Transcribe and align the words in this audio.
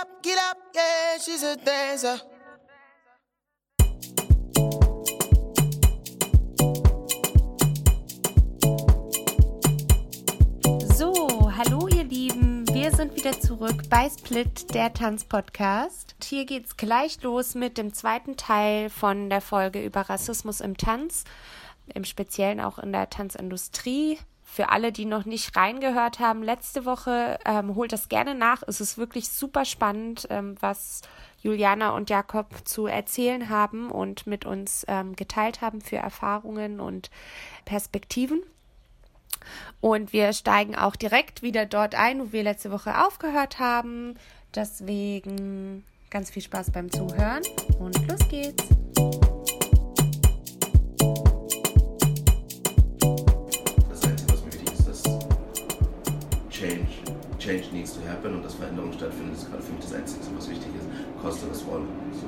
up, 0.00 0.22
get 0.22 0.38
up, 0.38 0.58
yeah, 0.74 1.18
she's 1.20 1.42
a 1.42 1.56
dancer. 1.56 2.20
So, 10.94 11.50
hallo 11.56 11.88
ihr 11.88 12.04
Lieben, 12.04 12.64
wir 12.72 12.92
sind 12.92 13.16
wieder 13.16 13.40
zurück 13.40 13.88
bei 13.90 14.08
Split, 14.08 14.72
der 14.74 14.92
Tanzpodcast. 14.92 16.14
Hier 16.22 16.44
geht's 16.44 16.76
gleich 16.76 17.20
los 17.22 17.54
mit 17.54 17.76
dem 17.76 17.92
zweiten 17.92 18.36
Teil 18.36 18.90
von 18.90 19.30
der 19.30 19.40
Folge 19.40 19.84
über 19.84 20.02
Rassismus 20.02 20.60
im 20.60 20.76
Tanz, 20.76 21.24
im 21.92 22.04
Speziellen 22.04 22.60
auch 22.60 22.78
in 22.78 22.92
der 22.92 23.10
Tanzindustrie. 23.10 24.18
Für 24.58 24.70
alle, 24.70 24.90
die 24.90 25.04
noch 25.04 25.24
nicht 25.24 25.54
reingehört 25.54 26.18
haben, 26.18 26.42
letzte 26.42 26.84
Woche 26.84 27.38
ähm, 27.44 27.76
holt 27.76 27.92
das 27.92 28.08
gerne 28.08 28.34
nach. 28.34 28.64
Es 28.66 28.80
ist 28.80 28.98
wirklich 28.98 29.28
super 29.28 29.64
spannend, 29.64 30.26
ähm, 30.30 30.56
was 30.58 31.02
Juliana 31.40 31.90
und 31.90 32.10
Jakob 32.10 32.48
zu 32.64 32.88
erzählen 32.88 33.50
haben 33.50 33.88
und 33.88 34.26
mit 34.26 34.46
uns 34.46 34.84
ähm, 34.88 35.14
geteilt 35.14 35.60
haben 35.60 35.80
für 35.80 35.98
Erfahrungen 35.98 36.80
und 36.80 37.08
Perspektiven. 37.66 38.42
Und 39.80 40.12
wir 40.12 40.32
steigen 40.32 40.74
auch 40.74 40.96
direkt 40.96 41.40
wieder 41.42 41.64
dort 41.64 41.94
ein, 41.94 42.18
wo 42.18 42.32
wir 42.32 42.42
letzte 42.42 42.72
Woche 42.72 43.06
aufgehört 43.06 43.60
haben. 43.60 44.16
Deswegen 44.56 45.84
ganz 46.10 46.30
viel 46.30 46.42
Spaß 46.42 46.72
beim 46.72 46.90
Zuhören 46.90 47.44
und 47.78 48.08
los 48.08 48.28
geht's. 48.28 48.64
Change 57.48 57.72
needs 57.72 57.94
to 57.94 58.00
happen 58.06 58.34
und 58.34 58.44
dass 58.44 58.54
Veränderung 58.56 58.92
stattfindet, 58.92 59.36
ist 59.36 59.48
gerade 59.48 59.62
für 59.62 59.72
mich 59.72 59.82
das 59.82 59.94
Einzige, 59.94 60.20
was 60.36 60.50
wichtig 60.50 60.68
ist. 60.76 60.86
Koste 61.22 61.46
es 61.50 61.64
wolle. 61.64 61.86
So. 62.12 62.26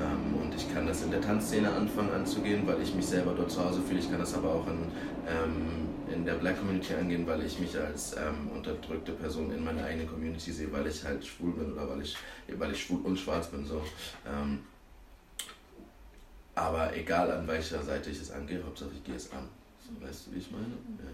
Ähm, 0.00 0.40
und 0.40 0.54
ich 0.54 0.72
kann 0.72 0.86
das 0.86 1.02
in 1.02 1.10
der 1.10 1.20
Tanzszene 1.20 1.70
anfangen 1.70 2.10
anzugehen, 2.10 2.66
weil 2.66 2.80
ich 2.80 2.94
mich 2.94 3.06
selber 3.06 3.34
dort 3.36 3.50
zu 3.50 3.62
Hause 3.62 3.82
fühle. 3.82 4.00
Ich 4.00 4.10
kann 4.10 4.18
das 4.18 4.32
aber 4.32 4.54
auch 4.54 4.66
in, 4.66 4.90
ähm, 5.28 6.14
in 6.14 6.24
der 6.24 6.34
Black 6.34 6.58
Community 6.58 6.94
angehen, 6.94 7.26
weil 7.26 7.42
ich 7.42 7.60
mich 7.60 7.78
als 7.78 8.16
ähm, 8.16 8.50
unterdrückte 8.54 9.12
Person 9.12 9.52
in 9.52 9.62
meiner 9.62 9.84
eigenen 9.84 10.08
Community 10.08 10.50
sehe, 10.50 10.72
weil 10.72 10.86
ich 10.86 11.04
halt 11.04 11.26
schwul 11.26 11.52
bin 11.52 11.74
oder 11.74 11.90
weil 11.90 12.00
ich, 12.00 12.16
weil 12.56 12.72
ich 12.72 12.82
schwul 12.82 13.00
und 13.04 13.18
schwarz 13.18 13.48
bin. 13.48 13.66
So. 13.66 13.82
Ähm, 14.26 14.60
aber 16.54 16.96
egal 16.96 17.30
an 17.30 17.46
welcher 17.46 17.82
Seite 17.82 18.08
ich 18.08 18.18
es 18.18 18.30
angehe, 18.30 18.64
Hauptsache 18.64 18.92
ich 18.94 19.04
gehe 19.04 19.16
es 19.16 19.30
an. 19.30 19.46
So, 19.84 20.06
weißt 20.06 20.26
du, 20.26 20.34
wie 20.34 20.38
ich 20.38 20.50
meine? 20.50 20.64
Ja. 20.64 21.10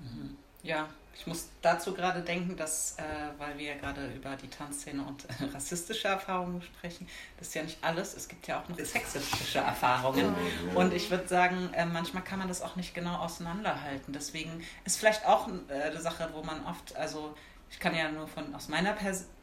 Mhm. 0.00 0.36
Ja, 0.62 0.88
ich 1.20 1.26
muss 1.26 1.48
dazu 1.60 1.92
gerade 1.92 2.22
denken, 2.22 2.56
dass, 2.56 2.96
äh, 2.98 3.02
weil 3.36 3.58
wir 3.58 3.74
ja 3.74 3.74
gerade 3.76 4.06
über 4.14 4.36
die 4.36 4.48
Tanzszene 4.48 5.02
und 5.02 5.24
äh, 5.24 5.52
rassistische 5.52 6.08
Erfahrungen 6.08 6.62
sprechen, 6.62 7.06
das 7.38 7.48
ist 7.48 7.54
ja 7.54 7.62
nicht 7.62 7.78
alles. 7.82 8.14
Es 8.14 8.26
gibt 8.26 8.46
ja 8.46 8.60
auch 8.60 8.68
noch 8.68 8.78
sexistische 8.78 9.58
Erfahrungen. 9.58 10.34
Und 10.74 10.94
ich 10.94 11.10
würde 11.10 11.28
sagen, 11.28 11.74
äh, 11.74 11.84
manchmal 11.84 12.24
kann 12.24 12.38
man 12.38 12.48
das 12.48 12.62
auch 12.62 12.76
nicht 12.76 12.94
genau 12.94 13.16
auseinanderhalten. 13.16 14.14
Deswegen 14.14 14.64
ist 14.84 14.98
vielleicht 14.98 15.26
auch 15.26 15.48
äh, 15.68 15.74
eine 15.74 16.00
Sache, 16.00 16.30
wo 16.32 16.42
man 16.42 16.64
oft, 16.64 16.96
also 16.96 17.34
ich 17.70 17.78
kann 17.78 17.94
ja 17.94 18.10
nur 18.10 18.26
von 18.26 18.54
aus 18.54 18.68
meiner 18.68 18.94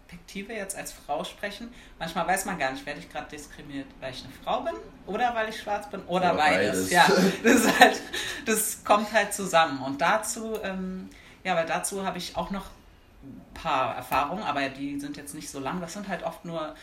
Perspektive 0.08 0.53
jetzt 0.53 0.75
als 0.75 0.94
Frau 0.94 1.23
sprechen. 1.23 1.73
Manchmal 2.00 2.27
weiß 2.27 2.45
man 2.45 2.58
gar 2.58 2.72
nicht, 2.72 2.86
werde 2.86 3.00
ich 3.00 3.09
gerade 3.09 3.30
diskriminiert, 3.30 3.88
weil 4.00 4.14
ich 4.14 4.23
eine 4.23 4.33
Frau 4.44 4.61
bin 4.61 4.73
oder 5.05 5.36
weil 5.36 5.49
ich 5.49 5.59
schwarz 5.59 5.89
bin 5.89 6.02
oder, 6.02 6.31
oder 6.31 6.33
beides. 6.36 6.89
beides. 6.89 6.91
Ja, 6.91 7.08
das, 7.44 7.80
halt, 7.80 8.02
das, 8.45 8.83
kommt 8.83 9.11
halt 9.11 9.33
zusammen. 9.33 9.81
Und 9.83 10.02
dazu, 10.02 10.58
ähm, 10.64 11.09
ja, 11.44 11.55
weil 11.55 11.66
dazu 11.66 12.05
habe 12.05 12.17
ich 12.17 12.36
auch 12.36 12.52
noch 12.52 12.66
ein 13.23 13.41
paar 13.53 13.95
Erfahrungen, 13.95 14.44
aber 14.44 14.69
die 14.69 14.99
sind 14.99 15.17
jetzt 15.17 15.33
nicht 15.33 15.49
so 15.49 15.59
lang. 15.59 15.81
Das 15.81 15.94
sind 15.94 16.08
halt 16.08 16.23
oft 16.23 16.45
nur 16.45 16.75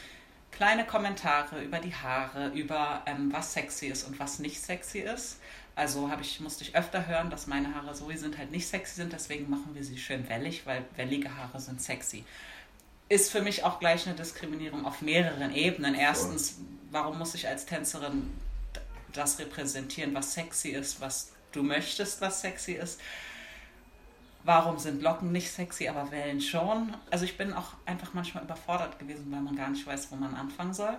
kleine 0.51 0.85
Kommentare 0.85 1.63
über 1.63 1.79
die 1.79 1.95
Haare, 1.95 2.49
über 2.49 3.03
ähm, 3.07 3.33
was 3.33 3.53
sexy 3.53 3.87
ist 3.87 4.05
und 4.05 4.19
was 4.19 4.39
nicht 4.39 4.61
sexy 4.61 5.01
ist. 5.01 5.41
Also 5.77 6.09
habe 6.09 6.23
ich, 6.23 6.39
musste 6.39 6.63
ich 6.63 6.77
öfter 6.77 7.07
hören, 7.07 7.31
dass 7.31 7.49
meine 7.49 7.75
Haare 7.75 7.95
so 7.95 8.09
sind 8.13 8.39
halt 8.39 8.53
nicht 8.53 8.69
sexy 8.69 8.95
sind, 8.95 9.13
deswegen 9.13 9.51
machen 9.51 9.71
wir 9.73 9.83
sie 9.83 9.99
schön 9.99 10.29
wellig, 10.29 10.67
weil 10.67 10.85
wellige 10.95 11.35
Haare 11.37 11.59
sind 11.59 11.83
sexy. 11.83 12.25
Ist 13.15 13.31
für 13.31 13.43
mich 13.43 13.63
auch 13.63 13.79
gleich 13.79 14.09
eine 14.09 14.17
Diskriminierung 14.17 14.85
auf 14.85 15.01
mehreren 15.01 15.55
Ebenen. 15.55 15.95
Erstens, 15.95 16.57
warum 16.91 17.17
muss 17.17 17.37
ich 17.37 17.47
als 17.47 17.65
Tänzerin 17.65 18.33
das 19.13 19.39
repräsentieren, 19.39 20.13
was 20.17 20.35
sexy 20.35 20.71
ist, 20.71 21.01
was 21.01 21.31
du 21.53 21.63
möchtest, 21.63 22.21
was 22.21 22.41
sexy 22.41 22.73
ist? 22.73 23.01
Warum 24.43 24.81
sind 24.81 25.01
Locken 25.01 25.31
nicht 25.31 25.53
sexy, 25.53 25.87
aber 25.87 26.11
Wellen 26.11 26.41
schon? 26.41 26.93
Also 27.09 27.25
ich 27.25 27.39
bin 27.39 27.53
auch 27.53 27.75
einfach 27.87 28.15
manchmal 28.15 28.43
überfordert 28.43 28.99
gewesen, 28.99 29.31
weil 29.31 29.43
man 29.43 29.55
gar 29.55 29.71
nicht 29.71 29.87
weiß, 29.87 30.11
wo 30.11 30.17
man 30.17 30.35
anfangen 30.35 30.75
soll. 30.75 30.97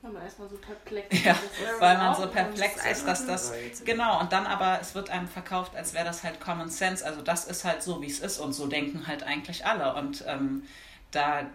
Weil 0.00 0.12
man 0.12 0.22
erstmal 0.22 0.48
so 0.48 0.56
perplex 0.56 1.24
ja, 1.24 1.36
weil 1.78 1.98
man 1.98 2.14
so 2.16 2.26
perplex 2.28 2.86
ist, 2.86 3.06
dass 3.06 3.26
das. 3.26 3.52
Genau, 3.84 4.18
und 4.18 4.32
dann 4.32 4.46
aber, 4.46 4.78
es 4.80 4.94
wird 4.94 5.10
einem 5.10 5.28
verkauft, 5.28 5.76
als 5.76 5.92
wäre 5.92 6.06
das 6.06 6.24
halt 6.24 6.40
Common 6.40 6.70
Sense. 6.70 7.04
Also 7.04 7.20
das 7.20 7.44
ist 7.44 7.66
halt 7.66 7.82
so, 7.82 8.00
wie 8.00 8.06
es 8.06 8.20
ist 8.20 8.38
und 8.38 8.54
so 8.54 8.66
denken 8.66 9.06
halt 9.06 9.24
eigentlich 9.24 9.66
alle. 9.66 9.94
Und 9.94 10.24
ähm, 10.26 10.62
da, 11.10 11.46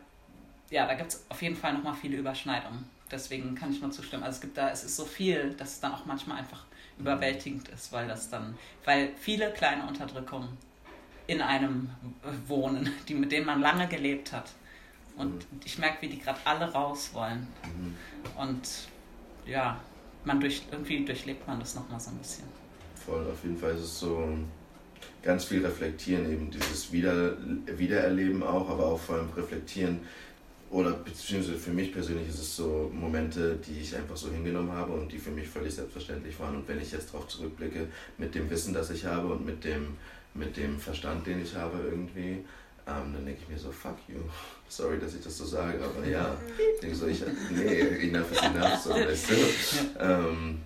ja, 0.69 0.87
da 0.87 0.93
gibt 0.95 1.13
es 1.13 1.25
auf 1.29 1.41
jeden 1.41 1.55
Fall 1.55 1.73
nochmal 1.73 1.95
viele 1.95 2.17
Überschneidungen. 2.17 2.89
Deswegen 3.11 3.55
kann 3.55 3.71
ich 3.71 3.81
nur 3.81 3.91
zustimmen. 3.91 4.23
Also 4.23 4.37
es 4.37 4.41
gibt 4.41 4.57
da, 4.57 4.69
es 4.69 4.83
ist 4.83 4.95
so 4.95 5.05
viel, 5.05 5.53
dass 5.53 5.73
es 5.73 5.79
dann 5.79 5.93
auch 5.93 6.05
manchmal 6.05 6.39
einfach 6.39 6.65
überwältigend 6.99 7.67
ist, 7.69 7.91
weil 7.91 8.07
das 8.07 8.29
dann, 8.29 8.57
weil 8.85 9.11
viele 9.19 9.51
kleine 9.51 9.85
Unterdrückungen 9.87 10.57
in 11.27 11.41
einem 11.41 11.89
wohnen, 12.47 12.89
die, 13.07 13.15
mit 13.15 13.31
denen 13.31 13.45
man 13.45 13.61
lange 13.61 13.87
gelebt 13.87 14.31
hat. 14.31 14.51
Und 15.15 15.45
ich 15.63 15.77
merke, 15.77 16.01
wie 16.01 16.09
die 16.09 16.19
gerade 16.19 16.39
alle 16.43 16.71
raus 16.71 17.11
wollen. 17.13 17.47
Mhm. 17.63 17.95
Und 18.35 18.69
ja, 19.45 19.79
man 20.25 20.39
durch, 20.39 20.63
irgendwie 20.71 21.05
durchlebt 21.05 21.47
man 21.47 21.59
das 21.59 21.75
nochmal 21.75 21.99
so 21.99 22.09
ein 22.09 22.17
bisschen. 22.17 22.45
Voll, 22.95 23.29
auf 23.29 23.43
jeden 23.43 23.57
Fall 23.57 23.71
ist 23.71 23.81
es 23.81 23.99
so 23.99 24.27
ganz 25.23 25.45
viel 25.45 25.65
reflektieren, 25.65 26.31
eben 26.31 26.51
dieses 26.51 26.91
Wieder, 26.91 27.37
Wiedererleben 27.65 28.43
auch, 28.43 28.69
aber 28.69 28.85
auch 28.85 28.99
vor 28.99 29.15
allem 29.15 29.29
reflektieren. 29.35 30.01
Oder 30.69 30.91
beziehungsweise 30.91 31.57
für 31.57 31.71
mich 31.71 31.93
persönlich 31.93 32.27
ist 32.27 32.39
es 32.39 32.55
so 32.55 32.91
Momente, 32.93 33.57
die 33.57 33.79
ich 33.79 33.95
einfach 33.95 34.17
so 34.17 34.31
hingenommen 34.31 34.71
habe 34.71 34.93
und 34.93 35.11
die 35.11 35.19
für 35.19 35.29
mich 35.29 35.47
völlig 35.47 35.73
selbstverständlich 35.75 36.39
waren. 36.39 36.55
Und 36.55 36.67
wenn 36.67 36.81
ich 36.81 36.91
jetzt 36.91 37.13
darauf 37.13 37.27
zurückblicke, 37.27 37.87
mit 38.17 38.33
dem 38.33 38.49
Wissen, 38.49 38.73
das 38.73 38.89
ich 38.89 39.05
habe 39.05 39.27
und 39.27 39.45
mit 39.45 39.63
dem, 39.63 39.97
mit 40.33 40.57
dem 40.57 40.79
Verstand, 40.79 41.27
den 41.27 41.43
ich 41.43 41.55
habe 41.55 41.77
irgendwie, 41.85 42.43
ähm, 42.87 43.13
dann 43.13 43.23
denke 43.23 43.41
ich 43.43 43.49
mir 43.49 43.57
so, 43.57 43.71
fuck 43.71 43.97
you. 44.07 44.15
Sorry, 44.67 44.97
dass 44.99 45.13
ich 45.13 45.21
das 45.21 45.37
so 45.37 45.45
sage, 45.45 45.79
aber 45.83 46.05
ja. 46.07 46.35
Ich 46.57 46.81
denke 46.81 46.95
so, 46.95 47.05
ich, 47.05 47.21
nee, 47.51 48.07
enough 48.07 48.31
is 48.31 48.39
enough, 48.39 48.79
so, 48.79 48.89
weißt 48.89 49.29
du. 49.29 49.35
Ähm, 49.99 50.57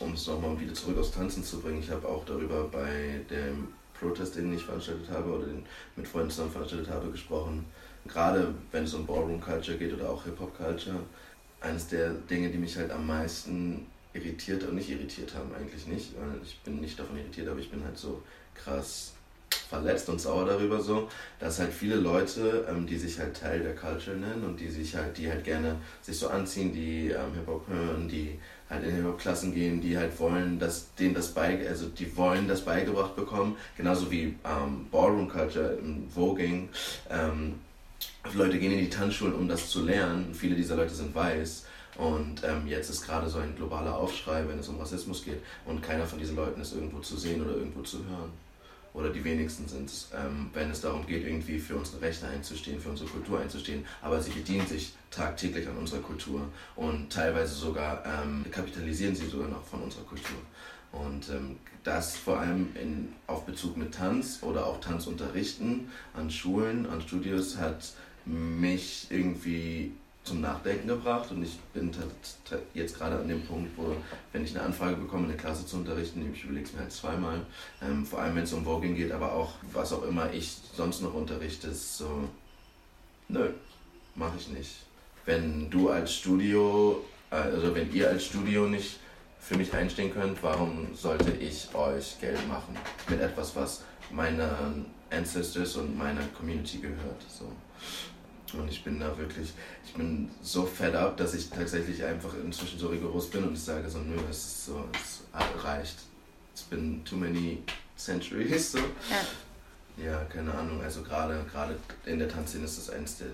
um 0.00 0.12
es 0.12 0.26
nochmal 0.26 0.58
wieder 0.60 0.74
zurück 0.74 0.98
aufs 0.98 1.12
Tanzen 1.12 1.42
zu 1.42 1.60
bringen, 1.60 1.80
ich 1.80 1.90
habe 1.90 2.06
auch 2.06 2.24
darüber 2.24 2.64
bei 2.64 3.20
dem 3.30 3.68
Protest, 3.98 4.36
den 4.36 4.52
ich 4.52 4.64
veranstaltet 4.64 5.08
habe 5.10 5.30
oder 5.30 5.46
den 5.46 5.64
mit 5.96 6.06
Freunden 6.06 6.30
zusammen 6.30 6.52
veranstaltet 6.52 6.90
habe, 6.90 7.10
gesprochen. 7.10 7.64
Gerade 8.06 8.54
wenn 8.72 8.84
es 8.84 8.94
um 8.94 9.06
Ballroom 9.06 9.40
Culture 9.40 9.76
geht 9.76 9.92
oder 9.92 10.10
auch 10.10 10.24
Hip-Hop 10.24 10.56
Culture, 10.56 11.00
eines 11.60 11.88
der 11.88 12.10
Dinge, 12.10 12.50
die 12.50 12.58
mich 12.58 12.76
halt 12.76 12.90
am 12.90 13.06
meisten 13.06 13.86
irritiert 14.12 14.62
und 14.64 14.74
nicht 14.74 14.90
irritiert 14.90 15.34
haben, 15.34 15.52
eigentlich 15.54 15.86
nicht, 15.86 16.14
ich 16.42 16.58
bin 16.60 16.80
nicht 16.80 16.98
davon 16.98 17.16
irritiert, 17.16 17.48
aber 17.48 17.58
ich 17.58 17.70
bin 17.70 17.82
halt 17.84 17.98
so 17.98 18.22
krass 18.54 19.15
verletzt 19.68 20.08
und 20.08 20.20
sauer 20.20 20.46
darüber 20.46 20.80
so, 20.80 21.08
dass 21.38 21.58
halt 21.58 21.72
viele 21.72 21.96
Leute, 21.96 22.66
ähm, 22.68 22.86
die 22.86 22.96
sich 22.96 23.18
halt 23.18 23.40
Teil 23.40 23.60
der 23.60 23.74
Culture 23.74 24.16
nennen 24.16 24.44
und 24.44 24.60
die 24.60 24.68
sich 24.68 24.94
halt, 24.94 25.16
die 25.18 25.28
halt 25.28 25.44
gerne 25.44 25.76
sich 26.02 26.18
so 26.18 26.28
anziehen, 26.28 26.72
die 26.72 27.08
ähm, 27.08 27.34
Hip-Hop 27.34 27.66
hören, 27.68 28.08
die 28.08 28.38
halt 28.70 28.84
in 28.84 28.94
Hip-Hop-Klassen 28.94 29.54
gehen, 29.54 29.80
die 29.80 29.96
halt 29.96 30.18
wollen, 30.18 30.58
dass 30.58 30.94
denen 30.94 31.14
das 31.14 31.28
bei, 31.28 31.66
also 31.68 31.86
die 31.86 32.16
wollen 32.16 32.48
das 32.48 32.62
beigebracht 32.62 33.16
bekommen, 33.16 33.56
genauso 33.76 34.10
wie 34.10 34.36
ähm, 34.44 34.86
Ballroom 34.90 35.28
Culture, 35.28 35.78
Voging, 36.14 36.68
ähm, 37.10 37.56
Leute 38.34 38.58
gehen 38.58 38.72
in 38.72 38.78
die 38.78 38.90
Tanzschulen, 38.90 39.34
um 39.34 39.48
das 39.48 39.70
zu 39.70 39.84
lernen. 39.84 40.34
Viele 40.34 40.56
dieser 40.56 40.74
Leute 40.74 40.92
sind 40.92 41.14
weiß. 41.14 41.64
Und 41.96 42.42
ähm, 42.44 42.66
jetzt 42.66 42.90
ist 42.90 43.06
gerade 43.06 43.28
so 43.28 43.38
ein 43.38 43.54
globaler 43.56 43.96
Aufschrei, 43.96 44.44
wenn 44.48 44.58
es 44.58 44.68
um 44.68 44.78
Rassismus 44.78 45.24
geht. 45.24 45.38
Und 45.64 45.80
keiner 45.80 46.04
von 46.04 46.18
diesen 46.18 46.36
Leuten 46.36 46.60
ist 46.60 46.74
irgendwo 46.74 46.98
zu 46.98 47.16
sehen 47.16 47.42
oder 47.42 47.56
irgendwo 47.56 47.82
zu 47.82 47.98
hören 47.98 48.32
oder 48.96 49.10
die 49.10 49.22
wenigsten 49.22 49.68
sind 49.68 49.90
es, 49.90 50.08
ähm, 50.14 50.48
wenn 50.54 50.70
es 50.70 50.80
darum 50.80 51.06
geht, 51.06 51.24
irgendwie 51.26 51.58
für 51.58 51.76
unsere 51.76 52.00
Rechte 52.00 52.26
einzustehen, 52.26 52.80
für 52.80 52.88
unsere 52.88 53.08
Kultur 53.10 53.38
einzustehen. 53.38 53.84
Aber 54.00 54.20
sie 54.22 54.30
bedienen 54.30 54.66
sich 54.66 54.94
tagtäglich 55.10 55.68
an 55.68 55.76
unserer 55.76 56.00
Kultur 56.00 56.48
und 56.76 57.12
teilweise 57.12 57.54
sogar 57.54 58.02
ähm, 58.06 58.46
kapitalisieren 58.50 59.14
sie 59.14 59.26
sogar 59.26 59.48
noch 59.48 59.62
von 59.64 59.82
unserer 59.82 60.04
Kultur. 60.04 60.38
Und 60.92 61.28
ähm, 61.28 61.56
das 61.84 62.16
vor 62.16 62.40
allem 62.40 62.70
in, 62.74 63.12
auf 63.26 63.44
Bezug 63.44 63.76
mit 63.76 63.94
Tanz 63.94 64.38
oder 64.40 64.64
auch 64.64 64.80
Tanzunterrichten 64.80 65.88
an 66.14 66.30
Schulen, 66.30 66.86
an 66.86 67.02
Studios 67.02 67.58
hat 67.58 67.92
mich 68.24 69.08
irgendwie 69.10 69.92
zum 70.26 70.40
Nachdenken 70.40 70.88
gebracht 70.88 71.30
und 71.30 71.42
ich 71.42 71.58
bin 71.72 71.90
jetzt 72.74 72.98
gerade 72.98 73.16
an 73.16 73.28
dem 73.28 73.42
Punkt, 73.46 73.70
wo, 73.76 73.96
wenn 74.32 74.44
ich 74.44 74.56
eine 74.56 74.66
Anfrage 74.66 74.96
bekomme, 74.96 75.28
eine 75.28 75.36
Klasse 75.36 75.64
zu 75.64 75.76
unterrichten, 75.76 76.28
ich 76.34 76.44
überlege 76.44 76.66
es 76.66 76.72
mir 76.72 76.80
halt 76.80 76.92
zweimal, 76.92 77.40
ähm, 77.80 78.04
vor 78.04 78.20
allem 78.20 78.34
wenn 78.34 78.44
es 78.44 78.52
um 78.52 78.64
Voging 78.64 78.96
geht, 78.96 79.12
aber 79.12 79.32
auch 79.32 79.52
was 79.72 79.92
auch 79.92 80.02
immer 80.02 80.32
ich 80.32 80.56
sonst 80.74 81.00
noch 81.00 81.14
unterrichte, 81.14 81.68
ist 81.68 81.96
so, 81.96 82.28
Nö, 83.28 83.50
mache 84.14 84.36
ich 84.38 84.48
nicht. 84.48 84.70
Wenn 85.24 85.68
du 85.70 85.90
als 85.90 86.14
Studio, 86.14 87.04
äh, 87.30 87.36
also 87.36 87.74
wenn 87.74 87.92
ihr 87.92 88.08
als 88.08 88.26
Studio 88.26 88.66
nicht 88.66 88.98
für 89.40 89.56
mich 89.56 89.72
einstehen 89.72 90.12
könnt, 90.12 90.42
warum 90.42 90.94
sollte 90.94 91.32
ich 91.32 91.74
euch 91.74 92.20
Geld 92.20 92.46
machen 92.48 92.76
mit 93.08 93.20
etwas, 93.20 93.54
was 93.56 93.84
meinen 94.10 94.86
Ancestors 95.10 95.76
und 95.76 95.96
meiner 95.96 96.22
Community 96.36 96.78
gehört? 96.78 97.22
So. 97.28 97.50
Und 98.52 98.70
ich 98.70 98.84
bin 98.84 99.00
da 99.00 99.16
wirklich, 99.18 99.52
ich 99.84 99.94
bin 99.94 100.30
so 100.40 100.64
fed 100.64 100.94
up, 100.94 101.16
dass 101.16 101.34
ich 101.34 101.50
tatsächlich 101.50 102.04
einfach 102.04 102.32
inzwischen 102.42 102.78
so 102.78 102.88
rigoros 102.88 103.28
bin 103.28 103.44
und 103.44 103.54
ich 103.54 103.62
sage 103.62 103.88
so, 103.90 103.98
nö, 103.98 104.16
es 104.30 104.36
ist 104.36 104.66
so, 104.66 104.84
es 104.92 105.64
reicht. 105.64 105.96
It's 106.52 106.62
been 106.62 107.04
too 107.04 107.16
many 107.16 107.62
centuries. 107.96 108.72
So. 108.72 108.78
Ja. 108.78 110.04
ja, 110.04 110.24
keine 110.24 110.54
Ahnung. 110.54 110.80
Also 110.82 111.02
gerade 111.02 111.44
gerade 111.50 111.76
in 112.06 112.18
der 112.18 112.28
Tanzszene 112.28 112.64
ist 112.64 112.78
das 112.78 112.90
eines 112.90 113.18
der 113.18 113.28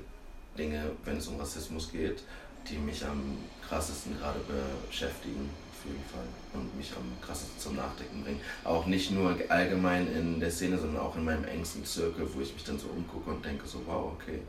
Dinge, 0.57 0.91
wenn 1.05 1.19
es 1.19 1.29
um 1.29 1.39
Rassismus 1.39 1.93
geht, 1.93 2.23
die 2.69 2.79
mich 2.79 3.05
am 3.05 3.39
krassesten 3.69 4.19
gerade 4.19 4.41
beschäftigen 4.89 5.51
auf 5.73 5.91
jeden 5.91 6.05
Fall 6.05 6.27
und 6.55 6.77
mich 6.77 6.93
am 6.97 7.21
krassesten 7.21 7.59
zum 7.59 7.77
Nachdenken 7.77 8.23
bringen. 8.23 8.41
Auch 8.65 8.87
nicht 8.87 9.11
nur 9.11 9.37
allgemein 9.49 10.07
in 10.13 10.39
der 10.41 10.51
Szene, 10.51 10.79
sondern 10.79 11.03
auch 11.03 11.17
in 11.17 11.25
meinem 11.25 11.45
engsten 11.45 11.85
Zirkel, 11.85 12.27
wo 12.33 12.41
ich 12.41 12.53
mich 12.55 12.65
dann 12.65 12.79
so 12.79 12.89
umgucke 12.89 13.31
und 13.31 13.45
denke 13.45 13.67
so, 13.67 13.81
wow, 13.87 14.13
okay, 14.13 14.41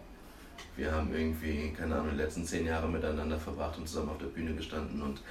wir 0.75 0.91
haben 0.91 1.13
irgendwie, 1.13 1.71
keine 1.77 1.95
Ahnung, 1.95 2.11
die 2.11 2.17
letzten 2.17 2.45
zehn 2.45 2.65
Jahre 2.65 2.87
miteinander 2.87 3.37
verbracht 3.37 3.77
und 3.77 3.87
zusammen 3.87 4.09
auf 4.09 4.17
der 4.17 4.27
Bühne 4.27 4.53
gestanden 4.53 5.01
und 5.01 5.21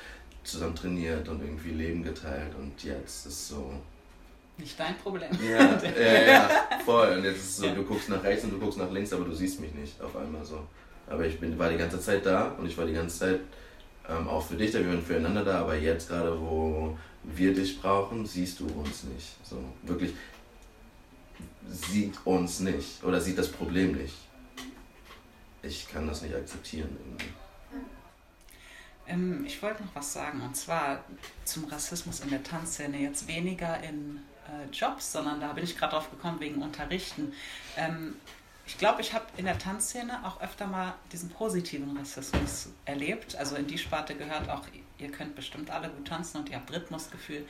zusammen 0.45 0.75
trainiert 0.75 1.29
und 1.29 1.41
irgendwie 1.41 1.71
Leben 1.71 2.03
geteilt 2.03 2.55
und 2.59 2.83
jetzt 2.83 3.27
ist 3.27 3.49
so. 3.49 3.73
Nicht 4.59 4.79
dein 4.79 4.97
Problem. 4.99 5.31
Ja, 5.43 5.79
ja, 6.01 6.23
ja, 6.23 6.51
voll. 6.85 7.17
Und 7.17 7.25
jetzt 7.25 7.39
ist 7.39 7.49
es 7.49 7.57
so, 7.57 7.67
ja. 7.67 7.75
du 7.75 7.85
guckst 7.85 8.09
nach 8.09 8.23
rechts 8.23 8.45
und 8.45 8.53
du 8.53 8.59
guckst 8.59 8.79
nach 8.79 8.91
links, 8.91 9.13
aber 9.13 9.25
du 9.25 9.33
siehst 9.33 9.61
mich 9.61 9.73
nicht 9.75 10.01
auf 10.01 10.15
einmal 10.17 10.45
so. 10.45 10.61
Aber 11.09 11.27
ich 11.27 11.41
bin, 11.41 11.59
war 11.59 11.71
die 11.71 11.79
ganze 11.79 12.01
Zeit 12.01 12.25
da 12.25 12.49
und 12.59 12.67
ich 12.67 12.77
war 12.77 12.87
die 12.87 12.93
ganze 12.93 13.19
Zeit 13.19 13.41
ähm, 14.09 14.29
auch 14.29 14.45
für 14.45 14.57
dich 14.57 14.71
da, 14.71 14.79
wir 14.79 14.89
waren 14.89 15.03
füreinander 15.03 15.45
da, 15.45 15.61
aber 15.61 15.77
jetzt 15.77 16.09
gerade, 16.09 16.39
wo 16.41 16.97
wir 17.25 17.55
dich 17.55 17.81
brauchen, 17.81 18.27
siehst 18.27 18.61
du 18.61 18.67
uns 18.67 19.05
nicht. 19.05 19.37
So, 19.43 19.57
wirklich 19.83 20.13
sieht 21.69 22.15
uns 22.25 22.61
nicht 22.61 23.03
oder 23.05 23.21
sieht 23.21 23.39
das 23.39 23.49
Problem 23.49 23.93
nicht 23.93 24.15
ich 25.63 25.89
kann 25.89 26.07
das 26.07 26.23
nicht 26.23 26.35
akzeptieren. 26.35 26.97
Ähm, 29.07 29.45
ich 29.47 29.63
wollte 29.63 29.83
noch 29.83 29.95
was 29.95 30.13
sagen 30.13 30.41
und 30.43 30.57
zwar 30.57 31.05
zum 31.45 31.65
Rassismus 31.65 32.21
in 32.21 32.31
der 32.31 32.43
Tanzszene. 32.43 32.99
Jetzt 32.99 33.27
weniger 33.27 33.83
in 33.83 34.21
äh, 34.47 34.71
Jobs, 34.73 35.13
sondern 35.13 35.41
da 35.41 35.53
bin 35.53 35.65
ich 35.65 35.77
gerade 35.77 35.93
drauf 35.93 36.11
gekommen 36.11 36.41
wegen 36.41 36.63
Unterrichten. 36.63 37.33
Ähm, 37.77 38.17
ich 38.67 38.79
glaube, 38.79 39.01
ich 39.01 39.13
habe 39.13 39.25
in 39.37 39.45
der 39.45 39.59
Tanzszene 39.59 40.25
auch 40.25 40.41
öfter 40.41 40.67
mal 40.67 40.95
diesen 41.11 41.31
positiven 41.31 41.97
Rassismus 41.97 42.69
erlebt. 42.85 43.35
Also 43.37 43.57
in 43.57 43.67
die 43.67 43.79
Sparte 43.79 44.15
gehört 44.15 44.49
auch, 44.49 44.63
ihr 44.99 45.11
könnt 45.11 45.35
bestimmt 45.35 45.71
alle 45.71 45.89
gut 45.89 46.07
tanzen 46.07 46.39
und 46.39 46.49
ihr 46.49 46.57
habt 46.57 46.73
Rhythmusgefühl 46.73 47.45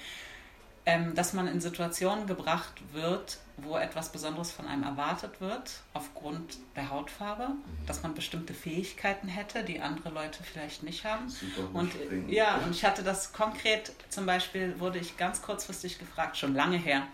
ähm, 0.84 1.14
dass 1.14 1.32
man 1.32 1.46
in 1.46 1.60
Situationen 1.60 2.26
gebracht 2.26 2.82
wird, 2.92 3.38
wo 3.56 3.76
etwas 3.76 4.10
Besonderes 4.10 4.50
von 4.50 4.66
einem 4.66 4.82
erwartet 4.82 5.40
wird, 5.40 5.70
aufgrund 5.92 6.56
der 6.74 6.90
Hautfarbe, 6.90 7.48
mhm. 7.48 7.86
dass 7.86 8.02
man 8.02 8.14
bestimmte 8.14 8.54
Fähigkeiten 8.54 9.28
hätte, 9.28 9.62
die 9.62 9.80
andere 9.80 10.10
Leute 10.10 10.42
vielleicht 10.42 10.82
nicht 10.82 11.04
haben. 11.04 11.32
und 11.72 11.92
ja, 12.28 12.56
und 12.56 12.72
ich 12.72 12.84
hatte 12.84 13.02
das 13.02 13.32
konkret, 13.32 13.92
zum 14.08 14.26
Beispiel 14.26 14.80
wurde 14.80 14.98
ich 14.98 15.16
ganz 15.16 15.42
kurzfristig 15.42 15.98
gefragt, 15.98 16.36
schon 16.36 16.54
lange 16.54 16.78
her, 16.78 17.06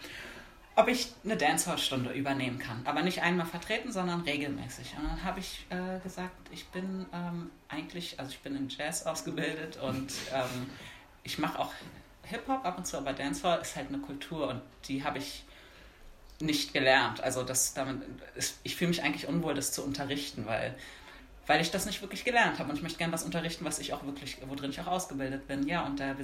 ob 0.77 0.89
ich 0.89 1.13
eine 1.25 1.37
Dancehall-Stunde 1.37 2.13
übernehmen 2.13 2.59
kann. 2.61 2.81
Aber 2.85 3.03
nicht 3.03 3.21
einmal 3.21 3.47
vertreten, 3.47 3.91
sondern 3.91 4.21
regelmäßig. 4.21 4.95
Und 4.97 5.05
dann 5.09 5.25
habe 5.25 5.41
ich 5.41 5.67
äh, 5.71 5.99
gesagt, 6.01 6.37
ich 6.53 6.69
bin 6.69 7.05
ähm, 7.13 7.51
eigentlich, 7.69 8.19
also 8.21 8.31
ich 8.31 8.39
bin 8.41 8.55
in 8.57 8.69
Jazz 8.69 9.05
ausgebildet 9.05 9.77
und 9.79 10.13
ähm, 10.33 10.71
ich 11.25 11.39
mache 11.39 11.59
auch 11.59 11.73
Hip-Hop 12.29 12.65
ab 12.65 12.79
und 12.79 12.87
zu, 12.87 12.97
aber 12.97 13.13
Dancehall 13.13 13.61
ist 13.61 13.77
halt 13.77 13.89
eine 13.89 13.99
Kultur 13.99 14.49
und 14.49 14.63
die 14.85 15.05
habe 15.05 15.19
ich 15.19 15.45
nicht 16.41 16.73
gelernt. 16.73 17.21
Also 17.23 17.43
das, 17.43 17.75
damit, 17.75 18.03
ist, 18.37 18.59
ich 18.63 18.77
fühle 18.77 18.91
mich 18.91 19.03
eigentlich 19.03 19.27
unwohl, 19.27 19.55
das 19.55 19.73
zu 19.73 19.83
unterrichten, 19.85 20.47
weil, 20.47 20.77
weil 21.47 21.61
ich 21.61 21.71
das 21.71 21.87
nicht 21.87 22.01
wirklich 22.01 22.25
gelernt 22.25 22.59
habe 22.59 22.71
und 22.71 22.77
ich 22.77 22.83
möchte 22.83 22.99
gerne 22.99 23.13
was 23.13 23.25
unterrichten, 23.25 23.65
was 23.65 23.79
ich 23.79 23.93
auch 23.93 24.05
wirklich, 24.05 24.39
worin 24.47 24.71
ich 24.71 24.81
auch 24.81 24.87
ausgebildet 24.87 25.49
bin. 25.49 25.67
Ja, 25.67 25.85
und 25.85 25.99
der 25.99 26.17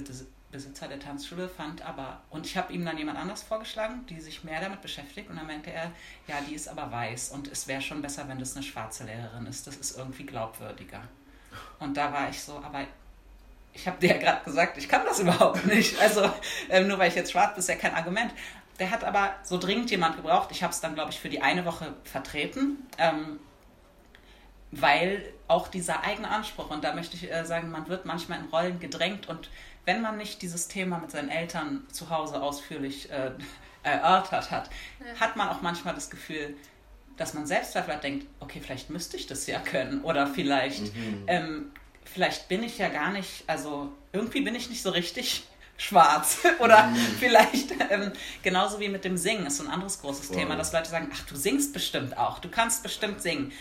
Besitzer 0.51 0.87
der 0.87 0.99
Tanzschule 0.99 1.49
fand 1.49 1.81
aber, 1.81 2.21
und 2.29 2.45
ich 2.45 2.55
habe 2.55 2.71
ihm 2.71 2.85
dann 2.85 2.97
jemand 2.97 3.17
anders 3.17 3.43
vorgeschlagen, 3.43 4.05
die 4.07 4.21
sich 4.21 4.43
mehr 4.43 4.61
damit 4.61 4.81
beschäftigt 4.81 5.29
und 5.29 5.35
dann 5.35 5.47
meinte 5.47 5.71
er, 5.71 5.91
ja, 6.27 6.35
die 6.47 6.55
ist 6.55 6.69
aber 6.69 6.91
weiß 6.91 7.31
und 7.31 7.49
es 7.51 7.67
wäre 7.67 7.81
schon 7.81 8.01
besser, 8.01 8.27
wenn 8.29 8.39
das 8.39 8.55
eine 8.55 8.63
schwarze 8.63 9.03
Lehrerin 9.03 9.45
ist. 9.47 9.67
Das 9.67 9.75
ist 9.75 9.97
irgendwie 9.97 10.25
glaubwürdiger. 10.25 11.01
Und 11.79 11.97
da 11.97 12.13
war 12.13 12.29
ich 12.29 12.41
so, 12.41 12.57
aber 12.57 12.85
ich 13.75 13.87
habe 13.87 13.99
dir 13.99 14.11
ja 14.11 14.17
gerade 14.17 14.43
gesagt, 14.43 14.77
ich 14.77 14.87
kann 14.87 15.05
das 15.05 15.19
überhaupt 15.21 15.65
nicht. 15.65 15.99
Also 15.99 16.31
ähm, 16.69 16.87
nur 16.87 16.97
weil 16.97 17.09
ich 17.09 17.15
jetzt 17.15 17.31
schwarz 17.31 17.53
bin, 17.53 17.59
ist 17.59 17.69
ja 17.69 17.75
kein 17.75 17.93
Argument. 17.93 18.33
Der 18.79 18.89
hat 18.89 19.03
aber 19.03 19.35
so 19.43 19.57
dringend 19.57 19.91
jemand 19.91 20.15
gebraucht. 20.15 20.49
Ich 20.51 20.63
habe 20.63 20.73
es 20.73 20.81
dann, 20.81 20.95
glaube 20.95 21.11
ich, 21.11 21.19
für 21.19 21.29
die 21.29 21.41
eine 21.41 21.65
Woche 21.65 21.93
vertreten, 22.03 22.77
ähm, 22.97 23.39
weil 24.71 25.23
auch 25.47 25.67
dieser 25.67 26.03
eigene 26.03 26.29
Anspruch, 26.29 26.69
und 26.69 26.83
da 26.83 26.93
möchte 26.93 27.15
ich 27.15 27.31
äh, 27.31 27.45
sagen, 27.45 27.69
man 27.69 27.87
wird 27.87 28.05
manchmal 28.05 28.39
in 28.39 28.45
Rollen 28.45 28.79
gedrängt 28.79 29.29
und 29.29 29.49
wenn 29.85 30.01
man 30.01 30.17
nicht 30.17 30.41
dieses 30.41 30.67
Thema 30.67 30.97
mit 30.97 31.11
seinen 31.11 31.29
Eltern 31.29 31.85
zu 31.91 32.09
Hause 32.09 32.41
ausführlich 32.41 33.11
äh, 33.11 33.31
erörtert 33.83 34.51
hat, 34.51 34.69
ja. 34.99 35.19
hat 35.19 35.35
man 35.35 35.49
auch 35.49 35.61
manchmal 35.61 35.93
das 35.93 36.09
Gefühl, 36.09 36.55
dass 37.17 37.33
man 37.33 37.45
selbst 37.45 37.73
vielleicht 37.73 38.03
denkt, 38.03 38.27
okay, 38.39 38.59
vielleicht 38.61 38.89
müsste 38.89 39.15
ich 39.15 39.27
das 39.27 39.47
ja 39.47 39.59
können 39.59 40.01
oder 40.01 40.27
vielleicht 40.27 40.93
mhm. 40.95 41.23
ähm, 41.27 41.71
vielleicht 42.05 42.47
bin 42.47 42.63
ich 42.63 42.77
ja 42.77 42.89
gar 42.89 43.11
nicht, 43.11 43.43
also 43.47 43.91
irgendwie 44.13 44.41
bin 44.41 44.55
ich 44.55 44.69
nicht 44.69 44.81
so 44.81 44.91
richtig 44.91 45.43
schwarz. 45.77 46.39
Oder 46.59 46.87
mm. 46.87 46.95
vielleicht 47.19 47.71
ähm, 47.89 48.13
genauso 48.43 48.79
wie 48.79 48.89
mit 48.89 49.03
dem 49.03 49.17
Singen 49.17 49.45
ist 49.47 49.57
so 49.57 49.63
ein 49.63 49.69
anderes 49.69 50.01
großes 50.01 50.29
wow. 50.29 50.37
Thema, 50.37 50.55
dass 50.55 50.71
Leute 50.71 50.89
sagen, 50.89 51.09
ach, 51.13 51.25
du 51.25 51.35
singst 51.35 51.73
bestimmt 51.73 52.17
auch, 52.17 52.39
du 52.39 52.49
kannst 52.49 52.83
bestimmt 52.83 53.21
singen. 53.21 53.51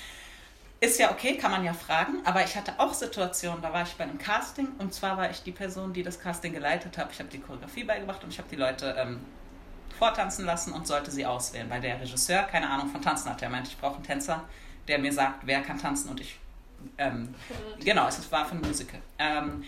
Ist 0.81 0.99
ja 0.99 1.11
okay, 1.11 1.39
kann 1.39 1.51
man 1.51 1.65
ja 1.65 1.73
fragen, 1.73 2.21
aber 2.25 2.45
ich 2.45 2.57
hatte 2.57 2.79
auch 2.79 2.93
Situationen, 2.93 3.63
da 3.63 3.73
war 3.73 3.85
ich 3.85 3.95
bei 3.95 4.05
einem 4.05 4.19
Casting 4.19 4.69
und 4.79 4.93
zwar 4.93 5.17
war 5.17 5.31
ich 5.31 5.43
die 5.43 5.53
Person, 5.53 5.95
die 5.95 6.03
das 6.03 6.21
Casting 6.21 6.53
geleitet 6.53 6.99
hat. 6.99 7.11
Ich 7.11 7.21
habe 7.21 7.31
die 7.31 7.39
Choreografie 7.39 7.85
beigebracht 7.85 8.23
und 8.23 8.31
ich 8.31 8.39
habe 8.39 8.49
die 8.51 8.57
Leute 8.57 8.95
ähm, 8.99 9.21
vortanzen 9.99 10.45
lassen 10.45 10.73
und 10.73 10.87
sollte 10.87 11.11
sie 11.11 11.25
auswählen, 11.25 11.71
weil 11.71 11.81
der 11.81 12.01
Regisseur 12.01 12.43
keine 12.43 12.69
Ahnung 12.69 12.91
von 12.91 13.01
Tanzen 13.01 13.31
hat. 13.31 13.41
Er 13.41 13.49
meinte, 13.49 13.71
ich 13.71 13.79
brauche 13.79 13.95
einen 13.95 14.05
Tänzer, 14.05 14.45
der 14.89 14.99
mir 14.99 15.13
sagt, 15.13 15.47
wer 15.47 15.63
kann 15.63 15.79
tanzen 15.79 16.11
und 16.11 16.21
ich 16.21 16.39
ähm, 16.99 17.35
genau, 17.81 18.09
es 18.09 18.31
war 18.31 18.45
von 18.47 18.61
Musical. 18.61 19.01
Ähm, 19.19 19.65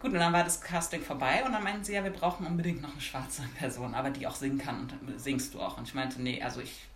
gut, 0.00 0.12
und 0.12 0.18
dann 0.18 0.32
war 0.32 0.44
das 0.44 0.60
Casting 0.60 1.02
vorbei 1.02 1.42
und 1.44 1.52
dann 1.52 1.62
meinten 1.62 1.84
sie, 1.84 1.94
ja, 1.94 2.04
wir 2.04 2.12
brauchen 2.12 2.46
unbedingt 2.46 2.82
noch 2.82 2.92
eine 2.92 3.00
schwarze 3.00 3.42
Person, 3.58 3.94
aber 3.94 4.10
die 4.10 4.26
auch 4.26 4.34
singen 4.34 4.58
kann 4.58 4.90
und 5.00 5.20
singst 5.20 5.54
du 5.54 5.60
auch. 5.60 5.78
Und 5.78 5.88
ich 5.88 5.94
meinte, 5.94 6.20
nee, 6.20 6.42
also 6.42 6.60
ich, 6.60 6.86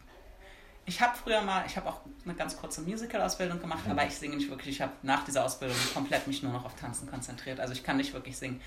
ich 0.86 1.00
habe 1.00 1.16
früher 1.16 1.42
mal, 1.42 1.64
ich 1.66 1.76
habe 1.76 1.88
auch 1.88 2.00
eine 2.24 2.34
ganz 2.34 2.56
kurze 2.56 2.82
Musical-Ausbildung 2.82 3.60
gemacht, 3.60 3.86
mhm. 3.86 3.92
aber 3.92 4.06
ich 4.06 4.14
singe 4.14 4.36
nicht 4.36 4.50
wirklich. 4.50 4.76
Ich 4.76 4.82
habe 4.82 4.92
nach 5.02 5.24
dieser 5.24 5.44
Ausbildung 5.44 5.76
komplett 5.92 6.26
mich 6.26 6.42
nur 6.42 6.52
noch 6.52 6.64
auf 6.64 6.74
Tanzen 6.76 7.08
konzentriert. 7.10 7.60
Also 7.60 7.72
ich 7.72 7.82
kann 7.82 7.96
nicht 7.96 8.12
wirklich 8.12 8.36
singen. 8.36 8.60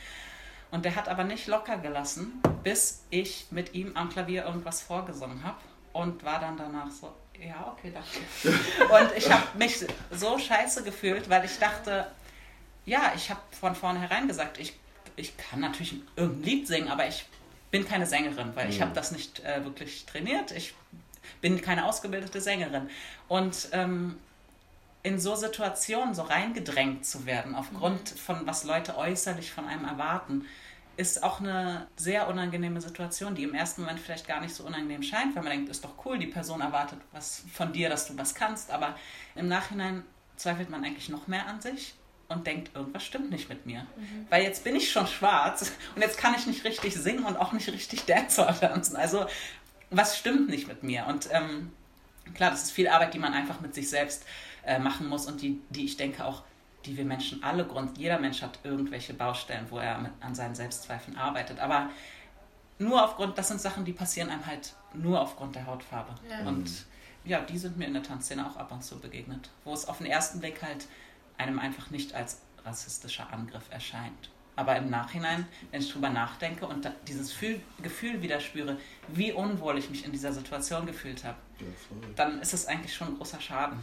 Und 0.69 0.83
der 0.83 0.95
hat 0.95 1.07
aber 1.07 1.23
nicht 1.23 1.47
locker 1.47 1.77
gelassen, 1.77 2.41
bis 2.63 3.05
ich 3.09 3.47
mit 3.51 3.73
ihm 3.73 3.95
am 3.95 4.09
Klavier 4.09 4.45
irgendwas 4.45 4.81
vorgesungen 4.81 5.43
habe 5.43 5.57
und 5.93 6.23
war 6.23 6.39
dann 6.39 6.57
danach 6.57 6.91
so, 6.91 7.13
ja, 7.41 7.75
okay, 7.75 7.93
danke. 7.93 8.59
Und 8.93 9.17
ich 9.17 9.31
habe 9.31 9.57
mich 9.57 9.85
so 10.11 10.37
scheiße 10.37 10.83
gefühlt, 10.83 11.29
weil 11.29 11.45
ich 11.45 11.57
dachte, 11.59 12.07
ja, 12.85 13.11
ich 13.15 13.29
habe 13.29 13.41
von 13.59 13.75
vornherein 13.75 14.27
gesagt, 14.27 14.59
ich, 14.59 14.73
ich 15.15 15.35
kann 15.37 15.59
natürlich 15.59 15.95
irgendein 16.15 16.43
Lied 16.43 16.67
singen, 16.67 16.89
aber 16.89 17.07
ich 17.07 17.25
bin 17.71 17.87
keine 17.87 18.05
Sängerin, 18.05 18.55
weil 18.55 18.69
ich 18.69 18.81
habe 18.81 18.91
mhm. 18.91 18.95
das 18.95 19.11
nicht 19.11 19.41
äh, 19.41 19.63
wirklich 19.63 20.05
trainiert. 20.05 20.51
Ich 20.51 20.73
bin 21.41 21.61
keine 21.61 21.85
ausgebildete 21.85 22.41
Sängerin. 22.41 22.89
Und 23.27 23.69
ähm, 23.73 24.17
in 25.03 25.19
so 25.19 25.35
Situationen 25.35 26.15
so 26.15 26.23
reingedrängt 26.23 27.05
zu 27.05 27.25
werden, 27.25 27.55
aufgrund 27.55 28.13
mhm. 28.13 28.17
von 28.17 28.47
was 28.47 28.63
Leute 28.63 28.97
äußerlich 28.97 29.51
von 29.51 29.67
einem 29.67 29.85
erwarten, 29.85 30.45
ist 30.97 31.23
auch 31.23 31.39
eine 31.39 31.87
sehr 31.95 32.27
unangenehme 32.27 32.81
Situation, 32.81 33.35
die 33.35 33.43
im 33.43 33.53
ersten 33.53 33.81
Moment 33.81 33.99
vielleicht 33.99 34.27
gar 34.27 34.41
nicht 34.41 34.53
so 34.53 34.63
unangenehm 34.65 35.03
scheint, 35.03 35.35
weil 35.35 35.43
man 35.43 35.51
denkt, 35.51 35.69
ist 35.69 35.83
doch 35.83 35.93
cool, 36.05 36.17
die 36.17 36.27
Person 36.27 36.59
erwartet 36.59 36.99
was 37.11 37.43
von 37.53 37.71
dir, 37.71 37.87
dass 37.87 38.07
du 38.07 38.17
was 38.17 38.33
kannst, 38.33 38.71
aber 38.71 38.95
im 39.35 39.47
Nachhinein 39.47 40.03
zweifelt 40.35 40.69
man 40.69 40.83
eigentlich 40.83 41.09
noch 41.09 41.27
mehr 41.27 41.47
an 41.47 41.61
sich 41.61 41.93
und 42.29 42.47
denkt, 42.47 42.75
irgendwas 42.75 43.05
stimmt 43.05 43.29
nicht 43.29 43.47
mit 43.47 43.65
mir. 43.65 43.81
Mhm. 43.95 44.25
Weil 44.29 44.43
jetzt 44.43 44.63
bin 44.63 44.75
ich 44.75 44.91
schon 44.91 45.07
schwarz 45.07 45.71
und 45.95 46.01
jetzt 46.01 46.17
kann 46.17 46.33
ich 46.35 46.47
nicht 46.47 46.63
richtig 46.63 46.95
singen 46.95 47.25
und 47.25 47.37
auch 47.37 47.53
nicht 47.53 47.67
richtig 47.69 48.05
Dancehall 48.05 48.55
tanzen. 48.55 48.95
Also 48.95 49.27
was 49.91 50.17
stimmt 50.17 50.49
nicht 50.49 50.67
mit 50.67 50.83
mir? 50.83 51.05
Und 51.07 51.29
ähm, 51.31 51.71
klar, 52.33 52.49
das 52.49 52.63
ist 52.63 52.71
viel 52.71 52.87
Arbeit, 52.87 53.13
die 53.13 53.19
man 53.19 53.33
einfach 53.33 53.61
mit 53.61 53.75
sich 53.75 53.89
selbst 53.89 54.25
äh, 54.65 54.79
machen 54.79 55.07
muss 55.07 55.27
und 55.27 55.41
die, 55.41 55.61
die 55.69 55.85
ich 55.85 55.95
denke 55.95 56.25
auch 56.25 56.43
die 56.85 56.95
wir 56.95 57.05
Menschen 57.05 57.43
alle 57.43 57.65
Grund, 57.65 57.97
jeder 57.97 58.19
Mensch 58.19 58.41
hat 58.41 58.59
irgendwelche 58.63 59.13
Baustellen, 59.13 59.65
wo 59.69 59.77
er 59.77 59.97
mit, 59.99 60.11
an 60.21 60.35
seinen 60.35 60.55
Selbstzweifeln 60.55 61.17
arbeitet. 61.17 61.59
Aber 61.59 61.89
nur 62.79 63.03
aufgrund, 63.03 63.37
das 63.37 63.47
sind 63.47 63.59
Sachen, 63.59 63.85
die 63.85 63.93
passieren 63.93 64.29
einem 64.29 64.45
halt 64.45 64.75
nur 64.93 65.19
aufgrund 65.19 65.55
der 65.55 65.65
Hautfarbe. 65.65 66.13
Ja. 66.29 66.47
Und 66.47 66.85
ja, 67.25 67.41
die 67.41 67.57
sind 67.57 67.77
mir 67.77 67.85
in 67.85 67.93
der 67.93 68.03
Tanzszene 68.03 68.45
auch 68.47 68.55
ab 68.55 68.71
und 68.71 68.83
zu 68.83 68.99
begegnet, 68.99 69.49
wo 69.63 69.73
es 69.73 69.87
auf 69.87 69.97
den 69.97 70.07
ersten 70.07 70.39
Blick 70.39 70.61
halt 70.61 70.87
einem 71.37 71.59
einfach 71.59 71.89
nicht 71.89 72.13
als 72.13 72.41
rassistischer 72.63 73.31
Angriff 73.33 73.69
erscheint. 73.69 74.29
Aber 74.57 74.75
im 74.75 74.89
Nachhinein, 74.89 75.45
wenn 75.69 75.81
ich 75.81 75.91
drüber 75.91 76.09
nachdenke 76.09 76.65
und 76.65 76.91
dieses 77.07 77.33
Gefühl 77.81 78.21
wieder 78.21 78.39
spüre, 78.39 78.77
wie 79.07 79.31
unwohl 79.31 79.77
ich 79.77 79.89
mich 79.91 80.03
in 80.03 80.11
dieser 80.11 80.33
Situation 80.33 80.87
gefühlt 80.87 81.23
habe, 81.23 81.37
ja, 81.59 81.65
dann 82.15 82.41
ist 82.41 82.55
es 82.55 82.65
eigentlich 82.65 82.93
schon 82.93 83.09
ein 83.09 83.17
großer 83.17 83.39
Schaden. 83.39 83.77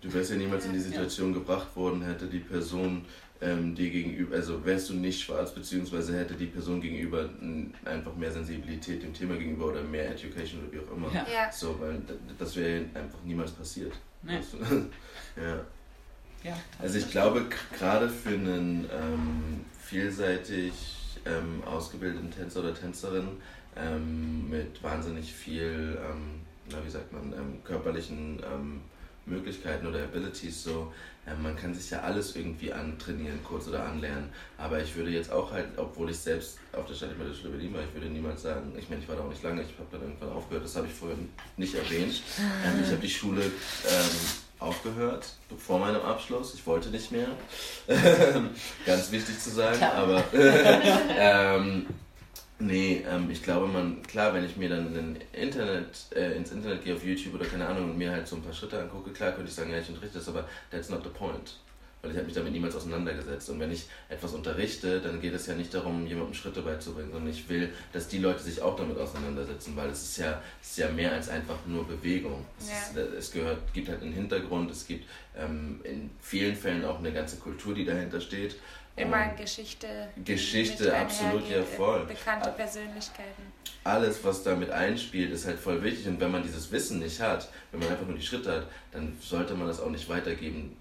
Du 0.00 0.12
wärst 0.12 0.30
ja 0.30 0.36
niemals 0.36 0.64
in 0.64 0.72
die 0.72 0.80
Situation 0.80 1.32
ja. 1.32 1.38
gebracht 1.38 1.76
worden, 1.76 2.02
hätte 2.02 2.26
die 2.28 2.38
Person 2.38 3.04
ähm, 3.42 3.74
dir 3.74 3.90
gegenüber, 3.90 4.36
also 4.36 4.64
wärst 4.64 4.88
du 4.88 4.94
nicht 4.94 5.20
schwarz, 5.20 5.54
beziehungsweise 5.54 6.18
hätte 6.18 6.32
die 6.32 6.46
Person 6.46 6.80
gegenüber 6.80 7.28
einfach 7.84 8.14
mehr 8.16 8.32
Sensibilität 8.32 9.02
dem 9.02 9.12
Thema 9.12 9.36
gegenüber 9.36 9.66
oder 9.66 9.82
mehr 9.82 10.12
Education 10.12 10.62
oder 10.62 10.72
wie 10.72 10.78
auch 10.78 10.96
immer. 10.96 11.12
Ja. 11.12 11.26
ja. 11.30 11.52
So, 11.52 11.78
weil 11.78 12.00
das 12.38 12.56
wäre 12.56 12.86
einfach 12.94 13.22
niemals 13.22 13.52
passiert. 13.52 13.92
Nee. 14.22 14.40
ja. 15.36 15.60
Ja. 16.44 16.56
Also 16.78 16.98
ich 16.98 17.10
glaube, 17.10 17.46
gerade 17.76 18.08
für 18.08 18.30
einen 18.30 18.88
ähm, 18.92 19.64
vielseitig 19.80 20.72
ähm, 21.24 21.62
ausgebildeten 21.64 22.30
Tänzer 22.30 22.60
oder 22.60 22.74
Tänzerin 22.74 23.28
ähm, 23.76 24.48
mit 24.48 24.82
wahnsinnig 24.82 25.32
viel, 25.32 25.98
ähm, 26.00 26.40
na, 26.70 26.78
wie 26.84 26.90
sagt 26.90 27.12
man, 27.12 27.32
ähm, 27.32 27.64
körperlichen 27.64 28.40
Möglichkeiten 29.26 29.86
oder 29.86 30.04
Abilities 30.04 30.62
so, 30.62 30.92
man 31.42 31.56
kann 31.56 31.74
sich 31.74 31.90
ja 31.90 32.00
alles 32.02 32.36
irgendwie 32.36 32.72
antrainieren, 32.72 33.42
kurz 33.42 33.66
oder 33.66 33.84
anlernen. 33.84 34.28
Aber 34.56 34.80
ich 34.80 34.94
würde 34.94 35.10
jetzt 35.10 35.32
auch 35.32 35.50
halt, 35.50 35.66
obwohl 35.76 36.10
ich 36.10 36.18
selbst 36.18 36.58
auf 36.72 36.86
der 36.86 36.94
Stadtmittel 36.94 37.34
Schule 37.34 37.50
Berlin 37.50 37.74
war, 37.74 37.82
ich 37.82 37.92
würde 37.92 38.06
niemals 38.06 38.42
sagen, 38.42 38.72
ich 38.78 38.88
meine, 38.88 39.02
ich 39.02 39.08
war 39.08 39.16
da 39.16 39.22
auch 39.22 39.28
nicht 39.28 39.42
lange, 39.42 39.62
ich 39.62 39.76
habe 39.76 39.88
dann 39.90 40.02
irgendwann 40.02 40.28
aufgehört, 40.30 40.64
das 40.64 40.76
habe 40.76 40.86
ich 40.86 40.92
vorher 40.92 41.18
nicht 41.56 41.74
erwähnt. 41.74 42.22
Ähm, 42.64 42.80
ich 42.84 42.88
habe 42.88 43.00
die 43.00 43.10
Schule 43.10 43.42
ähm, 43.42 44.16
aufgehört 44.58 45.26
vor 45.58 45.78
meinem 45.78 46.00
Abschluss. 46.02 46.54
Ich 46.54 46.66
wollte 46.66 46.88
nicht 46.88 47.12
mehr. 47.12 47.28
Ganz 48.86 49.10
wichtig 49.12 49.38
zu 49.38 49.50
sagen, 49.50 49.82
aber 49.82 50.24
ähm, 50.32 51.86
Nee, 52.58 53.04
ähm, 53.06 53.30
ich 53.30 53.42
glaube, 53.42 53.66
man, 53.66 54.02
klar, 54.02 54.32
wenn 54.32 54.44
ich 54.44 54.56
mir 54.56 54.70
dann 54.70 54.96
in 54.96 55.18
Internet, 55.32 56.06
äh, 56.14 56.36
ins 56.36 56.52
Internet 56.52 56.84
gehe 56.84 56.94
auf 56.94 57.04
YouTube 57.04 57.34
oder 57.34 57.44
keine 57.44 57.66
Ahnung 57.66 57.90
und 57.90 57.98
mir 57.98 58.10
halt 58.10 58.26
so 58.26 58.36
ein 58.36 58.42
paar 58.42 58.54
Schritte 58.54 58.80
angucke, 58.80 59.10
klar 59.10 59.32
könnte 59.32 59.50
ich 59.50 59.54
sagen, 59.54 59.70
ja, 59.70 59.78
ich 59.78 59.88
unterrichte 59.90 60.18
das, 60.18 60.28
aber 60.28 60.48
that's 60.70 60.88
not 60.88 61.02
the 61.04 61.10
point. 61.10 61.56
Weil 62.02 62.10
ich 62.10 62.16
habe 62.16 62.26
mich 62.26 62.34
damit 62.34 62.52
niemals 62.52 62.76
auseinandergesetzt. 62.76 63.50
Und 63.50 63.58
wenn 63.58 63.72
ich 63.72 63.86
etwas 64.08 64.32
unterrichte, 64.32 65.00
dann 65.00 65.20
geht 65.20 65.34
es 65.34 65.46
ja 65.46 65.54
nicht 65.54 65.74
darum, 65.74 66.06
jemandem 66.06 66.34
Schritte 66.34 66.62
beizubringen, 66.62 67.10
sondern 67.10 67.30
ich 67.30 67.48
will, 67.48 67.72
dass 67.92 68.06
die 68.08 68.18
Leute 68.18 68.42
sich 68.42 68.62
auch 68.62 68.76
damit 68.76 68.98
auseinandersetzen, 68.98 69.74
weil 69.76 69.90
es 69.90 70.02
ist 70.02 70.18
ja, 70.18 70.40
es 70.62 70.70
ist 70.70 70.78
ja 70.78 70.88
mehr 70.90 71.12
als 71.12 71.28
einfach 71.28 71.58
nur 71.66 71.86
Bewegung. 71.86 72.44
Es, 72.60 72.68
ja. 72.68 73.02
ist, 73.02 73.14
es 73.14 73.32
gehört, 73.32 73.58
gibt 73.72 73.88
halt 73.88 74.02
einen 74.02 74.12
Hintergrund, 74.12 74.70
es 74.70 74.86
gibt 74.86 75.08
ähm, 75.36 75.80
in 75.84 76.10
vielen 76.20 76.54
Fällen 76.54 76.84
auch 76.84 76.98
eine 76.98 77.12
ganze 77.12 77.36
Kultur, 77.36 77.74
die 77.74 77.84
dahinter 77.84 78.20
steht. 78.20 78.56
Immer 78.96 79.28
Geschichte. 79.34 80.08
Geschichte, 80.24 80.96
absolut, 80.96 81.48
ja 81.50 81.62
voll. 81.62 82.06
Bekannte 82.06 82.50
Persönlichkeiten. 82.50 83.42
Alles, 83.84 84.24
was 84.24 84.42
damit 84.42 84.70
einspielt, 84.70 85.32
ist 85.32 85.46
halt 85.46 85.58
voll 85.58 85.82
wichtig. 85.82 86.08
Und 86.08 86.18
wenn 86.18 86.30
man 86.30 86.42
dieses 86.42 86.72
Wissen 86.72 87.00
nicht 87.00 87.20
hat, 87.20 87.48
wenn 87.70 87.80
man 87.80 87.90
einfach 87.90 88.06
nur 88.06 88.16
die 88.16 88.24
Schritte 88.24 88.50
hat, 88.50 88.66
dann 88.92 89.16
sollte 89.20 89.54
man 89.54 89.66
das 89.66 89.80
auch 89.80 89.90
nicht 89.90 90.08
weitergeben 90.08 90.76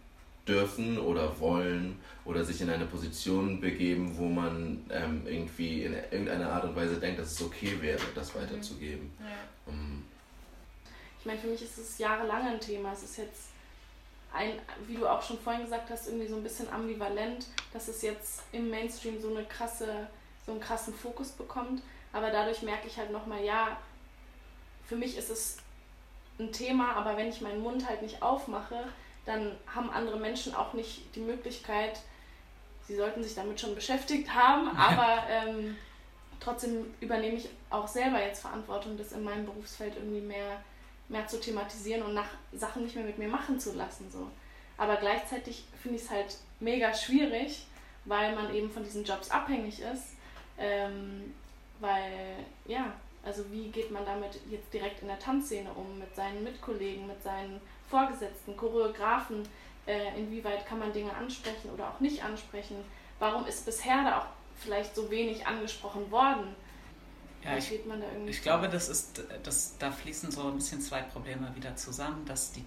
dürfen 0.48 1.00
oder 1.00 1.40
wollen 1.40 2.00
oder 2.24 2.44
sich 2.44 2.62
in 2.62 2.70
eine 2.70 2.86
Position 2.86 3.60
begeben, 3.60 4.18
wo 4.18 4.25
man 4.25 4.86
ähm, 4.90 5.24
irgendwie 5.25 5.84
in 5.84 5.94
irgendeiner 5.94 6.52
Art 6.52 6.64
und 6.66 6.75
Weise 6.75 7.00
denkt, 7.00 7.20
dass 7.20 7.32
es 7.32 7.42
okay 7.42 7.78
wäre, 7.82 8.02
das 8.14 8.34
mhm. 8.34 8.40
weiterzugeben. 8.40 9.12
Ja. 9.20 9.72
Um, 9.72 10.04
ich 11.20 11.25
meine, 11.25 11.40
für 11.40 11.48
mich 11.48 11.62
ist 11.62 11.78
es 11.78 11.98
jahrelang 11.98 12.48
ein 12.48 12.60
Thema. 12.60 12.94
Es 12.94 13.04
ist 13.04 13.18
jetzt 13.18 13.50
ein, 14.34 14.54
wie 14.86 14.96
du 14.96 15.08
auch 15.08 15.22
schon 15.22 15.40
vorhin 15.40 15.64
gesagt 15.64 15.90
hast, 15.90 16.08
irgendwie 16.08 16.28
so 16.28 16.36
ein 16.36 16.44
bisschen 16.44 16.70
ambivalent, 16.70 17.48
dass 17.74 17.88
es 17.88 18.02
jetzt 18.02 18.44
im 18.52 18.70
Mainstream 18.70 19.20
so 19.20 19.30
eine 19.30 19.46
krasse, 19.46 20.08
so 20.46 20.52
einen 20.52 20.62
krassen 20.62 20.94
Fokus 20.94 21.30
bekommt. 21.30 21.82
Aber 22.14 22.30
dadurch 22.30 22.62
merke 22.62 22.88
ich 22.88 22.98
halt 22.98 23.12
nochmal, 23.12 23.44
ja, 23.44 23.80
für 24.88 24.96
mich 24.96 25.18
ist 25.18 25.30
es 25.30 25.58
ein 26.38 26.52
Thema, 26.52 26.94
aber 26.94 27.18
wenn 27.18 27.30
ich 27.30 27.42
meinen 27.42 27.62
Mund 27.62 27.88
halt 27.88 28.02
nicht 28.02 28.22
aufmache, 28.22 28.86
dann 29.25 29.55
haben 29.74 29.89
andere 29.89 30.17
Menschen 30.17 30.53
auch 30.55 30.74
nicht 30.74 31.15
die 31.15 31.22
Möglichkeit, 31.22 32.00
sie 32.88 32.96
sollten 32.96 33.24
sich 33.24 33.36
damit 33.36 33.60
schon 33.60 33.75
beschäftigt 33.75 34.34
haben, 34.34 34.70
aber 34.77 35.24
ähm, 35.29 35.75
trotzdem 36.39 36.94
übernehme 37.00 37.38
ich 37.38 37.50
auch 37.70 37.88
selber 37.88 38.22
jetzt 38.22 38.41
Verantwortung, 38.41 38.98
das 38.98 39.12
in 39.12 39.24
meinem 39.24 39.46
Berufsfeld 39.46 39.96
irgendwie 39.96 40.22
mehr 40.22 40.62
mehr 41.08 41.27
zu 41.27 41.39
thematisieren 41.39 42.03
und 42.03 42.13
nach 42.13 42.29
Sachen 42.53 42.84
nicht 42.84 42.96
mehr 42.96 43.05
mit 43.05 43.17
mir 43.17 43.27
machen 43.27 43.60
zu 43.60 43.74
lassen. 43.74 44.10
So. 44.12 44.29
Aber 44.77 44.98
gleichzeitig 44.98 45.65
finde 45.82 45.98
ich 45.98 46.03
es 46.03 46.10
halt 46.10 46.38
mega 46.60 46.94
schwierig, 46.94 47.65
weil 48.05 48.36
man 48.36 48.53
eben 48.53 48.70
von 48.70 48.84
diesen 48.84 49.03
Jobs 49.03 49.29
abhängig 49.29 49.82
ist. 49.82 50.15
Ähm, 50.58 51.34
weil, 51.79 52.38
ja, 52.65 52.94
also 53.24 53.51
wie 53.51 53.67
geht 53.70 53.91
man 53.91 54.05
damit 54.05 54.39
jetzt 54.50 54.74
direkt 54.74 55.01
in 55.01 55.08
der 55.08 55.20
Tanzszene 55.20 55.70
um, 55.74 56.00
mit 56.00 56.15
seinen 56.15 56.44
Mitkollegen, 56.44 57.08
mit 57.08 57.22
seinen 57.22 57.60
Vorgesetzten, 57.89 58.58
Choreografen, 58.58 59.48
äh, 59.86 60.18
inwieweit 60.18 60.65
kann 60.65 60.80
man 60.80 60.92
Dinge 60.92 61.13
ansprechen 61.13 61.70
oder 61.72 61.89
auch 61.89 62.00
nicht 62.00 62.24
ansprechen? 62.24 62.77
Warum 63.20 63.46
ist 63.46 63.65
bisher 63.65 64.04
da 64.04 64.20
auch 64.20 64.25
vielleicht 64.58 64.96
so 64.96 65.10
wenig 65.10 65.46
angesprochen 65.46 66.10
worden? 66.12 66.56
Ja, 67.44 67.58
ich, 67.58 67.72
ich 68.25 68.42
glaube, 68.42 68.70
das 68.70 68.89
ist, 68.89 69.24
das, 69.44 69.77
da 69.77 69.92
fließen 69.92 70.32
so 70.32 70.48
ein 70.48 70.56
bisschen 70.56 70.82
zwei 70.82 71.01
Probleme 71.04 71.54
wieder 71.56 71.75
zusammen. 71.75 72.25
Dass 72.25 72.51
die, 72.54 72.65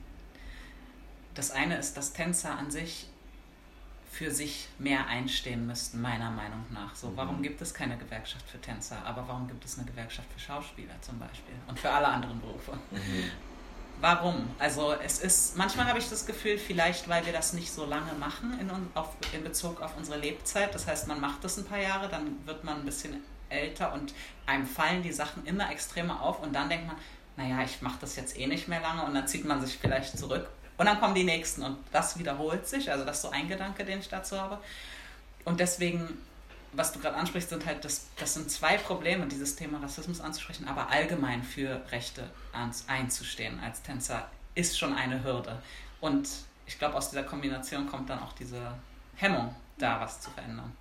das 1.35 1.51
eine 1.51 1.77
ist, 1.77 1.97
dass 1.97 2.13
Tänzer 2.13 2.57
an 2.57 2.71
sich 2.71 3.09
für 4.11 4.31
sich 4.31 4.69
mehr 4.79 5.07
einstehen 5.07 5.67
müssten, 5.67 6.01
meiner 6.01 6.31
Meinung 6.31 6.65
nach. 6.71 6.95
So, 6.95 7.13
warum 7.17 7.39
mhm. 7.39 7.43
gibt 7.43 7.61
es 7.61 7.75
keine 7.75 7.97
Gewerkschaft 7.99 8.49
für 8.49 8.61
Tänzer, 8.61 9.05
aber 9.05 9.27
warum 9.29 9.49
gibt 9.49 9.65
es 9.65 9.79
eine 9.79 9.87
Gewerkschaft 9.87 10.29
für 10.33 10.41
Schauspieler 10.41 10.95
zum 11.01 11.19
Beispiel 11.19 11.55
und 11.67 11.79
für 11.79 11.91
alle 11.91 12.09
anderen 12.09 12.41
Berufe? 12.41 12.73
Mhm. 12.91 13.31
Warum? 14.01 14.49
Also 14.59 14.95
es 15.05 15.19
ist, 15.19 15.57
manchmal 15.57 15.87
habe 15.87 15.99
ich 15.99 16.09
das 16.09 16.25
Gefühl, 16.25 16.57
vielleicht 16.57 17.09
weil 17.09 17.27
wir 17.27 17.33
das 17.33 17.53
nicht 17.53 17.73
so 17.73 17.85
lange 17.85 18.13
machen 18.15 18.59
in, 18.61 18.71
auf, 18.95 19.09
in 19.33 19.43
Bezug 19.43 19.83
auf 19.83 19.97
unsere 19.97 20.19
Lebzeit. 20.19 20.73
Das 20.75 20.87
heißt, 20.87 21.09
man 21.09 21.21
macht 21.21 21.43
das 21.43 21.57
ein 21.57 21.65
paar 21.65 21.81
Jahre, 21.81 22.09
dann 22.09 22.47
wird 22.47 22.63
man 22.63 22.77
ein 22.77 22.85
bisschen 22.85 23.23
älter 23.49 23.93
und 23.93 24.15
einem 24.47 24.67
fallen 24.67 25.03
die 25.03 25.13
Sachen 25.13 25.45
immer 25.47 25.71
extremer 25.71 26.23
auf 26.23 26.41
und 26.43 26.53
dann 26.53 26.69
denkt 26.69 26.87
man, 26.87 26.97
naja, 27.37 27.63
ich 27.65 27.83
mache 27.83 27.99
das 28.01 28.17
jetzt 28.17 28.39
eh 28.39 28.47
nicht 28.47 28.69
mehr 28.69 28.81
lange 28.81 29.05
und 29.05 29.15
dann 29.15 29.27
zieht 29.27 29.45
man 29.45 29.61
sich 29.65 29.79
vielleicht 29.79 30.17
zurück 30.19 30.49
und 30.79 30.87
dann 30.87 31.01
kommen 31.01 31.15
die 31.15 31.25
nächsten 31.25 31.63
und 31.63 31.77
das 31.93 32.19
wiederholt 32.19 32.67
sich. 32.67 32.91
Also 32.91 33.05
das 33.05 33.17
ist 33.17 33.23
so 33.23 33.31
ein 33.31 33.49
Gedanke, 33.49 33.85
den 33.85 33.99
ich 33.99 34.09
dazu 34.09 34.41
habe. 34.41 34.59
Und 35.45 35.59
deswegen, 35.59 36.19
was 36.79 36.93
du 36.93 37.01
gerade 37.01 37.17
ansprichst, 37.17 37.51
sind 37.51 37.67
halt, 37.67 37.85
das, 37.85 38.07
das 38.17 38.35
sind 38.35 38.51
zwei 38.51 38.79
Probleme, 38.79 39.27
dieses 39.27 39.57
Thema 39.57 39.81
Rassismus 39.81 40.21
anzusprechen, 40.21 40.69
aber 40.69 40.91
allgemein 40.91 41.43
für 41.43 41.83
Rechte 41.91 42.31
einzustehen 42.87 43.59
als 43.61 43.83
Tänzer 43.83 44.31
ist 44.55 44.79
schon 44.79 44.95
eine 44.95 45.25
Hürde. 45.25 45.61
Und 46.01 46.29
ich 46.67 46.79
glaube, 46.79 46.95
aus 46.95 47.11
dieser 47.11 47.25
Kombination 47.25 47.89
kommt 47.89 48.09
dann 48.09 48.21
auch 48.21 48.33
diese 48.33 48.75
Hemmung, 49.17 49.55
da 49.77 50.01
was 50.01 50.21
zu 50.21 50.31
verändern. 50.31 50.73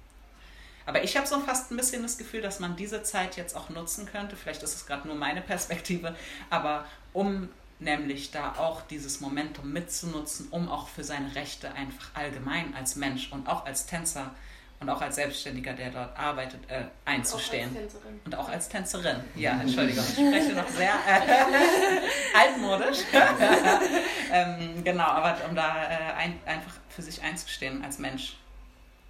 Aber 0.85 1.03
ich 1.03 1.17
habe 1.17 1.27
so 1.27 1.39
fast 1.39 1.71
ein 1.71 1.77
bisschen 1.77 2.03
das 2.03 2.17
Gefühl, 2.17 2.41
dass 2.41 2.59
man 2.59 2.75
diese 2.75 3.03
Zeit 3.03 3.35
jetzt 3.35 3.55
auch 3.55 3.69
nutzen 3.69 4.05
könnte. 4.05 4.35
Vielleicht 4.35 4.63
ist 4.63 4.75
es 4.75 4.85
gerade 4.85 5.07
nur 5.07 5.17
meine 5.17 5.41
Perspektive, 5.41 6.15
aber 6.49 6.85
um 7.11 7.49
nämlich 7.79 8.31
da 8.31 8.53
auch 8.53 8.83
dieses 8.83 9.19
Momentum 9.19 9.73
mitzunutzen, 9.73 10.47
um 10.51 10.69
auch 10.69 10.87
für 10.87 11.03
seine 11.03 11.35
Rechte 11.35 11.73
einfach 11.73 12.09
allgemein 12.13 12.73
als 12.75 12.95
Mensch 12.95 13.31
und 13.31 13.47
auch 13.47 13.65
als 13.65 13.87
Tänzer 13.87 14.31
und 14.79 14.89
auch 14.89 15.01
als 15.01 15.15
Selbstständiger, 15.15 15.73
der 15.73 15.89
dort 15.89 16.17
arbeitet, 16.17 16.69
äh, 16.69 16.83
einzustehen. 17.05 17.75
Auch 17.75 18.25
und 18.25 18.35
auch 18.35 18.49
als 18.49 18.69
Tänzerin. 18.69 19.21
Ja, 19.35 19.59
Entschuldigung, 19.59 20.03
ich 20.03 20.13
spreche 20.13 20.53
noch 20.53 20.67
sehr 20.69 20.93
äh, 20.93 22.37
altmodisch. 22.37 22.99
ähm, 24.31 24.83
genau, 24.83 25.05
aber 25.05 25.37
um 25.49 25.55
da 25.55 25.83
äh, 25.83 26.13
ein, 26.17 26.39
einfach 26.45 26.73
für 26.89 27.01
sich 27.01 27.21
einzustehen 27.21 27.83
als 27.83 27.97
Mensch 27.97 28.37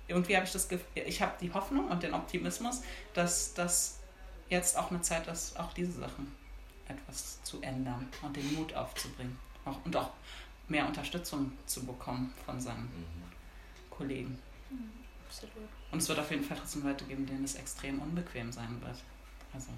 irgendwie 0.07 0.35
habe 0.35 0.45
ich 0.45 0.51
das 0.51 0.67
Gefühl, 0.69 0.87
ich 1.05 1.21
habe 1.21 1.33
die 1.41 1.53
Hoffnung 1.53 1.87
und 1.89 2.03
den 2.03 2.13
Optimismus, 2.13 2.81
dass 3.13 3.53
das 3.53 3.99
jetzt 4.49 4.77
auch 4.77 4.89
eine 4.89 5.01
Zeit 5.01 5.27
ist, 5.27 5.59
auch 5.59 5.73
diese 5.73 5.91
Sachen 5.91 6.35
etwas 6.87 7.43
zu 7.43 7.61
ändern 7.61 8.07
und 8.21 8.35
den 8.35 8.55
Mut 8.55 8.73
aufzubringen 8.73 9.37
auch, 9.65 9.77
und 9.83 9.95
auch 9.95 10.11
mehr 10.69 10.85
Unterstützung 10.85 11.51
zu 11.65 11.85
bekommen 11.85 12.33
von 12.45 12.59
seinen 12.61 12.83
mhm. 12.83 13.23
Kollegen. 13.89 14.39
Mhm, 14.69 14.91
absolut. 15.27 15.69
Und 15.91 15.99
es 15.99 16.09
wird 16.09 16.19
auf 16.19 16.31
jeden 16.31 16.43
Fall 16.43 16.57
trotzdem 16.57 16.83
Leute 16.83 17.05
geben, 17.05 17.25
denen 17.25 17.43
es 17.43 17.55
extrem 17.55 17.99
unbequem 17.99 18.51
sein 18.51 18.81
wird. 18.81 18.97
Also. 19.53 19.69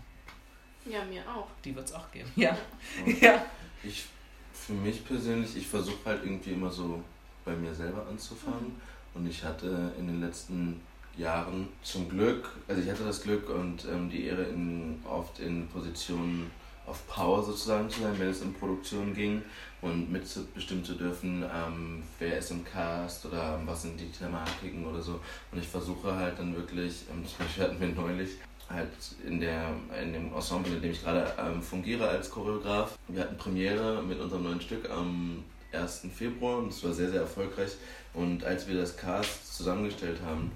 Ja, 0.86 1.04
mir 1.06 1.22
auch. 1.30 1.48
Die 1.64 1.76
wird 1.76 1.88
es 1.88 1.94
auch 1.94 2.10
geben. 2.12 2.32
Ja. 2.36 2.58
ja. 3.22 3.46
Ich, 3.84 4.06
für 4.54 4.74
mich 4.74 5.06
persönlich, 5.06 5.56
ich 5.56 5.68
versuche 5.68 6.06
halt 6.06 6.24
irgendwie 6.24 6.52
immer 6.52 6.72
so 6.72 7.04
bei 7.46 7.56
mir 7.56 7.74
selber 7.74 8.06
anzufangen. 8.08 8.70
Mhm 8.70 8.82
und 9.14 9.28
ich 9.28 9.44
hatte 9.44 9.94
in 9.98 10.08
den 10.08 10.22
letzten 10.22 10.82
Jahren 11.18 11.68
zum 11.84 12.10
Glück, 12.10 12.50
also 12.68 12.82
ich 12.82 12.90
hatte 12.90 13.04
das 13.04 13.22
Glück 13.22 13.50
und 13.50 13.86
ähm, 13.86 14.10
die 14.10 14.26
Ehre, 14.26 14.44
in, 14.44 15.00
oft 15.08 15.40
in 15.40 15.68
Positionen 15.68 16.52
auf 16.90 17.06
Power 17.08 17.44
sozusagen 17.44 17.90
zu 17.90 18.02
sein, 18.02 18.16
wenn 18.18 18.30
es 18.30 18.42
in 18.42 18.54
Produktion 18.54 19.14
ging 19.14 19.42
und 19.82 20.12
mitbestimmen 20.12 20.84
zu 20.84 20.96
dürfen, 20.96 21.44
ähm, 21.44 22.04
wer 22.18 22.38
ist 22.38 22.52
im 22.52 22.66
Cast 22.66 23.26
oder 23.26 23.60
was 23.66 23.84
sind 23.84 24.00
die 24.00 24.12
Thematiken 24.12 24.86
oder 24.86 25.02
so. 25.02 25.20
Und 25.52 25.60
ich 25.60 25.68
versuche 25.68 26.14
halt 26.14 26.38
dann 26.40 26.56
wirklich, 26.56 27.06
ähm, 27.12 27.26
zum 27.26 27.46
Beispiel 27.46 27.64
hatten 27.64 27.80
wir 27.80 27.90
neulich 27.90 28.32
halt 28.70 28.90
in, 29.26 29.40
der, 29.40 29.74
in 30.02 30.14
dem 30.14 30.34
Ensemble, 30.34 30.76
in 30.76 30.82
dem 30.82 30.92
ich 30.92 31.04
gerade 31.04 31.32
ähm, 31.40 31.62
fungiere 31.62 32.08
als 32.08 32.30
Choreograf. 32.30 32.98
Wir 33.08 33.22
hatten 33.22 33.38
Premiere 33.38 34.04
mit 34.04 34.20
unserem 34.20 34.44
neuen 34.44 34.62
Stück 34.62 34.90
am 34.90 35.44
1. 35.72 36.08
Februar 36.16 36.58
und 36.58 36.70
es 36.70 36.84
war 36.84 36.94
sehr, 36.94 37.10
sehr 37.10 37.22
erfolgreich. 37.22 37.72
Und 38.14 38.44
als 38.44 38.68
wir 38.68 38.76
das 38.76 38.98
Cast 38.98 39.56
zusammengestellt 39.56 40.20
haben, 40.26 40.52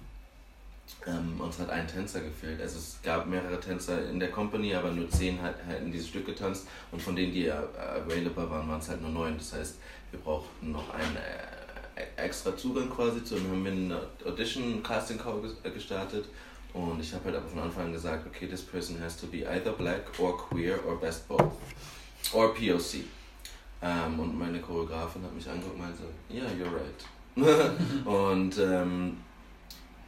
ähm, 1.06 1.40
uns 1.40 1.60
hat 1.60 1.70
ein 1.70 1.88
Tänzer 1.88 2.22
gefehlt. 2.22 2.62
Also 2.62 2.78
es 2.78 3.00
gab 3.04 3.28
mehrere 3.28 3.60
Tänzer 3.60 4.10
in 4.10 4.20
der 4.20 4.32
Company, 4.32 4.74
aber 4.74 4.92
nur 4.92 5.10
zehn 5.10 5.42
halt 5.42 5.56
in 5.82 5.92
dieses 5.92 6.08
Stück 6.08 6.26
getanzt 6.26 6.68
und 6.92 7.02
von 7.02 7.16
denen, 7.16 7.34
die 7.34 7.52
available 7.52 8.50
waren, 8.50 8.70
waren 8.70 8.80
es 8.80 8.90
halt 8.90 9.02
nur 9.02 9.12
neun. 9.12 9.38
Das 9.38 9.54
heißt, 9.54 9.76
wir 10.12 10.20
brauchten 10.20 10.72
noch 10.72 10.94
einen 10.94 11.18
äh, 11.18 12.24
extra 12.24 12.56
Zugang 12.56 12.90
quasi 12.90 13.24
zu. 13.24 13.36
Dann 13.36 13.50
haben 13.50 13.66
wir 13.66 13.72
eine 13.72 14.02
Audition 14.26 14.82
Casting 14.82 15.18
Call 15.18 15.42
gestartet 15.74 16.26
und 16.74 17.00
ich 17.00 17.14
habe 17.14 17.26
halt 17.26 17.36
aber 17.36 17.48
von 17.48 17.60
Anfang 17.60 17.86
an 17.86 17.94
gesagt, 17.94 18.26
okay, 18.26 18.48
this 18.48 18.62
person 18.62 19.00
has 19.02 19.16
to 19.18 19.28
be 19.28 19.46
either 19.48 19.74
black 19.74 20.02
or 20.20 20.38
queer 20.38 20.80
or 20.88 21.00
best 21.00 21.28
both 21.28 21.52
or 22.34 22.54
POC. 22.54 23.04
Ähm, 23.82 24.20
und 24.20 24.38
meine 24.38 24.60
Choreografin 24.60 25.24
hat 25.24 25.34
mich 25.34 25.48
angeguckt 25.48 25.76
und 25.76 25.82
meinte, 25.82 26.04
yeah, 26.32 26.46
you're 26.46 26.72
right. 26.72 27.04
und 28.06 28.58
ähm, 28.60 29.18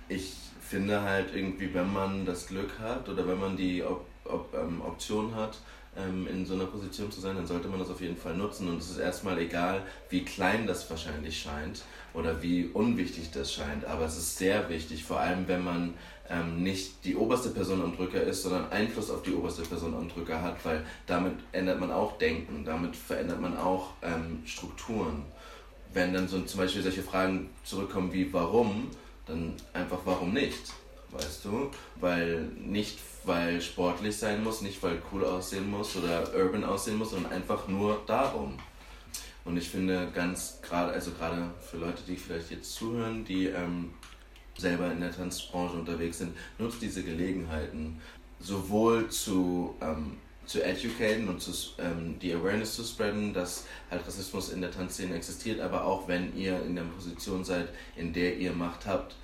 ich 0.07 0.33
finde 0.65 1.01
halt 1.01 1.33
irgendwie, 1.33 1.73
wenn 1.73 1.91
man 1.91 2.25
das 2.25 2.47
Glück 2.47 2.79
hat 2.79 3.07
oder 3.09 3.27
wenn 3.27 3.39
man 3.39 3.55
die 3.57 3.83
Op 3.83 4.05
Op 4.25 4.55
ähm, 4.55 4.81
Option 4.81 5.35
hat, 5.35 5.59
ähm, 5.97 6.27
in 6.27 6.45
so 6.45 6.55
einer 6.55 6.65
Position 6.65 7.11
zu 7.11 7.21
sein, 7.21 7.35
dann 7.35 7.47
sollte 7.47 7.67
man 7.67 7.79
das 7.79 7.89
auf 7.89 8.01
jeden 8.01 8.17
Fall 8.17 8.35
nutzen. 8.35 8.67
Und 8.69 8.79
es 8.79 8.89
ist 8.89 8.97
erstmal 8.97 9.37
egal, 9.39 9.83
wie 10.09 10.23
klein 10.23 10.67
das 10.67 10.89
wahrscheinlich 10.89 11.39
scheint 11.39 11.83
oder 12.13 12.41
wie 12.41 12.65
unwichtig 12.73 13.31
das 13.31 13.53
scheint. 13.53 13.85
Aber 13.85 14.05
es 14.05 14.17
ist 14.17 14.37
sehr 14.37 14.69
wichtig, 14.69 15.03
vor 15.03 15.19
allem 15.19 15.47
wenn 15.47 15.63
man 15.63 15.93
ähm, 16.29 16.63
nicht 16.63 17.05
die 17.05 17.15
oberste 17.15 17.49
Person 17.49 17.81
am 17.81 17.95
Drücker 17.95 18.21
ist, 18.21 18.43
sondern 18.43 18.71
Einfluss 18.71 19.09
auf 19.09 19.21
die 19.21 19.33
oberste 19.33 19.61
Person 19.63 19.93
am 19.93 20.09
Drücker 20.09 20.41
hat, 20.41 20.63
weil 20.65 20.83
damit 21.05 21.33
ändert 21.51 21.79
man 21.79 21.91
auch 21.91 22.17
Denken, 22.17 22.65
damit 22.65 22.95
verändert 22.95 23.39
man 23.39 23.57
auch 23.57 23.91
ähm, 24.01 24.41
Strukturen. 24.45 25.23
Wenn 25.93 26.13
dann 26.13 26.27
so 26.27 26.41
zum 26.41 26.59
Beispiel 26.59 26.81
solche 26.81 27.03
Fragen 27.03 27.49
zurückkommen 27.63 28.11
wie 28.11 28.33
warum, 28.33 28.89
dann 29.25 29.53
einfach 29.73 29.99
warum 30.05 30.33
nicht, 30.33 30.73
weißt 31.11 31.45
du? 31.45 31.71
Weil 31.99 32.43
nicht, 32.57 32.99
weil 33.23 33.61
sportlich 33.61 34.17
sein 34.17 34.43
muss, 34.43 34.61
nicht 34.61 34.81
weil 34.83 35.01
cool 35.11 35.25
aussehen 35.25 35.69
muss 35.69 35.95
oder 35.95 36.33
urban 36.35 36.63
aussehen 36.63 36.97
muss, 36.97 37.11
sondern 37.11 37.31
einfach 37.31 37.67
nur 37.67 38.01
darum. 38.05 38.57
Und 39.43 39.57
ich 39.57 39.69
finde 39.69 40.09
ganz 40.13 40.59
gerade, 40.61 40.91
also 40.91 41.11
gerade 41.11 41.51
für 41.61 41.77
Leute, 41.77 42.01
die 42.07 42.15
vielleicht 42.15 42.51
jetzt 42.51 42.73
zuhören, 42.73 43.23
die 43.23 43.45
ähm, 43.45 43.93
selber 44.57 44.91
in 44.91 45.01
der 45.01 45.11
Tanzbranche 45.11 45.75
unterwegs 45.75 46.17
sind, 46.17 46.35
nutzt 46.57 46.81
diese 46.81 47.03
Gelegenheiten 47.03 48.01
sowohl 48.39 49.09
zu 49.09 49.75
ähm, 49.81 50.17
zu 50.45 50.63
educaten 50.63 51.27
und 51.27 51.41
zu, 51.41 51.51
ähm, 51.79 52.17
die 52.19 52.33
Awareness 52.33 52.75
zu 52.75 52.83
spreaden, 52.83 53.33
dass 53.33 53.65
halt 53.89 54.05
Rassismus 54.05 54.49
in 54.49 54.61
der 54.61 54.71
Tanzszene 54.71 55.15
existiert, 55.15 55.59
aber 55.59 55.85
auch 55.85 56.07
wenn 56.07 56.35
ihr 56.37 56.61
in 56.63 56.75
der 56.75 56.83
Position 56.83 57.43
seid, 57.43 57.69
in 57.95 58.13
der 58.13 58.37
ihr 58.37 58.53
Macht 58.53 58.85
habt, 58.85 59.15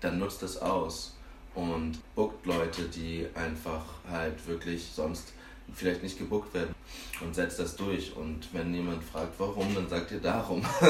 dann 0.00 0.18
nutzt 0.18 0.42
das 0.42 0.60
aus 0.60 1.16
und 1.54 1.98
bookt 2.14 2.46
Leute, 2.46 2.82
die 2.84 3.26
einfach 3.34 3.84
halt 4.10 4.46
wirklich 4.46 4.84
sonst 4.94 5.32
vielleicht 5.74 6.02
nicht 6.02 6.18
gebuckt 6.18 6.52
werden 6.54 6.74
und 7.20 7.34
setzt 7.34 7.58
das 7.58 7.76
durch. 7.76 8.14
Und 8.16 8.52
wenn 8.52 8.74
jemand 8.74 9.02
fragt, 9.02 9.38
warum, 9.38 9.74
dann 9.74 9.88
sagt 9.88 10.10
ihr 10.10 10.20
darum. 10.20 10.62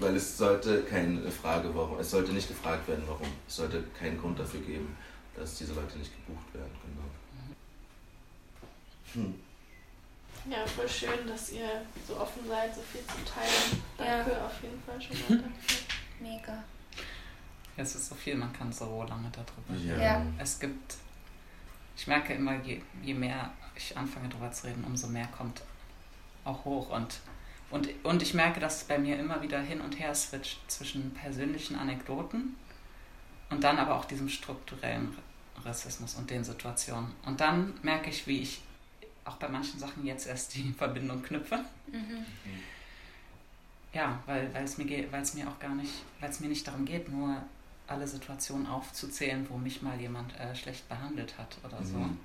Weil 0.00 0.16
es 0.16 0.36
sollte 0.36 0.82
keine 0.82 1.30
Frage, 1.30 1.70
warum, 1.74 1.98
es 1.98 2.10
sollte 2.10 2.32
nicht 2.32 2.48
gefragt 2.48 2.88
werden, 2.88 3.04
warum. 3.06 3.28
Es 3.46 3.56
sollte 3.56 3.82
keinen 3.98 4.20
Grund 4.20 4.38
dafür 4.38 4.60
geben, 4.60 4.96
dass 5.36 5.56
diese 5.56 5.74
Leute 5.74 5.98
nicht 5.98 6.12
gebucht 6.14 6.52
werden. 6.54 6.72
Genau. 6.82 7.13
Hm. 9.14 9.34
Ja, 10.50 10.66
voll 10.66 10.88
schön, 10.88 11.26
dass 11.26 11.52
ihr 11.52 11.82
so 12.06 12.18
offen 12.20 12.46
seid, 12.46 12.74
so 12.74 12.82
viel 12.82 13.00
zu 13.00 13.24
teilen. 13.24 13.82
Danke 13.96 14.32
ja. 14.32 14.46
auf 14.46 14.62
jeden 14.62 14.82
Fall 14.82 15.00
schon 15.00 15.16
mal 15.16 15.42
dafür. 15.42 15.84
Mega. 16.20 16.64
Es 17.76 17.94
ist 17.94 18.08
so 18.08 18.14
viel, 18.14 18.36
man 18.36 18.52
kann 18.52 18.72
so 18.72 19.04
lange 19.08 19.30
darüber 19.30 19.82
reden. 19.82 20.00
Ja. 20.00 20.22
Es 20.38 20.60
gibt, 20.60 20.96
ich 21.96 22.06
merke 22.06 22.34
immer, 22.34 22.60
je, 22.62 22.80
je 23.02 23.14
mehr 23.14 23.50
ich 23.74 23.96
anfange 23.96 24.28
darüber 24.28 24.52
zu 24.52 24.66
reden, 24.66 24.84
umso 24.84 25.08
mehr 25.08 25.26
kommt 25.28 25.62
auch 26.44 26.64
hoch. 26.64 26.90
Und, 26.90 27.20
und, 27.70 27.88
und 28.04 28.22
ich 28.22 28.34
merke, 28.34 28.60
dass 28.60 28.82
es 28.82 28.84
bei 28.84 28.98
mir 28.98 29.18
immer 29.18 29.42
wieder 29.42 29.60
hin 29.60 29.80
und 29.80 29.98
her 29.98 30.14
switcht 30.14 30.58
zwischen 30.70 31.12
persönlichen 31.14 31.76
Anekdoten 31.76 32.54
und 33.50 33.64
dann 33.64 33.78
aber 33.78 33.94
auch 33.94 34.04
diesem 34.04 34.28
strukturellen 34.28 35.16
Rassismus 35.64 36.14
und 36.14 36.30
den 36.30 36.44
Situationen. 36.44 37.12
Und 37.24 37.40
dann 37.40 37.74
merke 37.82 38.10
ich, 38.10 38.26
wie 38.26 38.40
ich 38.40 38.60
auch 39.24 39.36
bei 39.36 39.48
manchen 39.48 39.78
Sachen 39.78 40.04
jetzt 40.04 40.26
erst 40.26 40.54
die 40.54 40.72
Verbindung 40.78 41.22
knüpfe. 41.22 41.64
Mhm. 41.90 42.24
Ja, 43.92 44.18
weil, 44.26 44.50
es 44.64 44.76
mir 44.76 44.86
mir 45.34 45.48
auch 45.48 45.58
gar 45.60 45.74
nicht, 45.74 45.92
weil 46.20 46.30
es 46.30 46.40
mir 46.40 46.48
nicht 46.48 46.66
darum 46.66 46.84
geht, 46.84 47.08
nur 47.08 47.36
alle 47.86 48.08
Situationen 48.08 48.66
aufzuzählen, 48.66 49.46
wo 49.48 49.56
mich 49.56 49.82
mal 49.82 50.00
jemand 50.00 50.38
äh, 50.40 50.54
schlecht 50.56 50.88
behandelt 50.88 51.38
hat 51.38 51.56
oder 51.64 51.82
so, 51.84 51.98
mhm. 51.98 52.18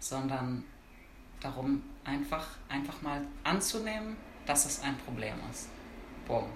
sondern 0.00 0.64
darum, 1.40 1.82
einfach, 2.04 2.46
einfach 2.68 3.00
mal 3.02 3.22
anzunehmen, 3.42 4.16
dass 4.44 4.66
es 4.66 4.82
ein 4.82 4.96
Problem 4.98 5.34
ist. 5.50 5.68
Punkt. 6.26 6.50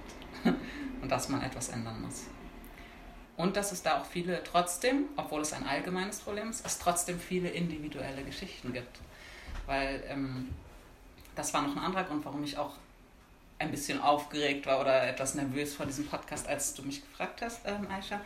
Und 1.02 1.08
dass 1.08 1.28
man 1.28 1.42
etwas 1.42 1.68
ändern 1.68 2.02
muss. 2.02 2.24
Und 3.36 3.56
dass 3.56 3.70
es 3.70 3.82
da 3.82 4.00
auch 4.00 4.04
viele, 4.04 4.42
trotzdem, 4.42 5.04
obwohl 5.16 5.42
es 5.42 5.52
ein 5.52 5.64
allgemeines 5.64 6.18
Problem 6.18 6.50
ist, 6.50 6.66
es 6.66 6.78
trotzdem 6.78 7.20
viele 7.20 7.48
individuelle 7.48 8.24
Geschichten 8.24 8.72
gibt. 8.72 8.98
Weil 9.68 10.02
ähm, 10.08 10.48
das 11.36 11.54
war 11.54 11.62
noch 11.62 11.76
ein 11.76 11.82
anderer 11.82 12.04
Grund, 12.04 12.24
warum 12.24 12.42
ich 12.42 12.56
auch 12.56 12.74
ein 13.58 13.70
bisschen 13.70 14.00
aufgeregt 14.00 14.66
war 14.66 14.80
oder 14.80 15.06
etwas 15.06 15.34
nervös 15.34 15.74
vor 15.74 15.84
diesem 15.84 16.06
Podcast, 16.06 16.48
als 16.48 16.74
du 16.74 16.82
mich 16.82 17.02
gefragt 17.02 17.42
hast, 17.42 17.60
ähm, 17.66 17.86
Aisha. 17.90 18.20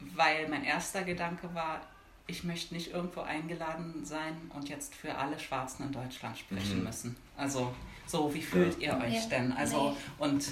Weil 0.00 0.48
mein 0.48 0.64
erster 0.64 1.04
Gedanke 1.04 1.54
war, 1.54 1.80
ich 2.26 2.42
möchte 2.42 2.74
nicht 2.74 2.92
irgendwo 2.92 3.20
eingeladen 3.20 4.04
sein 4.04 4.50
und 4.52 4.68
jetzt 4.68 4.94
für 4.94 5.14
alle 5.14 5.38
Schwarzen 5.38 5.84
in 5.84 5.92
Deutschland 5.92 6.36
sprechen 6.36 6.78
mhm. 6.78 6.84
müssen. 6.84 7.16
Also, 7.36 7.72
so, 8.06 8.34
wie 8.34 8.42
fühlt 8.42 8.80
ja. 8.80 8.98
ihr 8.98 9.04
euch 9.04 9.14
ja. 9.14 9.26
denn? 9.28 9.52
Also, 9.52 9.90
nee. 9.90 9.96
und 10.18 10.44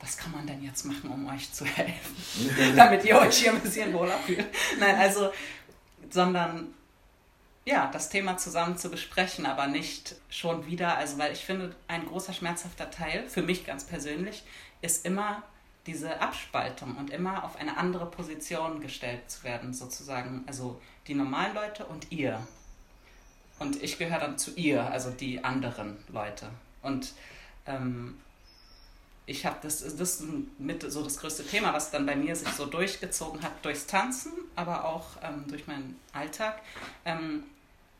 was 0.00 0.16
kann 0.16 0.32
man 0.32 0.46
denn 0.46 0.62
jetzt 0.62 0.84
machen, 0.84 1.08
um 1.10 1.26
euch 1.28 1.52
zu 1.52 1.64
helfen? 1.66 2.74
Damit 2.76 3.04
ihr 3.04 3.16
euch 3.16 3.36
hier 3.36 3.52
ein 3.52 3.60
bisschen 3.60 3.92
wohler 3.92 4.18
fühlt. 4.18 4.46
Nein, 4.80 4.96
also, 4.96 5.30
sondern 6.10 6.74
ja, 7.68 7.90
das 7.92 8.08
Thema 8.08 8.38
zusammen 8.38 8.78
zu 8.78 8.90
besprechen, 8.90 9.44
aber 9.44 9.66
nicht 9.66 10.14
schon 10.30 10.66
wieder, 10.66 10.96
also 10.96 11.18
weil 11.18 11.32
ich 11.32 11.44
finde, 11.44 11.76
ein 11.86 12.06
großer 12.06 12.32
schmerzhafter 12.32 12.90
Teil, 12.90 13.28
für 13.28 13.42
mich 13.42 13.66
ganz 13.66 13.84
persönlich, 13.84 14.42
ist 14.80 15.04
immer 15.04 15.42
diese 15.86 16.20
Abspaltung 16.20 16.96
und 16.96 17.10
immer 17.10 17.44
auf 17.44 17.56
eine 17.56 17.76
andere 17.76 18.06
Position 18.06 18.80
gestellt 18.80 19.30
zu 19.30 19.44
werden, 19.44 19.74
sozusagen. 19.74 20.44
Also 20.46 20.80
die 21.06 21.14
normalen 21.14 21.54
Leute 21.54 21.84
und 21.84 22.10
ihr. 22.10 22.40
Und 23.58 23.82
ich 23.82 23.98
gehöre 23.98 24.20
dann 24.20 24.38
zu 24.38 24.54
ihr, 24.54 24.90
also 24.90 25.10
die 25.10 25.44
anderen 25.44 25.98
Leute. 26.08 26.48
Und 26.80 27.12
ähm, 27.66 28.18
ich 29.26 29.44
habe 29.44 29.56
das, 29.62 29.80
das 29.80 30.20
ist 30.20 30.22
mit 30.58 30.90
so 30.90 31.04
das 31.04 31.18
größte 31.18 31.46
Thema, 31.46 31.74
was 31.74 31.90
dann 31.90 32.06
bei 32.06 32.16
mir 32.16 32.34
sich 32.34 32.48
so 32.48 32.64
durchgezogen 32.64 33.42
hat 33.42 33.52
durchs 33.62 33.86
Tanzen, 33.86 34.32
aber 34.56 34.86
auch 34.86 35.04
ähm, 35.22 35.44
durch 35.48 35.66
meinen 35.66 36.00
Alltag. 36.14 36.62
Ähm, 37.04 37.44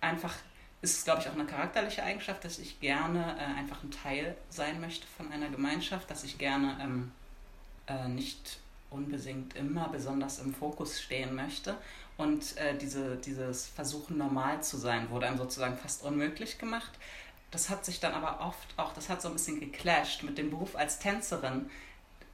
einfach 0.00 0.34
ist 0.80 0.98
es, 0.98 1.04
glaube 1.04 1.20
ich, 1.20 1.28
auch 1.28 1.34
eine 1.34 1.46
charakterliche 1.46 2.02
Eigenschaft, 2.04 2.44
dass 2.44 2.58
ich 2.58 2.80
gerne 2.80 3.36
äh, 3.38 3.58
einfach 3.58 3.82
ein 3.82 3.90
Teil 3.90 4.36
sein 4.48 4.80
möchte 4.80 5.06
von 5.16 5.32
einer 5.32 5.48
Gemeinschaft, 5.48 6.10
dass 6.10 6.22
ich 6.22 6.38
gerne 6.38 6.78
ähm, 6.80 7.12
äh, 7.88 8.08
nicht 8.08 8.58
unbedingt 8.90 9.56
immer 9.56 9.88
besonders 9.88 10.38
im 10.38 10.54
Fokus 10.54 11.00
stehen 11.00 11.34
möchte. 11.34 11.76
Und 12.16 12.56
äh, 12.56 12.76
diese, 12.76 13.16
dieses 13.16 13.66
Versuchen, 13.66 14.18
normal 14.18 14.62
zu 14.62 14.76
sein, 14.76 15.10
wurde 15.10 15.26
einem 15.26 15.38
sozusagen 15.38 15.76
fast 15.76 16.04
unmöglich 16.04 16.58
gemacht. 16.58 16.90
Das 17.50 17.70
hat 17.70 17.84
sich 17.84 18.00
dann 18.00 18.12
aber 18.12 18.44
oft 18.46 18.74
auch, 18.76 18.92
das 18.92 19.08
hat 19.08 19.22
so 19.22 19.28
ein 19.28 19.34
bisschen 19.34 19.60
geclasht 19.60 20.22
mit 20.22 20.38
dem 20.38 20.50
Beruf 20.50 20.76
als 20.76 20.98
Tänzerin. 20.98 21.70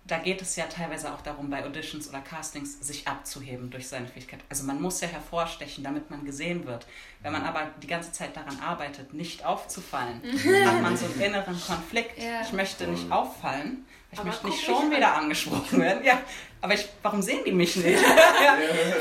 Da 0.06 0.18
geht 0.18 0.42
es 0.42 0.56
ja 0.56 0.66
teilweise 0.66 1.14
auch 1.14 1.22
darum, 1.22 1.48
bei 1.48 1.64
Auditions 1.64 2.08
oder 2.10 2.20
Castings 2.20 2.78
sich 2.86 3.08
abzuheben 3.08 3.70
durch 3.70 3.88
seine 3.88 4.06
Fähigkeit. 4.06 4.40
Also 4.50 4.64
man 4.64 4.82
muss 4.82 5.00
ja 5.00 5.08
hervorstechen, 5.08 5.82
damit 5.82 6.10
man 6.10 6.26
gesehen 6.26 6.66
wird. 6.66 6.86
Wenn 7.22 7.32
man 7.32 7.42
aber 7.42 7.70
die 7.82 7.86
ganze 7.86 8.12
Zeit 8.12 8.36
daran 8.36 8.60
arbeitet, 8.60 9.14
nicht 9.14 9.46
aufzufallen, 9.46 10.20
hat 10.66 10.82
man 10.82 10.96
so 10.96 11.06
einen 11.06 11.20
inneren 11.20 11.58
Konflikt. 11.58 12.18
Ja. 12.22 12.42
Ich 12.42 12.52
möchte 12.52 12.86
nicht 12.86 13.10
auffallen 13.10 13.86
ich 14.14 14.20
aber 14.20 14.28
möchte 14.28 14.46
nicht 14.46 14.64
schon 14.64 14.90
wieder 14.90 15.14
angesprochen 15.16 15.80
werden. 15.80 16.04
Ja, 16.04 16.20
aber 16.60 16.74
ich, 16.74 16.88
warum 17.02 17.20
sehen 17.20 17.40
die 17.44 17.52
mich 17.52 17.74
nicht? 17.76 18.00
ja, 18.44 18.56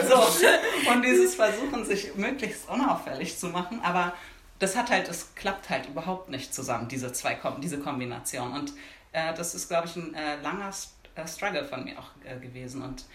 so. 0.08 0.16
Und 0.92 1.04
dieses 1.04 1.36
Versuchen, 1.36 1.86
sich 1.86 2.16
möglichst 2.16 2.68
unauffällig 2.68 3.38
zu 3.38 3.48
machen. 3.50 3.80
Aber 3.84 4.14
das 4.58 4.76
hat 4.76 4.90
halt, 4.90 5.08
es 5.08 5.36
klappt 5.36 5.70
halt 5.70 5.88
überhaupt 5.88 6.30
nicht 6.30 6.54
zusammen, 6.54 6.88
diese 6.88 7.14
zwei, 7.14 7.38
diese 7.62 7.80
Kombination. 7.80 8.54
Und 8.54 8.74
äh, 9.14 9.34
das 9.34 9.56
ist, 9.56 9.70
glaube 9.70 9.88
ich, 9.88 9.96
ein 9.96 10.14
äh, 10.14 10.42
langer 10.42 10.72
äh, 11.16 11.28
Struggle 11.28 11.66
von 11.66 11.86
mir 11.86 11.98
auch 11.98 12.10
äh, 12.26 12.38
gewesen. 12.38 12.82
Und 12.82 13.06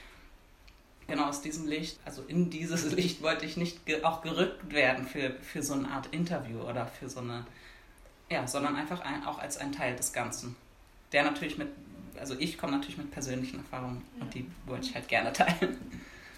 genau 1.07 1.29
aus 1.29 1.43
diesem 1.43 1.67
Licht, 1.67 1.99
also 2.05 2.23
in 2.23 2.51
dieses 2.51 2.91
Licht 2.93 3.23
wollte 3.23 3.45
ich 3.45 3.57
nicht 3.57 3.85
ge 3.85 4.03
auch 4.05 4.23
gerückt 4.23 4.73
werden 4.73 5.07
für, 5.07 5.33
für 5.43 5.63
so 5.63 5.75
eine 5.75 5.89
Art 5.91 6.07
Interview 6.13 6.61
oder 6.63 6.87
für 6.87 7.09
so 7.09 7.21
eine, 7.21 7.45
ja, 8.31 8.47
sondern 8.47 8.77
einfach 8.77 9.01
ein, 9.01 9.25
auch 9.27 9.39
als 9.39 9.59
ein 9.59 9.73
Teil 9.73 9.97
des 9.97 10.13
Ganzen. 10.13 10.57
Der 11.13 11.25
natürlich 11.25 11.59
mit, 11.59 11.69
also 12.19 12.35
ich 12.39 12.59
komme 12.59 12.73
natürlich 12.73 12.99
mit 12.99 13.11
persönlichen 13.11 13.59
Erfahrungen 13.59 14.05
ja. 14.17 14.25
und 14.25 14.35
die 14.35 14.51
wollte 14.67 14.87
ich 14.87 14.95
halt 14.95 15.09
gerne 15.09 15.33
teilen. 15.33 15.77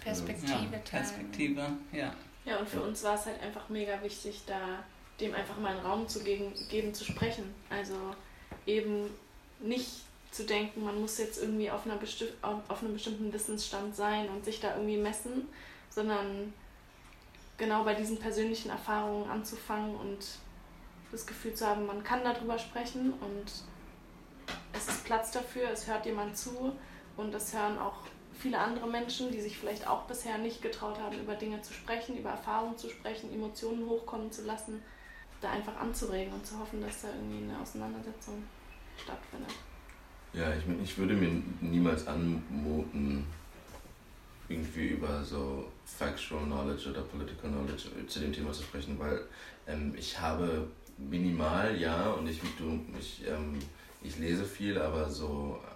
Perspektive 0.03 0.73
ja, 0.73 0.79
Perspektive, 0.79 1.61
ja. 1.91 2.13
Ja, 2.43 2.57
und 2.57 2.67
für 2.67 2.81
uns 2.81 3.03
war 3.03 3.13
es 3.13 3.27
halt 3.27 3.39
einfach 3.43 3.69
mega 3.69 4.01
wichtig, 4.01 4.41
da 4.47 4.83
dem 5.19 5.35
einfach 5.35 5.59
mal 5.59 5.75
einen 5.75 5.85
Raum 5.85 6.07
zu 6.07 6.23
geben, 6.23 6.51
geben 6.69 6.93
zu 6.93 7.05
sprechen. 7.05 7.53
Also 7.69 8.15
eben 8.65 9.09
nicht 9.61 9.89
zu 10.31 10.45
denken, 10.45 10.83
man 10.83 10.99
muss 10.99 11.17
jetzt 11.17 11.41
irgendwie 11.41 11.69
auf, 11.69 11.85
einer 11.85 11.99
auf 12.67 12.81
einem 12.81 12.93
bestimmten 12.93 13.33
Wissensstand 13.33 13.95
sein 13.95 14.29
und 14.29 14.45
sich 14.45 14.59
da 14.59 14.75
irgendwie 14.75 14.97
messen, 14.97 15.47
sondern 15.89 16.53
genau 17.57 17.83
bei 17.83 17.93
diesen 17.93 18.17
persönlichen 18.17 18.69
Erfahrungen 18.71 19.29
anzufangen 19.29 19.95
und 19.95 20.19
das 21.11 21.25
Gefühl 21.25 21.53
zu 21.53 21.67
haben, 21.67 21.85
man 21.85 22.03
kann 22.03 22.23
darüber 22.23 22.57
sprechen 22.57 23.13
und 23.13 23.51
es 24.73 24.87
ist 24.87 25.03
Platz 25.03 25.31
dafür, 25.31 25.69
es 25.69 25.85
hört 25.87 26.05
jemand 26.05 26.37
zu 26.37 26.71
und 27.17 27.35
es 27.35 27.53
hören 27.53 27.77
auch 27.77 27.97
viele 28.39 28.57
andere 28.57 28.87
Menschen, 28.87 29.31
die 29.31 29.41
sich 29.41 29.57
vielleicht 29.57 29.85
auch 29.87 30.03
bisher 30.03 30.37
nicht 30.37 30.61
getraut 30.61 30.97
haben, 30.99 31.19
über 31.19 31.35
Dinge 31.35 31.61
zu 31.61 31.73
sprechen, 31.73 32.17
über 32.17 32.31
Erfahrungen 32.31 32.77
zu 32.77 32.89
sprechen, 32.89 33.33
Emotionen 33.33 33.87
hochkommen 33.87 34.31
zu 34.31 34.43
lassen, 34.43 34.81
da 35.41 35.51
einfach 35.51 35.75
anzuregen 35.75 36.33
und 36.33 36.47
zu 36.47 36.57
hoffen, 36.57 36.81
dass 36.81 37.01
da 37.01 37.09
irgendwie 37.09 37.43
eine 37.43 37.59
Auseinandersetzung 37.59 38.43
stattfindet. 39.03 39.51
Ja, 40.33 40.53
ich, 40.53 40.63
ich 40.83 40.97
würde 40.97 41.13
mir 41.13 41.41
niemals 41.59 42.07
anmuten, 42.07 43.25
irgendwie 44.47 44.87
über 44.87 45.23
so 45.23 45.71
Factual 45.85 46.45
Knowledge 46.45 46.89
oder 46.89 47.01
Political 47.01 47.49
Knowledge 47.49 48.07
zu 48.07 48.19
dem 48.19 48.33
Thema 48.33 48.51
zu 48.51 48.63
sprechen, 48.63 48.97
weil 48.99 49.21
ähm, 49.67 49.93
ich 49.97 50.19
habe 50.19 50.67
minimal, 50.97 51.79
ja, 51.79 52.11
und 52.11 52.27
ich, 52.27 52.39
du, 52.57 52.79
ich, 52.99 53.23
ähm, 53.27 53.59
ich 54.03 54.17
lese 54.19 54.45
viel, 54.45 54.77
aber 54.77 55.09
so, 55.09 55.59
äh, 55.63 55.71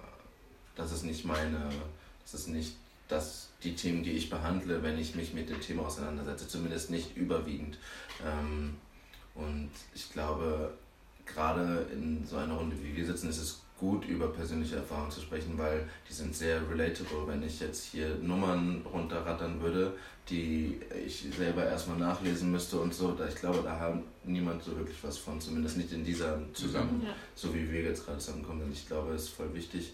das 0.76 0.92
ist 0.92 1.04
nicht 1.04 1.26
meine, 1.26 1.70
das 2.24 2.34
ist 2.34 2.48
nicht 2.48 2.76
das, 3.08 3.50
die 3.64 3.76
Themen, 3.76 4.04
die 4.04 4.12
ich 4.12 4.30
behandle, 4.30 4.82
wenn 4.84 4.98
ich 4.98 5.16
mich 5.16 5.34
mit 5.34 5.50
dem 5.50 5.62
Thema 5.62 5.84
auseinandersetze, 5.84 6.48
zumindest 6.48 6.90
nicht 6.90 7.16
überwiegend. 7.16 7.78
Ähm, 8.26 8.76
und 9.36 9.70
ich 9.94 10.12
glaube, 10.12 10.74
gerade 11.26 11.86
in 11.92 12.26
so 12.26 12.38
einer 12.38 12.54
Runde 12.56 12.76
wie 12.82 12.96
wir 12.96 13.06
sitzen, 13.06 13.30
ist 13.30 13.42
es 13.42 13.62
gut 13.80 14.06
über 14.06 14.28
persönliche 14.28 14.78
Erfahrungen 14.78 15.12
zu 15.12 15.22
sprechen, 15.22 15.58
weil 15.58 15.88
die 16.10 16.14
sind 16.14 16.36
sehr 16.36 16.62
relatable. 16.70 17.28
Wenn 17.28 17.44
ich 17.44 17.60
jetzt 17.60 17.84
hier 17.84 18.16
Nummern 18.22 18.82
runterrattern 18.92 19.62
würde, 19.62 19.94
die 20.30 20.80
ich 21.06 21.26
selber 21.38 21.66
erstmal 21.66 21.98
nachlesen 21.98 22.52
müsste 22.52 22.80
und 22.80 22.94
so, 22.94 23.12
da 23.12 23.28
ich 23.28 23.36
glaube, 23.36 23.62
da 23.64 23.78
haben 23.78 24.04
niemand 24.24 24.64
so 24.64 24.76
wirklich 24.78 24.98
was 25.04 25.18
von, 25.18 25.40
zumindest 25.42 25.78
nicht 25.78 25.92
in 25.92 26.06
dieser 26.06 26.40
zusammen, 26.54 27.00
mhm, 27.00 27.06
ja. 27.08 27.16
so 27.36 27.54
wie 27.54 27.70
wir 27.72 27.82
jetzt 27.82 28.06
gerade 28.06 28.20
zusammenkommen. 28.20 28.64
Und 28.64 28.72
ich 28.72 28.88
glaube, 28.88 29.14
es 29.14 29.24
ist 29.24 29.30
voll 29.30 29.54
wichtig 29.54 29.94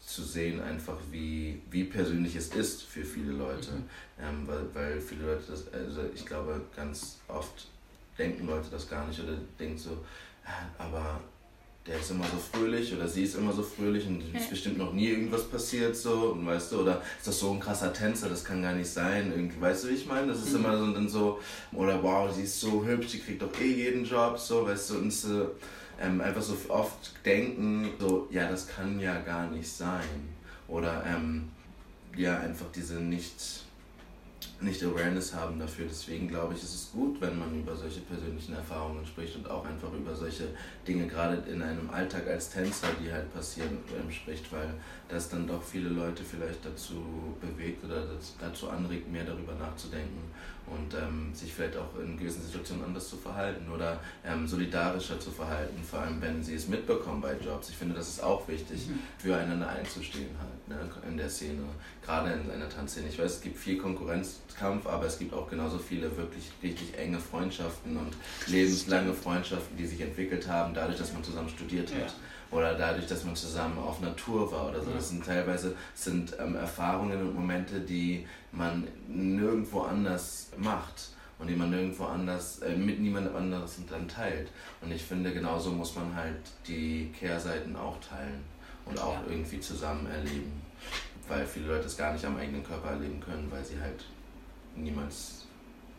zu 0.00 0.22
sehen, 0.22 0.60
einfach 0.62 0.96
wie, 1.10 1.60
wie 1.70 1.84
persönlich 1.84 2.36
es 2.36 2.48
ist 2.54 2.82
für 2.84 3.04
viele 3.04 3.32
Leute. 3.32 3.72
Mhm. 3.72 3.84
Ähm, 4.20 4.46
weil, 4.46 4.66
weil 4.72 5.00
viele 5.00 5.26
Leute 5.26 5.42
das, 5.50 5.72
also 5.72 6.02
ich 6.14 6.24
glaube, 6.24 6.60
ganz 6.74 7.18
oft 7.26 7.66
denken 8.16 8.46
Leute 8.46 8.68
das 8.70 8.88
gar 8.88 9.06
nicht 9.06 9.20
oder 9.20 9.36
denken 9.58 9.76
so, 9.76 9.98
aber 10.78 11.20
der 11.86 12.00
ist 12.00 12.10
immer 12.10 12.24
so 12.24 12.36
fröhlich 12.36 12.92
oder 12.94 13.06
sie 13.06 13.22
ist 13.22 13.36
immer 13.36 13.52
so 13.52 13.62
fröhlich 13.62 14.06
und 14.06 14.22
es 14.34 14.42
ist 14.42 14.50
bestimmt 14.50 14.78
noch 14.78 14.92
nie 14.92 15.08
irgendwas 15.08 15.44
passiert 15.44 15.94
so 15.94 16.32
und 16.32 16.44
weißt 16.44 16.72
du 16.72 16.80
oder 16.80 17.00
ist 17.16 17.28
das 17.28 17.38
so 17.38 17.52
ein 17.52 17.60
krasser 17.60 17.92
Tänzer? 17.92 18.28
Das 18.28 18.44
kann 18.44 18.62
gar 18.62 18.74
nicht 18.74 18.90
sein. 18.90 19.30
Irgendwie 19.30 19.60
weißt 19.60 19.84
du 19.84 19.88
wie 19.88 19.94
ich 19.94 20.06
meine? 20.06 20.28
Das 20.28 20.38
ist 20.38 20.50
mhm. 20.50 20.64
immer 20.64 20.78
so 20.78 20.92
dann 20.92 21.08
so 21.08 21.40
oder 21.72 22.02
wow 22.02 22.32
sie 22.34 22.42
ist 22.42 22.60
so 22.60 22.84
hübsch 22.84 23.08
sie 23.08 23.20
kriegt 23.20 23.42
doch 23.42 23.60
eh 23.60 23.72
jeden 23.72 24.04
Job 24.04 24.38
so 24.38 24.66
weißt 24.66 24.90
du 24.90 24.94
und 24.98 25.12
so, 25.12 25.50
ähm, 26.00 26.20
einfach 26.20 26.42
so 26.42 26.56
oft 26.68 27.12
denken 27.24 27.90
so 28.00 28.26
ja 28.30 28.48
das 28.50 28.66
kann 28.66 28.98
ja 28.98 29.20
gar 29.20 29.48
nicht 29.50 29.68
sein. 29.68 30.36
Oder 30.68 31.04
ähm, 31.06 31.48
ja 32.16 32.40
einfach 32.40 32.66
diese 32.74 32.94
nicht 32.94 33.65
nicht 34.60 34.82
Awareness 34.82 35.34
haben 35.34 35.58
dafür. 35.58 35.86
Deswegen 35.88 36.28
glaube 36.28 36.54
ich, 36.54 36.62
ist 36.62 36.74
es 36.74 36.90
gut, 36.92 37.20
wenn 37.20 37.38
man 37.38 37.54
über 37.58 37.74
solche 37.74 38.00
persönlichen 38.00 38.54
Erfahrungen 38.54 39.04
spricht 39.04 39.36
und 39.36 39.48
auch 39.50 39.64
einfach 39.64 39.92
über 39.92 40.14
solche 40.14 40.48
Dinge, 40.86 41.06
gerade 41.06 41.42
in 41.50 41.62
einem 41.62 41.90
Alltag 41.90 42.26
als 42.28 42.50
Tänzer, 42.50 42.88
die 43.02 43.12
halt 43.12 43.32
passieren, 43.34 43.78
ähm, 43.98 44.10
spricht, 44.10 44.50
weil 44.52 44.74
das 45.08 45.28
dann 45.28 45.46
doch 45.46 45.62
viele 45.62 45.90
Leute 45.90 46.24
vielleicht 46.24 46.64
dazu 46.64 47.36
bewegt 47.40 47.84
oder 47.84 48.04
dazu 48.40 48.70
anregt, 48.70 49.10
mehr 49.10 49.24
darüber 49.24 49.54
nachzudenken 49.54 50.30
und 50.66 50.94
ähm, 50.94 51.32
sich 51.32 51.52
vielleicht 51.52 51.76
auch 51.76 51.98
in 52.00 52.18
gewissen 52.18 52.42
Situationen 52.42 52.84
anders 52.84 53.08
zu 53.08 53.16
verhalten 53.16 53.70
oder 53.70 54.00
ähm, 54.24 54.46
solidarischer 54.46 55.18
zu 55.20 55.30
verhalten, 55.30 55.82
vor 55.82 56.00
allem 56.00 56.20
wenn 56.20 56.42
sie 56.42 56.54
es 56.54 56.68
mitbekommen 56.68 57.20
bei 57.20 57.34
Jobs. 57.36 57.68
Ich 57.70 57.76
finde, 57.76 57.94
das 57.94 58.08
ist 58.08 58.22
auch 58.22 58.46
wichtig, 58.48 58.88
mhm. 58.88 58.98
füreinander 59.18 59.68
einzustehen 59.68 60.30
halt 60.38 60.68
ne, 60.68 60.90
in 61.08 61.16
der 61.16 61.30
Szene, 61.30 61.62
gerade 62.04 62.32
in 62.32 62.50
einer 62.50 62.68
Tanzszene. 62.68 63.08
Ich 63.08 63.18
weiß, 63.18 63.36
es 63.36 63.40
gibt 63.40 63.58
viel 63.58 63.78
Konkurrenzkampf, 63.78 64.86
aber 64.86 65.06
es 65.06 65.18
gibt 65.18 65.32
auch 65.34 65.48
genauso 65.48 65.78
viele 65.78 66.16
wirklich 66.16 66.50
richtig 66.62 66.98
enge 66.98 67.18
Freundschaften 67.18 67.96
und 67.96 68.16
lebenslange 68.46 69.12
Freundschaften, 69.12 69.76
die 69.76 69.86
sich 69.86 70.00
entwickelt 70.00 70.48
haben, 70.48 70.74
dadurch, 70.74 70.98
dass 70.98 71.12
man 71.12 71.22
zusammen 71.22 71.48
studiert 71.48 71.92
hat. 71.92 72.08
Ja 72.08 72.14
oder 72.50 72.74
dadurch, 72.74 73.06
dass 73.06 73.24
man 73.24 73.34
zusammen 73.34 73.78
auf 73.78 74.00
Natur 74.00 74.50
war 74.50 74.68
oder 74.68 74.82
so. 74.82 74.90
Das 74.90 75.08
sind 75.08 75.24
teilweise 75.24 75.74
sind 75.94 76.36
ähm, 76.38 76.54
Erfahrungen 76.54 77.20
und 77.20 77.34
Momente, 77.34 77.80
die 77.80 78.26
man 78.52 78.86
nirgendwo 79.08 79.82
anders 79.82 80.50
macht 80.56 81.10
und 81.38 81.48
die 81.48 81.56
man 81.56 81.70
nirgendwo 81.70 82.04
anders 82.04 82.60
äh, 82.60 82.76
mit 82.76 83.00
niemandem 83.00 83.36
anderes 83.36 83.78
dann 83.90 84.08
teilt. 84.08 84.50
Und 84.80 84.92
ich 84.92 85.02
finde, 85.02 85.32
genauso 85.32 85.70
muss 85.70 85.94
man 85.96 86.14
halt 86.14 86.36
die 86.66 87.12
Kehrseiten 87.18 87.76
auch 87.76 87.98
teilen 88.00 88.44
und 88.86 88.98
auch 89.00 89.14
ja. 89.14 89.22
irgendwie 89.28 89.60
zusammen 89.60 90.06
erleben, 90.06 90.62
weil 91.28 91.44
viele 91.44 91.66
Leute 91.66 91.86
es 91.86 91.96
gar 91.96 92.12
nicht 92.12 92.24
am 92.24 92.36
eigenen 92.36 92.62
Körper 92.62 92.90
erleben 92.90 93.20
können, 93.20 93.50
weil 93.50 93.64
sie 93.64 93.78
halt 93.80 94.04
niemals 94.76 95.46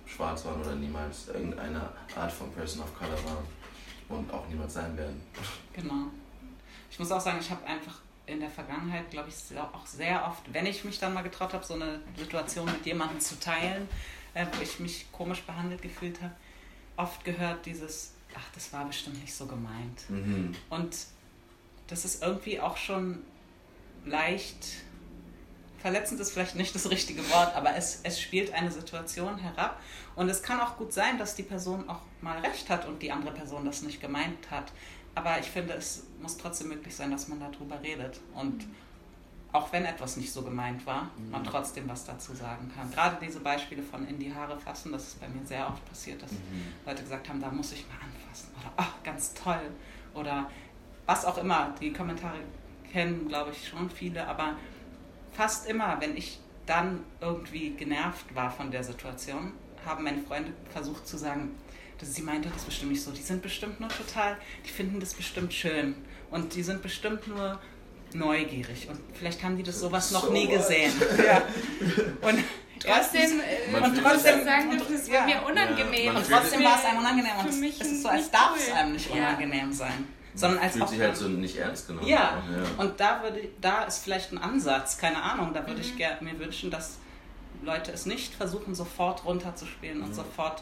schwarz 0.05 0.45
waren 0.45 0.62
oder 0.62 0.75
niemals 0.75 1.27
irgendeine 1.27 1.89
Art 2.15 2.31
von 2.31 2.49
Person 2.51 2.83
of 2.83 2.97
Color 2.97 3.17
waren 3.25 3.45
und 4.10 4.33
auch 4.33 4.47
niemals 4.47 4.73
sein 4.73 4.95
werden. 4.97 5.21
Genau. 5.73 6.05
Ich 6.89 7.00
muss 7.00 7.12
auch 7.12 7.21
sagen, 7.21 7.38
ich 7.39 7.50
habe 7.50 7.65
einfach 7.65 8.00
in 8.26 8.39
der 8.39 8.50
Vergangenheit, 8.50 9.10
glaube 9.10 9.30
ich, 9.30 9.58
auch 9.58 9.86
sehr 9.86 10.26
oft, 10.28 10.54
wenn 10.54 10.65
ich 10.65 10.84
mich 10.84 11.00
dann 11.00 11.13
mal 11.13 11.21
getraut 11.21 11.54
habe, 11.54 11.65
so 11.65 11.76
eine 11.76 12.02
Situation 12.17 12.65
mit 12.65 12.86
jemandem 12.86 13.19
zu 13.19 13.39
teilen, 13.39 13.88
äh, 14.34 14.45
wo 14.52 14.62
ich 14.62 14.80
mich 14.80 15.12
komisch 15.12 15.41
behandelt 15.43 15.82
gefühlt 15.82 16.21
habe, 16.21 16.34
oft 16.97 17.23
gehört 17.23 17.65
dieses, 17.65 18.13
ach, 18.36 18.45
das 18.54 18.73
war 18.73 18.86
bestimmt 18.86 19.21
nicht 19.21 19.34
so 19.34 19.45
gemeint. 19.45 20.10
Mhm. 20.10 20.54
Und 20.69 20.95
das 21.88 22.04
ist 22.04 22.21
irgendwie 22.21 22.60
auch 22.60 22.76
schon 22.76 23.23
leicht, 24.06 24.67
verletzend 25.80 26.19
ist 26.19 26.32
vielleicht 26.32 26.56
nicht 26.56 26.76
das 26.76 26.89
richtige 26.89 27.28
Wort, 27.30 27.56
aber 27.56 27.76
es, 27.76 28.02
es 28.04 28.19
spielt 28.19 28.54
eine 28.54 28.71
Situation 28.71 29.38
herab. 29.38 29.80
Und 30.15 30.28
es 30.30 30.43
kann 30.43 30.60
auch 30.60 30.78
gut 30.78 30.91
sein, 30.91 31.17
dass 31.17 31.36
die 31.36 31.43
Person 31.43 31.88
auch 31.89 32.02
mal 32.21 32.39
recht 32.39 32.69
hat 32.69 32.86
und 32.88 33.02
die 33.02 33.12
andere 33.12 33.34
Person 33.34 33.65
das 33.65 33.84
nicht 33.84 34.02
gemeint 34.02 34.52
hat. 34.52 34.71
Aber 35.17 35.39
ich 35.39 35.47
finde, 35.47 35.73
es 35.73 36.03
muss 36.21 36.38
trotzdem 36.38 36.67
möglich 36.67 36.95
sein, 36.95 37.10
dass 37.10 37.27
man 37.27 37.39
darüber 37.39 37.82
redet. 37.82 38.19
Und 38.36 38.67
auch 39.51 39.73
wenn 39.73 39.84
etwas 39.84 40.15
nicht 40.15 40.32
so 40.32 40.43
gemeint 40.43 40.86
war, 40.86 41.10
mhm. 41.17 41.32
man 41.32 41.43
trotzdem 41.43 41.89
was 41.89 42.06
dazu 42.06 42.36
sagen 42.36 42.71
kann. 42.75 42.91
Gerade 42.91 43.17
diese 43.19 43.39
Beispiele 43.39 43.82
von 43.82 44.08
in 44.08 44.19
die 44.19 44.32
Haare 44.32 44.60
fassen, 44.60 44.91
das 44.91 45.08
ist 45.08 45.19
bei 45.19 45.27
mir 45.27 45.43
sehr 45.43 45.67
oft 45.67 45.84
passiert, 45.89 46.21
dass 46.21 46.32
mhm. 46.34 46.67
Leute 46.86 47.01
gesagt 47.01 47.27
haben, 47.30 47.41
da 47.41 47.49
muss 47.49 47.71
ich 47.71 47.84
mal 47.88 47.95
anfassen. 47.95 48.49
Oder, 48.60 48.71
ach, 48.77 48.93
ganz 49.03 49.34
toll. 49.34 49.71
Oder 50.13 50.51
was 51.08 51.25
auch 51.25 51.39
immer. 51.39 51.73
Die 51.82 51.91
Kommentare 51.91 52.38
kennen, 52.91 53.27
glaube 53.27 53.51
ich, 53.51 53.67
schon 53.67 53.89
viele. 53.89 54.27
Aber 54.27 54.56
fast 55.34 55.67
immer, 55.67 55.99
wenn 55.99 56.15
ich 56.15 56.39
dann 56.67 57.03
irgendwie 57.21 57.71
genervt 57.71 58.36
war 58.36 58.51
von 58.51 58.69
der 58.69 58.84
Situation, 58.84 59.53
haben 59.84 60.03
meine 60.03 60.21
Freunde 60.21 60.53
versucht 60.69 61.08
zu 61.08 61.17
sagen, 61.17 61.56
dass 61.99 62.13
sie 62.13 62.21
meinte 62.21 62.49
das 62.49 62.63
bestimmt 62.63 62.91
nicht 62.91 63.03
so. 63.03 63.12
Die 63.12 63.21
sind 63.21 63.41
bestimmt 63.41 63.79
nur 63.79 63.89
total, 63.89 64.38
die 64.65 64.69
finden 64.69 64.99
das 64.99 65.13
bestimmt 65.13 65.53
schön. 65.53 65.95
Und 66.29 66.55
die 66.55 66.63
sind 66.63 66.81
bestimmt 66.81 67.27
nur 67.27 67.60
neugierig. 68.13 68.88
Und 68.89 68.99
vielleicht 69.13 69.43
haben 69.43 69.57
die 69.57 69.63
das 69.63 69.79
sowas 69.79 70.12
noch 70.12 70.25
so 70.25 70.31
nie 70.31 70.47
gesehen. 70.47 70.93
Ja. 71.17 71.41
Und 72.21 72.43
trotzdem, 72.79 73.41
ja, 73.71 73.86
und 73.86 74.01
trotzdem 74.01 74.43
sagen, 74.43 74.77
das 74.77 74.89
ist 74.89 75.07
ja. 75.07 75.25
mir 75.25 75.43
unangenehm. 75.43 76.05
Ja, 76.05 76.12
und 76.13 76.29
trotzdem 76.29 76.63
war 76.63 76.77
es 76.77 76.86
einem 76.86 76.99
unangenehm. 76.99 77.31
Und 77.39 77.49
es 77.49 77.81
ist 77.81 78.03
so, 78.03 78.10
als 78.10 78.29
darf 78.29 78.55
es 78.57 78.71
einem 78.71 78.93
nicht 78.93 79.10
unangenehm 79.10 79.73
sein. 79.73 80.07
Sondern 80.36 80.60
als 80.60 80.73
fühlt 80.73 80.83
auch, 80.83 80.89
sich 80.89 80.99
halt 80.99 81.17
so 81.17 81.27
nicht 81.27 81.57
ernst 81.57 81.88
genommen. 81.88 82.07
Ja, 82.07 82.43
ja. 82.51 82.83
und 82.83 82.99
da, 82.99 83.23
würde, 83.23 83.47
da 83.60 83.86
ist 83.86 84.03
vielleicht 84.03 84.31
ein 84.31 84.38
Ansatz, 84.38 84.99
keine 84.99 85.23
Ahnung, 85.23 85.51
da 85.53 85.62
würde 85.65 85.81
mhm. 85.81 85.97
ich 85.97 86.21
mir 86.21 86.39
wünschen, 86.39 86.69
dass 86.69 86.99
Leute 87.63 87.91
es 87.91 88.05
nicht 88.05 88.36
versuchen, 88.36 88.75
sofort 88.75 89.25
runterzuspielen 89.25 89.97
mhm. 89.97 90.03
und 90.03 90.13
sofort 90.13 90.62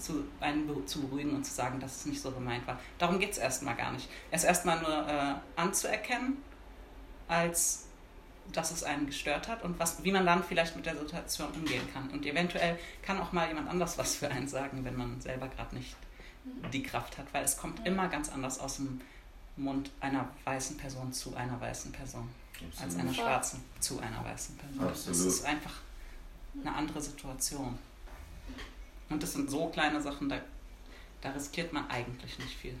zu, 0.00 0.24
einen 0.40 0.86
zu 0.86 1.02
beruhigen 1.02 1.34
und 1.34 1.44
zu 1.44 1.52
sagen, 1.52 1.80
dass 1.80 1.96
es 1.96 2.06
nicht 2.06 2.20
so 2.20 2.30
gemeint 2.30 2.66
war. 2.66 2.78
Darum 2.98 3.18
geht 3.18 3.32
es 3.32 3.38
erstmal 3.38 3.76
gar 3.76 3.92
nicht. 3.92 4.08
Es 4.30 4.44
erstmal 4.44 4.80
nur 4.80 5.08
äh, 5.08 5.34
anzuerkennen, 5.56 6.38
als 7.26 7.84
dass 8.52 8.70
es 8.70 8.82
einen 8.82 9.06
gestört 9.06 9.48
hat 9.48 9.62
und 9.62 9.78
was, 9.78 10.02
wie 10.04 10.12
man 10.12 10.24
dann 10.24 10.42
vielleicht 10.42 10.74
mit 10.74 10.86
der 10.86 10.96
Situation 10.96 11.50
umgehen 11.52 11.86
kann. 11.92 12.08
Und 12.10 12.24
eventuell 12.24 12.78
kann 13.02 13.20
auch 13.20 13.32
mal 13.32 13.46
jemand 13.48 13.68
anders 13.68 13.98
was 13.98 14.16
für 14.16 14.30
einen 14.30 14.48
sagen, 14.48 14.84
wenn 14.84 14.96
man 14.96 15.20
selber 15.20 15.48
gerade 15.48 15.76
nicht 15.76 15.94
die 16.72 16.82
Kraft 16.82 17.18
hat, 17.18 17.26
weil 17.32 17.44
es 17.44 17.56
kommt 17.56 17.86
immer 17.86 18.08
ganz 18.08 18.30
anders 18.30 18.58
aus 18.58 18.76
dem 18.76 19.00
Mund 19.56 19.90
einer 20.00 20.28
weißen 20.44 20.76
Person 20.76 21.12
zu 21.12 21.34
einer 21.36 21.60
weißen 21.60 21.92
Person 21.92 22.28
Absolut. 22.54 22.80
als 22.80 22.96
einer 22.96 23.14
schwarzen 23.14 23.64
zu 23.80 23.98
einer 24.00 24.24
weißen 24.24 24.56
Person. 24.56 24.88
Absolut. 24.88 25.20
Das 25.20 25.26
ist 25.26 25.44
einfach 25.44 25.74
eine 26.60 26.74
andere 26.74 27.00
Situation. 27.00 27.78
Und 29.10 29.22
das 29.22 29.32
sind 29.32 29.50
so 29.50 29.66
kleine 29.68 30.00
Sachen, 30.00 30.28
da, 30.28 30.40
da 31.20 31.30
riskiert 31.30 31.72
man 31.72 31.88
eigentlich 31.88 32.38
nicht 32.38 32.54
viel. 32.54 32.74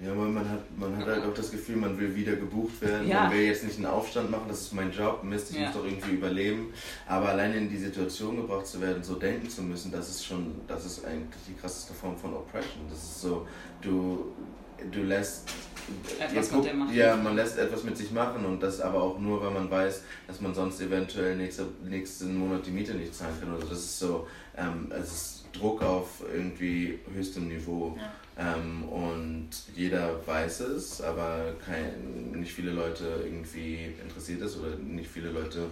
Ja, 0.00 0.14
man, 0.14 0.32
man, 0.32 0.48
hat, 0.48 0.78
man 0.78 0.96
hat 0.96 1.06
halt 1.06 1.24
auch 1.24 1.34
das 1.34 1.50
Gefühl, 1.50 1.74
man 1.74 1.98
will 1.98 2.14
wieder 2.14 2.36
gebucht 2.36 2.80
werden. 2.80 3.08
Ja. 3.08 3.24
Man 3.24 3.32
will 3.32 3.46
jetzt 3.46 3.64
nicht 3.64 3.78
einen 3.78 3.86
Aufstand 3.86 4.30
machen, 4.30 4.44
das 4.46 4.60
ist 4.60 4.72
mein 4.72 4.92
Job, 4.92 5.24
Mist, 5.24 5.50
ich 5.50 5.56
ja. 5.56 5.66
muss 5.66 5.74
doch 5.74 5.84
irgendwie 5.84 6.12
überleben. 6.12 6.72
Aber 7.08 7.30
allein 7.30 7.52
in 7.54 7.68
die 7.68 7.78
Situation 7.78 8.36
gebracht 8.36 8.64
zu 8.64 8.80
werden, 8.80 9.02
so 9.02 9.16
denken 9.16 9.50
zu 9.50 9.62
müssen, 9.62 9.90
das 9.90 10.08
ist 10.08 10.24
schon, 10.24 10.60
das 10.68 10.86
ist 10.86 11.04
eigentlich 11.04 11.42
die 11.48 11.54
krasseste 11.54 11.94
Form 11.94 12.16
von 12.16 12.32
Oppression. 12.32 12.82
Das 12.88 13.02
ist 13.02 13.22
so, 13.22 13.48
du, 13.80 14.26
du 14.92 15.02
lässt 15.02 15.50
etwas 16.20 16.52
mit 16.52 16.64
dem 16.66 16.78
machen. 16.78 16.94
Ja, 16.94 17.16
man 17.16 17.34
lässt 17.34 17.58
etwas 17.58 17.82
mit 17.82 17.96
sich 17.96 18.12
machen 18.12 18.44
und 18.44 18.62
das 18.62 18.80
aber 18.80 19.02
auch 19.02 19.18
nur, 19.18 19.42
weil 19.42 19.50
man 19.50 19.68
weiß, 19.68 20.04
dass 20.28 20.40
man 20.40 20.54
sonst 20.54 20.80
eventuell 20.80 21.34
nächste, 21.34 21.66
nächsten 21.84 22.36
Monat 22.36 22.64
die 22.64 22.70
Miete 22.70 22.94
nicht 22.94 23.12
zahlen 23.16 23.34
kann. 23.40 23.52
Also 23.52 23.66
das 23.66 23.78
ist 23.78 23.98
so, 23.98 24.28
ähm, 24.56 24.92
es 24.92 25.10
ist 25.10 25.37
Druck 25.52 25.82
auf 25.82 26.22
irgendwie 26.32 26.98
höchstem 27.12 27.48
Niveau. 27.48 27.96
Ja. 27.96 28.54
Ähm, 28.56 28.84
und 28.84 29.48
jeder 29.74 30.24
weiß 30.26 30.60
es, 30.60 31.00
aber 31.00 31.54
kein, 31.64 32.32
nicht 32.32 32.52
viele 32.52 32.70
Leute 32.70 33.22
irgendwie 33.24 33.94
interessiert 34.00 34.42
es 34.42 34.56
oder 34.56 34.76
nicht 34.76 35.10
viele 35.10 35.30
Leute 35.30 35.70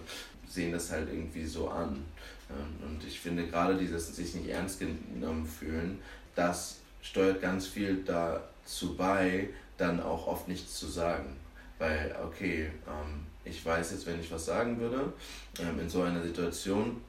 sehen 0.48 0.72
das 0.72 0.90
halt 0.90 1.08
irgendwie 1.08 1.44
so 1.44 1.68
an. 1.68 2.04
Ähm, 2.50 2.88
und 2.88 3.04
ich 3.06 3.20
finde 3.20 3.46
gerade 3.46 3.76
dieses 3.76 4.14
sich 4.14 4.34
nicht 4.34 4.48
ernst 4.48 4.80
genommen 4.80 5.46
fühlen, 5.46 6.00
das 6.34 6.78
steuert 7.02 7.40
ganz 7.40 7.66
viel 7.66 8.02
dazu 8.04 8.96
bei, 8.96 9.50
dann 9.76 10.02
auch 10.02 10.26
oft 10.26 10.48
nichts 10.48 10.78
zu 10.78 10.86
sagen. 10.86 11.36
Weil, 11.78 12.16
okay, 12.24 12.70
ähm, 12.86 13.26
ich 13.44 13.64
weiß 13.64 13.92
jetzt, 13.92 14.06
wenn 14.06 14.18
ich 14.18 14.30
was 14.30 14.46
sagen 14.46 14.80
würde, 14.80 15.12
ähm, 15.60 15.78
in 15.80 15.88
so 15.88 16.02
einer 16.02 16.22
Situation, 16.22 17.00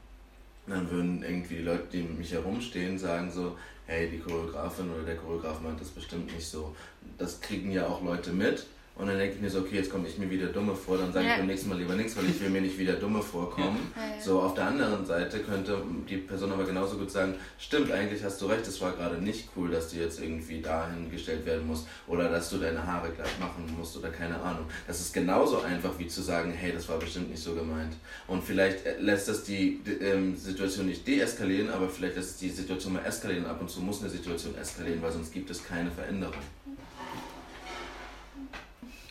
dann 0.70 0.90
würden 0.90 1.22
irgendwie 1.22 1.56
die 1.56 1.62
Leute, 1.62 1.86
die 1.92 2.02
um 2.02 2.18
mich 2.18 2.32
herumstehen, 2.32 2.98
sagen 2.98 3.30
so, 3.30 3.56
hey, 3.86 4.10
die 4.10 4.18
Choreografin 4.18 4.90
oder 4.90 5.02
der 5.02 5.16
Choreograf 5.16 5.60
meint 5.60 5.80
das 5.80 5.88
bestimmt 5.88 6.32
nicht 6.34 6.46
so. 6.46 6.74
Das 7.16 7.40
kriegen 7.40 7.70
ja 7.70 7.86
auch 7.86 8.02
Leute 8.02 8.32
mit 8.32 8.66
und 8.98 9.06
dann 9.06 9.16
denke 9.16 9.36
ich 9.36 9.40
mir 9.40 9.48
so, 9.48 9.60
okay, 9.60 9.76
jetzt 9.76 9.90
komme 9.90 10.08
ich 10.08 10.18
mir 10.18 10.28
wieder 10.28 10.48
dumme 10.48 10.74
vor, 10.74 10.98
dann 10.98 11.12
sage 11.12 11.26
ja. 11.26 11.32
ich 11.32 11.38
beim 11.38 11.46
nächsten 11.46 11.68
Mal 11.68 11.78
lieber 11.78 11.94
nichts, 11.94 12.16
weil 12.16 12.24
ich 12.28 12.40
will 12.40 12.50
mir 12.50 12.60
nicht 12.60 12.76
wieder 12.76 12.94
dumme 12.94 13.22
vorkommen. 13.22 13.92
Ja. 13.94 14.02
Ja, 14.02 14.20
so, 14.20 14.40
auf 14.40 14.54
der 14.54 14.64
anderen 14.64 15.06
Seite 15.06 15.38
könnte 15.38 15.80
die 16.08 16.16
Person 16.16 16.50
aber 16.50 16.64
genauso 16.64 16.98
gut 16.98 17.08
sagen, 17.08 17.34
stimmt, 17.58 17.92
eigentlich 17.92 18.24
hast 18.24 18.42
du 18.42 18.46
recht, 18.46 18.66
es 18.66 18.80
war 18.80 18.90
gerade 18.92 19.22
nicht 19.22 19.50
cool, 19.54 19.70
dass 19.70 19.90
du 19.90 19.98
jetzt 19.98 20.20
irgendwie 20.20 20.60
dahin 20.60 21.12
gestellt 21.12 21.46
werden 21.46 21.64
musst 21.68 21.86
oder 22.08 22.28
dass 22.28 22.50
du 22.50 22.58
deine 22.58 22.84
Haare 22.84 23.10
gleich 23.10 23.38
machen 23.38 23.72
musst 23.78 23.96
oder 23.96 24.08
keine 24.08 24.40
Ahnung. 24.40 24.66
Das 24.88 24.98
ist 24.98 25.14
genauso 25.14 25.60
einfach 25.60 25.96
wie 25.98 26.08
zu 26.08 26.20
sagen, 26.20 26.50
hey, 26.50 26.72
das 26.72 26.88
war 26.88 26.98
bestimmt 26.98 27.30
nicht 27.30 27.42
so 27.42 27.54
gemeint. 27.54 27.94
Und 28.26 28.42
vielleicht 28.42 28.78
lässt 29.00 29.28
das 29.28 29.44
die, 29.44 29.80
die 29.86 29.92
ähm, 29.92 30.34
Situation 30.36 30.86
nicht 30.86 31.06
deeskalieren, 31.06 31.70
aber 31.70 31.88
vielleicht 31.88 32.16
lässt 32.16 32.40
die 32.40 32.50
Situation 32.50 32.94
mal 32.94 33.04
eskalieren. 33.04 33.46
Ab 33.46 33.60
und 33.60 33.70
zu 33.70 33.80
muss 33.80 34.00
eine 34.00 34.10
Situation 34.10 34.56
eskalieren, 34.56 35.00
weil 35.00 35.12
sonst 35.12 35.32
gibt 35.32 35.50
es 35.50 35.64
keine 35.64 35.92
Veränderung 35.92 36.34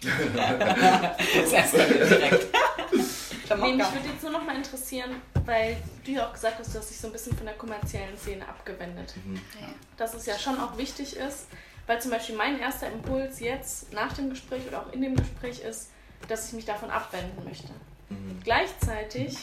das 0.03 1.53
eskaliert 1.53 2.09
direkt. 2.09 2.47
nee, 3.61 3.73
mich 3.73 3.93
würde 3.93 4.07
jetzt 4.11 4.23
nur 4.23 4.31
noch 4.31 4.43
mal 4.43 4.55
interessieren, 4.55 5.21
weil 5.45 5.77
du 6.05 6.11
ja 6.11 6.27
auch 6.27 6.33
gesagt 6.33 6.59
hast, 6.59 6.73
du 6.73 6.79
hast 6.79 6.89
dich 6.89 6.99
so 6.99 7.07
ein 7.07 7.13
bisschen 7.13 7.35
von 7.35 7.45
der 7.45 7.55
kommerziellen 7.55 8.17
Szene 8.17 8.47
abgewendet. 8.47 9.13
Mhm. 9.25 9.39
Dass 9.97 10.13
es 10.13 10.25
ja 10.25 10.37
schon 10.37 10.59
auch 10.59 10.77
wichtig 10.77 11.15
ist, 11.15 11.47
weil 11.87 12.01
zum 12.01 12.11
Beispiel 12.11 12.35
mein 12.35 12.59
erster 12.59 12.87
Impuls 12.91 13.39
jetzt 13.39 13.93
nach 13.93 14.13
dem 14.13 14.29
Gespräch 14.29 14.67
oder 14.67 14.81
auch 14.81 14.93
in 14.93 15.01
dem 15.01 15.15
Gespräch 15.15 15.61
ist, 15.61 15.89
dass 16.27 16.47
ich 16.47 16.53
mich 16.53 16.65
davon 16.65 16.89
abwenden 16.89 17.43
möchte. 17.43 17.69
Mhm. 18.09 18.39
Gleichzeitig 18.43 19.37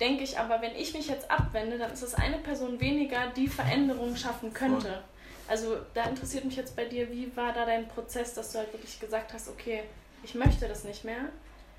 denke 0.00 0.24
ich 0.24 0.38
aber, 0.38 0.62
wenn 0.62 0.74
ich 0.74 0.94
mich 0.94 1.08
jetzt 1.08 1.30
abwende, 1.30 1.78
dann 1.78 1.92
ist 1.92 2.02
es 2.02 2.14
eine 2.14 2.38
Person 2.38 2.80
weniger, 2.80 3.28
die 3.36 3.48
Veränderungen 3.48 4.16
schaffen 4.16 4.52
könnte. 4.52 5.02
Also 5.50 5.78
da 5.94 6.04
interessiert 6.04 6.44
mich 6.44 6.54
jetzt 6.54 6.76
bei 6.76 6.84
dir, 6.84 7.10
wie 7.10 7.28
war 7.36 7.52
da 7.52 7.66
dein 7.66 7.88
Prozess, 7.88 8.34
dass 8.34 8.52
du 8.52 8.58
halt 8.58 8.72
wirklich 8.72 9.00
gesagt 9.00 9.32
hast, 9.32 9.48
okay, 9.48 9.82
ich 10.22 10.36
möchte 10.36 10.68
das 10.68 10.84
nicht 10.84 11.04
mehr? 11.04 11.22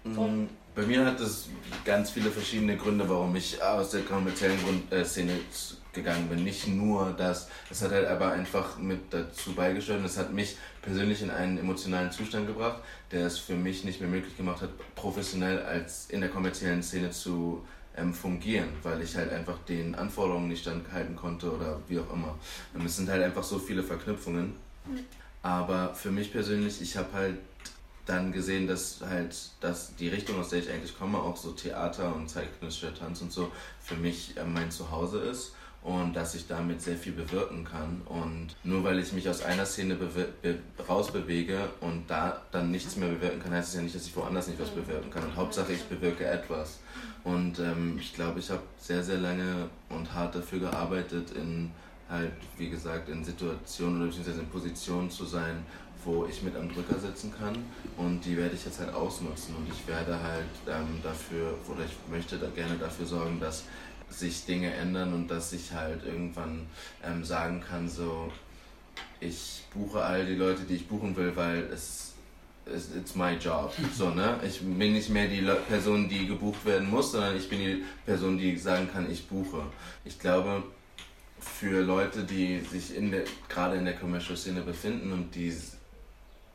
Mm, 0.03 0.17
Und 0.17 0.49
bei 0.75 0.81
mir 0.81 1.05
hat 1.05 1.21
es 1.21 1.47
ganz 1.86 2.10
viele 2.12 2.29
verschiedene 2.31 2.75
Gründe, 2.75 3.07
warum 3.07 3.34
ich 3.34 3.63
aus 3.63 3.91
der 3.91 4.01
kommerziellen 4.01 4.60
äh, 4.91 5.05
Szene 5.05 5.39
gegangen 5.93 6.27
bin. 6.27 6.43
Nicht 6.43 6.67
nur 6.67 7.13
das, 7.17 7.47
es 7.69 7.81
hat 7.81 7.91
halt 7.91 8.07
aber 8.07 8.34
einfach 8.34 8.77
mit 8.77 9.13
dazu 9.13 9.53
beigesteuert. 9.53 10.03
Es 10.03 10.17
hat 10.17 10.34
mich 10.34 10.57
persönlich 10.81 11.21
in 11.21 11.29
einen 11.29 11.57
emotionalen 11.57 12.12
Zustand 12.12 12.47
gebracht, 12.47 12.81
der 13.12 13.25
es 13.25 13.38
für 13.38 13.55
mich 13.55 13.86
nicht 13.86 14.01
mehr 14.01 14.10
möglich 14.10 14.36
gemacht 14.36 14.62
hat, 14.62 14.71
professionell 14.95 15.63
als 15.63 16.10
in 16.10 16.19
der 16.19 16.29
kommerziellen 16.29 16.84
Szene 16.84 17.12
zu 17.12 17.65
ähm, 17.97 18.13
fungieren, 18.13 18.69
weil 18.84 19.01
ich 19.01 19.15
halt 19.15 19.32
einfach 19.32 19.58
den 19.67 19.95
Anforderungen 19.95 20.47
nicht 20.47 20.62
standhalten 20.62 21.15
konnte 21.15 21.51
oder 21.51 21.80
wie 21.88 21.99
auch 21.99 22.13
immer. 22.13 22.38
Und 22.73 22.86
es 22.86 22.95
sind 22.97 23.10
halt 23.10 23.23
einfach 23.23 23.43
so 23.43 23.60
viele 23.60 23.84
Verknüpfungen. 23.84 24.56
Aber 25.41 25.93
für 25.93 26.12
mich 26.12 26.32
persönlich, 26.32 26.82
ich 26.82 26.97
habe 26.97 27.12
halt 27.13 27.38
dann 28.06 28.32
gesehen, 28.32 28.67
dass 28.67 29.01
halt 29.08 29.36
dass 29.60 29.95
die 29.95 30.10
Richtung, 30.10 30.39
aus 30.39 30.49
der 30.49 30.60
ich 30.60 30.69
eigentlich 30.69 30.97
komme, 30.97 31.19
auch 31.19 31.38
so 31.38 31.51
Theater 31.51 32.15
und 32.15 32.30
zeitgenössischer 32.30 32.93
Tanz 32.93 33.21
und 33.21 33.32
so, 33.32 33.51
für 33.80 33.95
mich 33.95 34.36
äh, 34.38 34.43
mein 34.43 34.71
Zuhause 34.71 35.19
ist 35.19 35.54
und 35.84 36.15
dass 36.15 36.36
ich 36.36 36.47
damit 36.47 36.82
sehr 36.82 36.97
viel 36.97 37.13
bewirken 37.13 37.63
kann. 37.63 38.01
Und 38.06 38.56
nur 38.63 38.84
weil 38.84 38.99
ich 38.99 39.13
mich 39.13 39.27
aus 39.27 39.41
einer 39.41 39.65
Szene 39.65 39.97
rausbewege 40.88 41.69
und 41.80 42.06
da 42.08 42.41
dann 42.51 42.71
nichts 42.71 42.95
mehr 42.97 43.10
bewirken 43.10 43.41
kann, 43.41 43.54
heißt 43.54 43.69
es 43.69 43.75
ja 43.75 43.82
nicht, 43.82 43.95
dass 43.95 44.06
ich 44.06 44.15
woanders 44.15 44.47
nicht 44.47 44.60
was 44.60 44.69
bewirken 44.69 45.10
kann. 45.10 45.23
Und 45.23 45.36
Hauptsache, 45.36 45.73
ich 45.73 45.84
bewirke 45.84 46.25
etwas. 46.25 46.80
Und 47.23 47.60
ähm, 47.60 47.97
ich 47.99 48.13
glaube, 48.13 48.39
ich 48.39 48.49
habe 48.49 48.63
sehr, 48.77 49.03
sehr 49.03 49.17
lange 49.17 49.69
und 49.89 50.13
hart 50.13 50.36
dafür 50.36 50.60
gearbeitet, 50.60 51.31
in 51.31 51.71
halt, 52.10 52.34
wie 52.57 52.69
gesagt, 52.69 53.10
in 53.10 53.23
Situationen 53.23 53.97
oder 53.97 54.07
beziehungsweise 54.07 54.41
in 54.41 54.49
Positionen 54.49 55.10
zu 55.10 55.25
sein, 55.25 55.65
wo 56.03 56.25
ich 56.25 56.41
mit 56.41 56.55
am 56.55 56.67
Drücker 56.67 56.99
sitzen 56.99 57.34
kann. 57.38 57.55
Und 57.95 58.25
die 58.25 58.36
werde 58.38 58.55
ich 58.55 58.65
jetzt 58.65 58.79
halt 58.79 58.93
ausnutzen. 58.93 59.55
Und 59.55 59.67
ich 59.71 59.88
werde 59.88 60.21
halt 60.21 60.45
ähm, 60.67 60.99
dafür, 61.03 61.55
oder 61.69 61.86
ich 61.86 61.95
möchte 62.10 62.38
da 62.38 62.47
gerne 62.49 62.75
dafür 62.77 63.05
sorgen, 63.05 63.39
dass 63.39 63.63
sich 64.10 64.45
Dinge 64.45 64.73
ändern 64.73 65.13
und 65.13 65.29
dass 65.29 65.53
ich 65.53 65.71
halt 65.71 66.05
irgendwann 66.05 66.67
ähm, 67.03 67.23
sagen 67.23 67.62
kann, 67.62 67.88
so, 67.88 68.31
ich 69.19 69.63
buche 69.73 70.03
all 70.03 70.25
die 70.25 70.36
Leute, 70.36 70.63
die 70.63 70.75
ich 70.75 70.88
buchen 70.88 71.15
will, 71.15 71.36
weil 71.36 71.63
es 71.71 72.11
it's 72.65 73.15
my 73.15 73.36
job. 73.36 73.74
So, 73.93 74.10
ne? 74.10 74.39
Ich 74.45 74.62
bin 74.62 74.93
nicht 74.93 75.10
mehr 75.10 75.28
die 75.28 75.41
Person, 75.67 76.08
die 76.08 76.28
gebucht 76.28 76.65
werden 76.65 76.89
muss, 76.89 77.12
sondern 77.12 77.36
ich 77.36 77.50
bin 77.50 77.60
die 77.60 77.84
Person, 78.06 78.38
die 78.38 78.58
sagen 78.58 78.89
kann, 78.91 79.10
ich 79.12 79.28
buche. 79.28 79.63
Ich 80.06 80.19
glaube, 80.19 80.63
für 81.39 81.82
Leute, 81.82 82.24
die 82.24 82.60
sich 82.60 82.95
in 82.95 83.12
der, 83.12 83.24
gerade 83.50 83.76
in 83.78 83.86
der 83.86 83.95
Commercial-Szene 83.95 84.62
befinden 84.62 85.12
und 85.12 85.34
die 85.34 85.54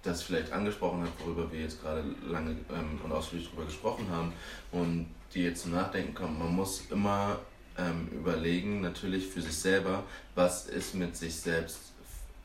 das 0.03 0.23
vielleicht 0.23 0.53
angesprochen 0.53 1.01
haben, 1.01 1.13
worüber 1.19 1.51
wir 1.51 1.61
jetzt 1.61 1.83
gerade 1.83 2.05
lange 2.25 2.53
ähm, 2.71 3.01
und 3.03 3.13
ausführlich 3.13 3.49
darüber 3.49 3.67
gesprochen 3.67 4.07
haben 4.09 4.33
und 4.71 5.09
die 5.35 5.43
jetzt 5.43 5.63
zum 5.63 5.73
Nachdenken 5.73 6.15
kommen, 6.15 6.39
man 6.39 6.55
muss 6.55 6.85
immer 6.91 7.41
ähm, 7.77 8.09
überlegen, 8.13 8.81
natürlich 8.81 9.27
für 9.27 9.43
sich 9.43 9.57
selber, 9.57 10.05
was 10.37 10.67
ist 10.67 10.95
mit 10.95 11.17
sich 11.17 11.35
selbst 11.35 11.93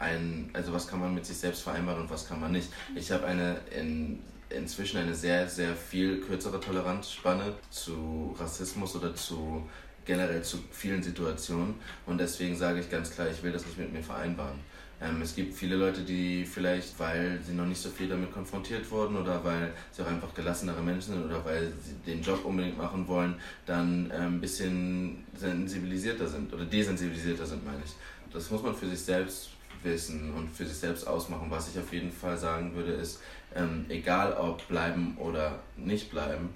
ein, 0.02 0.50
also 0.54 0.74
was 0.74 0.88
kann 0.88 1.00
man 1.00 1.14
mit 1.14 1.26
sich 1.26 1.38
selbst 1.38 1.62
vereinbaren 1.62 2.02
und 2.02 2.10
was 2.10 2.28
kann 2.28 2.40
man 2.40 2.52
nicht. 2.52 2.70
Ich 2.96 3.12
habe 3.12 3.26
eine 3.26 3.58
in, 3.70 4.20
inzwischen 4.50 4.98
eine 4.98 5.16
sehr, 5.16 5.48
sehr 5.48 5.76
viel 5.76 6.20
kürzere 6.20 6.60
Toleranzspanne 6.60 7.54
zu 7.70 8.36
Rassismus 8.38 8.96
oder 8.96 9.16
zu 9.16 9.64
generell 10.04 10.42
zu 10.42 10.58
vielen 10.72 11.04
Situationen 11.04 11.76
und 12.08 12.18
deswegen 12.20 12.58
sage 12.58 12.80
ich 12.80 12.90
ganz 12.90 13.12
klar, 13.12 13.28
ich 13.30 13.44
will 13.44 13.52
das 13.52 13.66
nicht 13.66 13.78
mit 13.78 13.94
mir 13.94 14.02
vereinbaren. 14.02 14.60
Ähm, 15.00 15.22
es 15.22 15.36
gibt 15.36 15.56
viele 15.56 15.76
Leute, 15.76 16.02
die 16.02 16.46
vielleicht, 16.46 17.00
weil 17.00 17.40
sie 17.46 17.54
noch 17.54 17.66
nicht 17.66 17.82
so 17.82 17.90
viel 17.90 18.08
damit 18.08 18.32
konfrontiert 18.32 18.90
wurden 18.92 19.16
oder 19.16 19.44
weil 19.44 19.74
sie 19.92 20.04
auch 20.04 20.08
einfach 20.08 20.34
gelassenere 20.34 20.82
Menschen 20.82 21.14
sind 21.14 21.26
oder 21.26 21.44
weil 21.44 21.72
sie 21.84 21.94
den 22.06 22.22
Job 22.22 22.46
unbedingt 22.46 22.78
machen 22.78 23.08
wollen, 23.08 23.36
dann 23.66 24.12
ähm, 24.14 24.36
ein 24.36 24.42
bisschen 24.42 25.24
sensibilisierter 25.36 26.28
sind 26.28 26.54
oder 26.54 26.66
desensibilisierter 26.66 27.46
sind, 27.46 27.66
meine 27.66 27.82
ich. 27.84 27.94
Das 28.32 28.50
muss 28.52 28.62
man 28.62 28.76
für 28.76 28.88
sich 28.88 29.00
selbst 29.00 29.50
wissen 29.84 30.34
und 30.34 30.50
für 30.50 30.66
sich 30.66 30.78
selbst 30.78 31.08
ausmachen. 31.08 31.48
Was 31.50 31.70
ich 31.70 31.80
auf 31.80 31.92
jeden 31.94 32.12
Fall 32.12 32.38
sagen 32.38 32.76
würde, 32.76 32.94
ist, 32.94 33.22
ähm, 33.56 33.86
egal 33.90 34.34
ob 34.34 34.68
bleiben 34.68 35.18
oder 35.18 35.60
nicht 35.78 36.12
bleiben, 36.12 36.50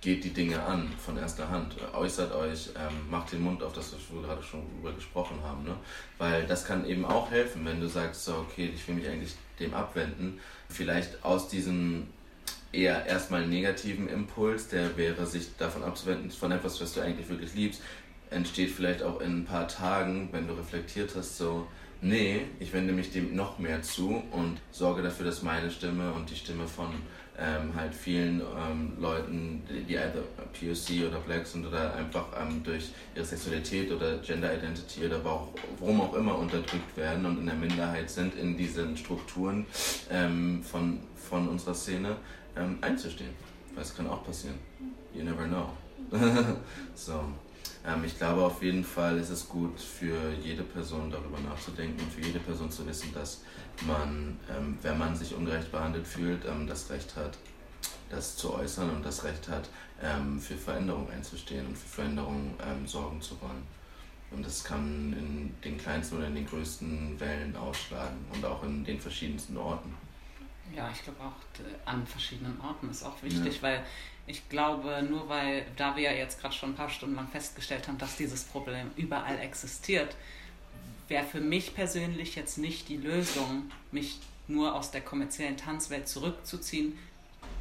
geht 0.00 0.22
die 0.22 0.32
Dinge 0.32 0.62
an 0.62 0.88
von 1.04 1.16
erster 1.16 1.48
Hand, 1.48 1.74
äußert 1.92 2.32
euch, 2.32 2.68
ähm, 2.76 3.10
macht 3.10 3.32
den 3.32 3.42
Mund 3.42 3.62
auf, 3.62 3.72
das 3.72 3.92
wir 3.92 4.22
gerade 4.22 4.42
schon 4.42 4.62
drüber 4.76 4.92
gesprochen 4.92 5.38
haben. 5.42 5.64
Ne? 5.64 5.74
Weil 6.18 6.46
das 6.46 6.64
kann 6.64 6.86
eben 6.86 7.04
auch 7.04 7.30
helfen, 7.30 7.64
wenn 7.64 7.80
du 7.80 7.88
sagst, 7.88 8.24
so, 8.24 8.34
okay, 8.36 8.70
ich 8.72 8.86
will 8.86 8.94
mich 8.94 9.08
eigentlich 9.08 9.34
dem 9.58 9.74
abwenden, 9.74 10.38
vielleicht 10.68 11.24
aus 11.24 11.48
diesem 11.48 12.06
eher 12.70 13.06
erstmal 13.06 13.46
negativen 13.46 14.08
Impuls, 14.08 14.68
der 14.68 14.96
wäre, 14.96 15.26
sich 15.26 15.56
davon 15.56 15.82
abzuwenden, 15.82 16.30
von 16.30 16.52
etwas, 16.52 16.80
was 16.80 16.92
du 16.92 17.00
eigentlich 17.00 17.28
wirklich 17.28 17.54
liebst, 17.54 17.82
entsteht 18.30 18.70
vielleicht 18.70 19.02
auch 19.02 19.20
in 19.20 19.40
ein 19.40 19.44
paar 19.46 19.66
Tagen, 19.66 20.28
wenn 20.32 20.46
du 20.46 20.54
reflektiert 20.54 21.12
hast, 21.16 21.38
so, 21.38 21.66
nee, 22.00 22.42
ich 22.60 22.72
wende 22.72 22.92
mich 22.92 23.12
dem 23.12 23.34
noch 23.34 23.58
mehr 23.58 23.82
zu 23.82 24.22
und 24.30 24.58
sorge 24.70 25.02
dafür, 25.02 25.26
dass 25.26 25.42
meine 25.42 25.70
Stimme 25.70 26.12
und 26.12 26.30
die 26.30 26.36
Stimme 26.36 26.66
von 26.66 26.88
ähm, 27.38 27.72
halt 27.76 27.94
vielen 27.94 28.40
ähm, 28.40 28.92
Leuten, 28.98 29.62
die, 29.68 29.94
either 29.94 30.22
POC 30.52 31.08
oder 31.08 31.20
Black 31.20 31.46
sind 31.46 31.64
oder 31.64 31.94
einfach 31.94 32.26
ähm, 32.40 32.62
durch 32.64 32.90
ihre 33.14 33.24
Sexualität 33.24 33.92
oder 33.92 34.18
Gender 34.18 34.52
Identity 34.52 35.06
oder 35.06 35.24
warum 35.24 36.00
auch 36.00 36.14
immer 36.14 36.36
unterdrückt 36.36 36.96
werden 36.96 37.24
und 37.24 37.38
in 37.38 37.46
der 37.46 37.54
Minderheit 37.54 38.10
sind 38.10 38.34
in 38.34 38.56
diesen 38.56 38.96
Strukturen 38.96 39.66
ähm, 40.10 40.64
von, 40.64 40.98
von 41.14 41.48
unserer 41.48 41.74
Szene, 41.74 42.16
ähm, 42.56 42.78
einzustehen. 42.80 43.30
Weil 43.74 43.84
es 43.84 43.94
kann 43.94 44.08
auch 44.08 44.24
passieren. 44.24 44.56
You 45.14 45.22
never 45.22 45.44
know. 45.44 45.70
so. 46.94 47.24
Ähm, 47.88 48.04
ich 48.04 48.16
glaube 48.18 48.44
auf 48.44 48.62
jeden 48.62 48.84
Fall 48.84 49.18
ist 49.18 49.30
es 49.30 49.48
gut 49.48 49.80
für 49.80 50.32
jede 50.42 50.62
Person 50.62 51.10
darüber 51.10 51.40
nachzudenken 51.40 52.00
und 52.02 52.12
für 52.12 52.20
jede 52.20 52.38
Person 52.40 52.70
zu 52.70 52.86
wissen, 52.86 53.12
dass 53.14 53.42
man, 53.86 54.38
ähm, 54.50 54.78
wenn 54.82 54.98
man 54.98 55.16
sich 55.16 55.34
ungerecht 55.34 55.72
behandelt 55.72 56.06
fühlt, 56.06 56.44
ähm, 56.44 56.66
das 56.66 56.90
Recht 56.90 57.16
hat, 57.16 57.38
das 58.10 58.36
zu 58.36 58.54
äußern 58.54 58.90
und 58.90 59.04
das 59.04 59.24
Recht 59.24 59.48
hat, 59.48 59.68
ähm, 60.02 60.40
für 60.40 60.56
Veränderung 60.56 61.10
einzustehen 61.10 61.66
und 61.66 61.78
für 61.78 61.88
Veränderung 61.88 62.54
ähm, 62.62 62.86
sorgen 62.86 63.20
zu 63.20 63.40
wollen. 63.40 63.66
Und 64.30 64.44
das 64.44 64.62
kann 64.62 65.14
in 65.14 65.54
den 65.64 65.78
kleinsten 65.78 66.18
oder 66.18 66.26
in 66.26 66.34
den 66.34 66.46
größten 66.46 67.18
Wellen 67.18 67.56
ausschlagen 67.56 68.18
und 68.34 68.44
auch 68.44 68.62
in 68.62 68.84
den 68.84 69.00
verschiedensten 69.00 69.56
Orten. 69.56 69.94
Ja, 70.76 70.90
ich 70.92 71.02
glaube 71.02 71.18
auch 71.22 71.32
an 71.86 72.06
verschiedenen 72.06 72.60
Orten 72.60 72.90
ist 72.90 73.02
auch 73.02 73.22
wichtig, 73.22 73.56
ja. 73.56 73.62
weil 73.62 73.84
ich 74.28 74.48
glaube, 74.48 75.02
nur 75.08 75.28
weil, 75.28 75.64
da 75.76 75.96
wir 75.96 76.04
ja 76.04 76.12
jetzt 76.12 76.40
gerade 76.40 76.54
schon 76.54 76.70
ein 76.70 76.74
paar 76.74 76.90
Stunden 76.90 77.16
lang 77.16 77.28
festgestellt 77.28 77.88
haben, 77.88 77.98
dass 77.98 78.16
dieses 78.16 78.44
Problem 78.44 78.90
überall 78.96 79.38
existiert, 79.40 80.14
wäre 81.08 81.24
für 81.24 81.40
mich 81.40 81.74
persönlich 81.74 82.36
jetzt 82.36 82.58
nicht 82.58 82.88
die 82.88 82.98
Lösung, 82.98 83.70
mich 83.90 84.20
nur 84.46 84.74
aus 84.74 84.90
der 84.90 85.00
kommerziellen 85.00 85.56
Tanzwelt 85.56 86.08
zurückzuziehen, 86.08 86.98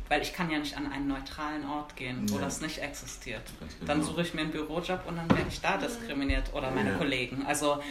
weil 0.09 0.21
ich 0.21 0.33
kann 0.33 0.49
ja 0.49 0.59
nicht 0.59 0.77
an 0.77 0.91
einen 0.91 1.07
neutralen 1.07 1.65
Ort 1.65 1.95
gehen, 1.95 2.29
wo 2.29 2.35
ja. 2.35 2.41
das 2.41 2.61
nicht 2.61 2.79
existiert. 2.79 3.43
Genau. 3.59 3.87
Dann 3.87 4.03
suche 4.03 4.21
ich 4.21 4.33
mir 4.33 4.41
einen 4.41 4.51
Bürojob 4.51 5.01
und 5.07 5.17
dann 5.17 5.29
werde 5.29 5.49
ich 5.49 5.59
da 5.59 5.77
diskriminiert 5.77 6.53
oder 6.53 6.71
meine 6.71 6.91
ja. 6.91 6.97
Kollegen. 6.97 7.45
Also 7.45 7.81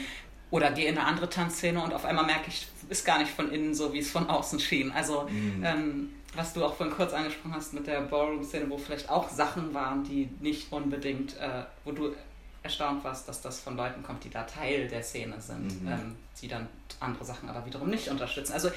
oder 0.50 0.70
gehe 0.70 0.88
in 0.88 0.98
eine 0.98 1.06
andere 1.06 1.28
Tanzszene 1.28 1.82
und 1.82 1.92
auf 1.92 2.04
einmal 2.04 2.24
merke 2.24 2.48
ich, 2.48 2.66
ist 2.88 3.04
gar 3.04 3.18
nicht 3.18 3.30
von 3.30 3.50
innen 3.50 3.74
so, 3.74 3.92
wie 3.92 3.98
es 3.98 4.10
von 4.10 4.28
außen 4.28 4.60
schien. 4.60 4.92
Also 4.92 5.28
mhm. 5.28 5.62
ähm, 5.64 6.10
was 6.34 6.52
du 6.52 6.64
auch 6.64 6.74
vorhin 6.74 6.94
kurz 6.94 7.12
angesprochen 7.12 7.54
hast 7.54 7.72
mit 7.72 7.86
der 7.86 8.02
Ballroom-Szene, 8.02 8.68
wo 8.68 8.78
vielleicht 8.78 9.08
auch 9.08 9.30
Sachen 9.30 9.72
waren, 9.74 10.04
die 10.04 10.28
nicht 10.40 10.70
unbedingt, 10.70 11.36
äh, 11.38 11.64
wo 11.84 11.92
du 11.92 12.14
erstaunt 12.62 13.04
warst, 13.04 13.28
dass 13.28 13.40
das 13.40 13.60
von 13.60 13.76
Leuten 13.76 14.02
kommt, 14.02 14.24
die 14.24 14.30
da 14.30 14.42
Teil 14.42 14.88
der 14.88 15.02
Szene 15.02 15.40
sind, 15.40 15.82
mhm. 15.82 15.88
ähm, 15.88 16.16
die 16.40 16.48
dann 16.48 16.68
andere 17.00 17.24
Sachen 17.24 17.48
aber 17.48 17.64
wiederum 17.64 17.88
nicht 17.88 18.08
unterstützen. 18.08 18.52
Also 18.52 18.70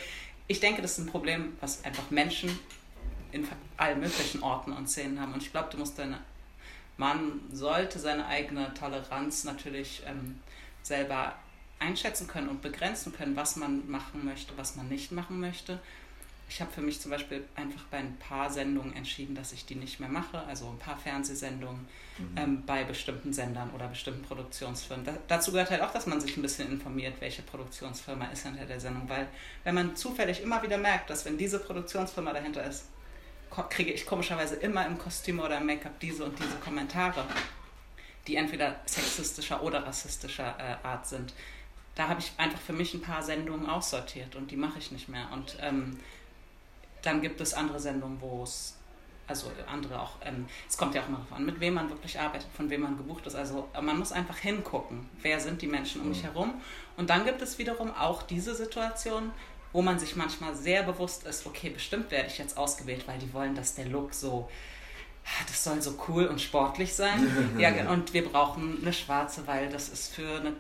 ich 0.48 0.60
denke, 0.60 0.82
das 0.82 0.94
ist 0.94 1.00
ein 1.00 1.08
Problem, 1.08 1.54
was 1.60 1.84
einfach 1.84 2.10
Menschen 2.10 2.58
in 3.32 3.48
allen 3.78 4.00
möglichen 4.00 4.42
Orten 4.42 4.72
und 4.72 4.88
Szenen 4.88 5.20
haben. 5.20 5.34
Und 5.34 5.44
ich 5.44 5.52
glaube, 5.52 5.70
du 5.72 5.78
musst 5.78 6.00
deine, 6.00 6.20
man 6.98 7.42
sollte 7.52 8.00
seine 8.00 8.26
eigene 8.26 8.74
Toleranz 8.74 9.44
natürlich 9.44 10.04
ähm, 10.08 10.40
selber 10.82 11.34
einschätzen 11.80 12.28
können 12.28 12.50
und 12.50 12.62
begrenzen 12.62 13.14
können, 13.14 13.36
was 13.36 13.56
man 13.56 13.90
machen 13.90 14.26
möchte, 14.26 14.54
was 14.58 14.76
man 14.76 14.88
nicht 14.90 15.12
machen 15.12 15.40
möchte 15.40 15.80
ich 16.50 16.60
habe 16.60 16.72
für 16.72 16.82
mich 16.82 17.00
zum 17.00 17.12
Beispiel 17.12 17.44
einfach 17.56 17.84
bei 17.92 17.98
ein 17.98 18.18
paar 18.18 18.50
Sendungen 18.50 18.96
entschieden, 18.96 19.36
dass 19.36 19.54
ich 19.54 19.66
die 19.66 19.76
nicht 19.76 20.00
mehr 20.00 20.10
mache, 20.10 20.40
also 20.48 20.68
ein 20.68 20.80
paar 20.80 20.98
Fernsehsendungen 20.98 21.88
mhm. 22.18 22.38
ähm, 22.38 22.64
bei 22.66 22.84
bestimmten 22.84 23.32
Sendern 23.32 23.70
oder 23.70 23.88
bestimmten 23.88 24.24
Produktionsfirmen. 24.24 25.06
Da, 25.06 25.14
dazu 25.28 25.52
gehört 25.52 25.70
halt 25.70 25.82
auch, 25.82 25.92
dass 25.94 26.08
man 26.08 26.20
sich 26.20 26.36
ein 26.36 26.42
bisschen 26.42 26.72
informiert, 26.72 27.14
welche 27.20 27.44
Produktionsfirma 27.44 28.26
ist 28.26 28.44
hinter 28.44 28.66
der 28.66 28.80
Sendung, 28.80 29.08
weil 29.08 29.28
wenn 29.64 29.76
man 29.76 29.96
zufällig 29.96 30.42
immer 30.42 30.62
wieder 30.64 30.80
merkt, 30.80 31.12
dass 31.12 31.24
wenn 31.24 31.38
diese 31.38 31.60
Produktionsfirma 31.60 32.34
dahinter 32.34 32.64
ist, 32.64 32.86
kriege 33.70 33.92
ich 33.92 34.06
komischerweise 34.06 34.56
immer 34.56 34.86
im 34.88 34.98
Kostüm 34.98 35.40
oder 35.40 35.58
im 35.58 35.68
Make-up 35.68 36.00
diese 36.00 36.26
und 36.26 36.38
diese 36.40 36.56
Kommentare, 36.64 37.26
die 38.28 38.36
entweder 38.36 38.76
sexistischer 38.86 39.62
oder 39.62 39.86
rassistischer 39.86 40.56
äh, 40.60 40.86
Art 40.86 41.08
sind. 41.08 41.34
Da 41.96 42.08
habe 42.08 42.22
ich 42.22 42.32
einfach 42.38 42.60
für 42.60 42.74
mich 42.74 42.94
ein 42.94 43.02
paar 43.02 43.22
Sendungen 43.22 43.70
aussortiert 43.70 44.36
und 44.36 44.52
die 44.52 44.56
mache 44.56 44.80
ich 44.80 44.92
nicht 44.92 45.10
mehr. 45.10 45.28
Und 45.34 45.58
ähm, 45.62 46.00
dann 47.02 47.22
gibt 47.22 47.42
es 47.42 47.54
andere 47.54 47.80
Sendungen, 47.80 48.22
wo 48.22 48.44
es, 48.44 48.78
also 49.28 49.52
andere 49.68 50.02
auch, 50.02 50.14
ähm, 50.24 50.48
es 50.68 50.78
kommt 50.78 50.96
ja 50.96 51.02
auch 51.02 51.08
immer 51.08 51.18
darauf 51.18 51.34
an, 51.34 51.46
mit 51.46 51.60
wem 51.60 51.74
man 51.74 51.90
wirklich 51.90 52.20
arbeitet, 52.20 52.48
von 52.56 52.70
wem 52.70 52.82
man 52.82 52.98
gebucht 52.98 53.28
ist. 53.28 53.36
Also 53.36 53.68
man 53.82 54.00
muss 54.00 54.12
einfach 54.12 54.38
hingucken, 54.38 55.10
wer 55.22 55.40
sind 55.40 55.62
die 55.62 55.68
Menschen 55.68 56.02
um 56.02 56.10
mich 56.10 56.24
herum. 56.24 56.54
Und 56.98 57.10
dann 57.10 57.26
gibt 57.26 57.42
es 57.42 57.58
wiederum 57.58 57.94
auch 57.94 58.24
diese 58.24 58.56
Situation, 58.56 59.32
wo 59.72 59.82
man 59.82 60.00
sich 60.00 60.16
manchmal 60.16 60.56
sehr 60.56 60.84
bewusst 60.84 61.26
ist, 61.26 61.46
okay, 61.46 61.70
bestimmt 61.70 62.12
werde 62.12 62.28
ich 62.28 62.38
jetzt 62.38 62.58
ausgewählt, 62.58 63.08
weil 63.08 63.20
die 63.20 63.32
wollen, 63.34 63.56
dass 63.56 63.76
der 63.76 63.86
Look 63.86 64.14
so, 64.14 64.50
ah, 65.26 65.44
das 65.48 65.64
soll 65.64 65.82
so 65.82 65.98
cool 66.08 66.26
und 66.26 66.42
sportlich 66.42 66.94
sein. 66.94 67.56
ja, 67.58 67.90
und 67.92 68.14
wir 68.14 68.28
brauchen 68.28 68.80
eine 68.82 68.94
schwarze, 68.94 69.46
weil 69.46 69.70
das 69.70 69.90
ist 69.90 70.14
für 70.14 70.40
eine, 70.40 70.54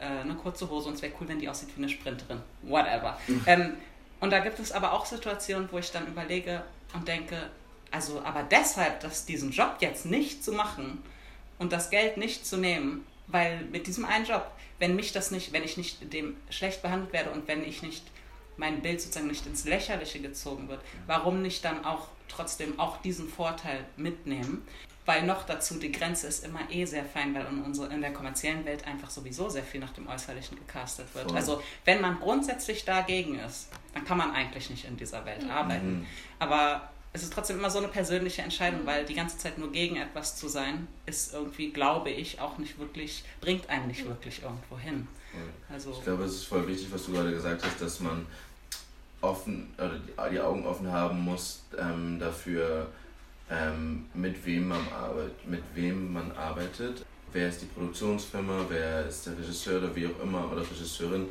äh, 0.00 0.20
eine 0.20 0.34
kurze 0.34 0.68
Hose 0.68 0.88
und 0.88 0.94
es 0.94 1.02
wäre 1.02 1.12
cool, 1.20 1.28
wenn 1.28 1.38
die 1.38 1.48
aussieht 1.48 1.70
wie 1.76 1.82
eine 1.82 1.88
Sprinterin. 1.88 2.40
Whatever. 2.62 3.18
ähm, 3.46 3.74
und 4.20 4.30
da 4.30 4.38
gibt 4.40 4.58
es 4.58 4.72
aber 4.72 4.92
auch 4.92 5.06
Situationen, 5.06 5.68
wo 5.70 5.78
ich 5.78 5.90
dann 5.90 6.06
überlege 6.06 6.64
und 6.94 7.06
denke, 7.06 7.50
also 7.90 8.22
aber 8.22 8.42
deshalb, 8.42 9.00
dass 9.00 9.26
diesen 9.26 9.50
Job 9.50 9.76
jetzt 9.80 10.06
nicht 10.06 10.42
zu 10.42 10.52
machen 10.52 11.02
und 11.58 11.72
das 11.72 11.90
Geld 11.90 12.16
nicht 12.16 12.46
zu 12.46 12.56
nehmen, 12.56 13.06
weil 13.26 13.64
mit 13.66 13.86
diesem 13.86 14.04
einen 14.04 14.24
Job, 14.24 14.50
wenn 14.78 14.96
mich 14.96 15.12
das 15.12 15.30
nicht, 15.30 15.52
wenn 15.52 15.62
ich 15.62 15.76
nicht 15.76 16.12
dem 16.12 16.36
schlecht 16.50 16.82
behandelt 16.82 17.12
werde 17.12 17.30
und 17.30 17.46
wenn 17.48 17.64
ich 17.64 17.82
nicht 17.82 18.04
mein 18.56 18.82
Bild 18.82 19.00
sozusagen 19.00 19.26
nicht 19.26 19.46
ins 19.46 19.64
Lächerliche 19.64 20.20
gezogen 20.20 20.68
wird, 20.68 20.80
warum 21.06 21.42
nicht 21.42 21.64
dann 21.64 21.84
auch 21.84 22.08
trotzdem 22.28 22.78
auch 22.78 23.00
diesen 23.02 23.28
Vorteil 23.28 23.84
mitnehmen? 23.96 24.66
Weil 25.06 25.24
noch 25.24 25.44
dazu, 25.44 25.78
die 25.78 25.92
Grenze 25.92 26.26
ist 26.26 26.44
immer 26.44 26.60
eh 26.70 26.84
sehr 26.86 27.04
fein, 27.04 27.34
weil 27.34 27.46
in, 27.46 27.62
unsere, 27.62 27.92
in 27.92 28.00
der 28.00 28.12
kommerziellen 28.12 28.64
Welt 28.64 28.86
einfach 28.86 29.10
sowieso 29.10 29.50
sehr 29.50 29.62
viel 29.62 29.80
nach 29.80 29.92
dem 29.92 30.06
Äußerlichen 30.06 30.56
gecastet 30.56 31.06
wird. 31.14 31.26
Voll. 31.26 31.36
Also 31.36 31.62
wenn 31.84 32.00
man 32.00 32.18
grundsätzlich 32.20 32.84
dagegen 32.84 33.38
ist, 33.38 33.68
dann 33.92 34.04
kann 34.04 34.16
man 34.16 34.32
eigentlich 34.32 34.70
nicht 34.70 34.86
in 34.86 34.96
dieser 34.96 35.24
Welt 35.26 35.44
mhm. 35.44 35.50
arbeiten. 35.50 36.06
Aber 36.38 36.88
es 37.12 37.22
ist 37.22 37.32
trotzdem 37.32 37.58
immer 37.58 37.70
so 37.70 37.78
eine 37.78 37.88
persönliche 37.88 38.42
Entscheidung, 38.42 38.82
mhm. 38.82 38.86
weil 38.86 39.04
die 39.04 39.14
ganze 39.14 39.36
Zeit 39.38 39.58
nur 39.58 39.70
gegen 39.70 39.96
etwas 39.96 40.36
zu 40.36 40.48
sein, 40.48 40.88
ist 41.06 41.34
irgendwie, 41.34 41.70
glaube 41.70 42.10
ich, 42.10 42.40
auch 42.40 42.58
nicht 42.58 42.78
wirklich, 42.78 43.24
bringt 43.40 43.68
einen 43.68 43.88
nicht 43.88 44.06
wirklich 44.06 44.42
irgendwo 44.42 44.78
hin. 44.78 45.06
Also, 45.70 45.92
ich 45.92 46.04
glaube, 46.04 46.24
es 46.24 46.34
ist 46.34 46.44
voll 46.44 46.66
wichtig, 46.66 46.88
was 46.92 47.06
du 47.06 47.12
gerade 47.12 47.32
gesagt 47.32 47.64
hast, 47.64 47.80
dass 47.80 48.00
man 48.00 48.26
offen, 49.20 49.72
oder 49.78 50.28
die 50.28 50.40
Augen 50.40 50.66
offen 50.66 50.90
haben 50.90 51.20
muss 51.20 51.62
ähm, 51.78 52.18
dafür, 52.18 52.88
ähm, 53.50 54.06
mit 54.14 54.44
wem 54.46 54.68
man 54.68 54.86
arbeitet, 54.88 55.48
mit 55.48 55.62
wem 55.74 56.12
man 56.12 56.32
arbeitet. 56.32 57.04
Wer 57.32 57.48
ist 57.48 57.62
die 57.62 57.66
Produktionsfirma, 57.66 58.66
wer 58.68 59.06
ist 59.06 59.26
der 59.26 59.36
Regisseur 59.36 59.78
oder 59.82 59.94
wie 59.96 60.06
auch 60.06 60.22
immer 60.22 60.50
oder 60.50 60.62
Regisseurin. 60.62 61.26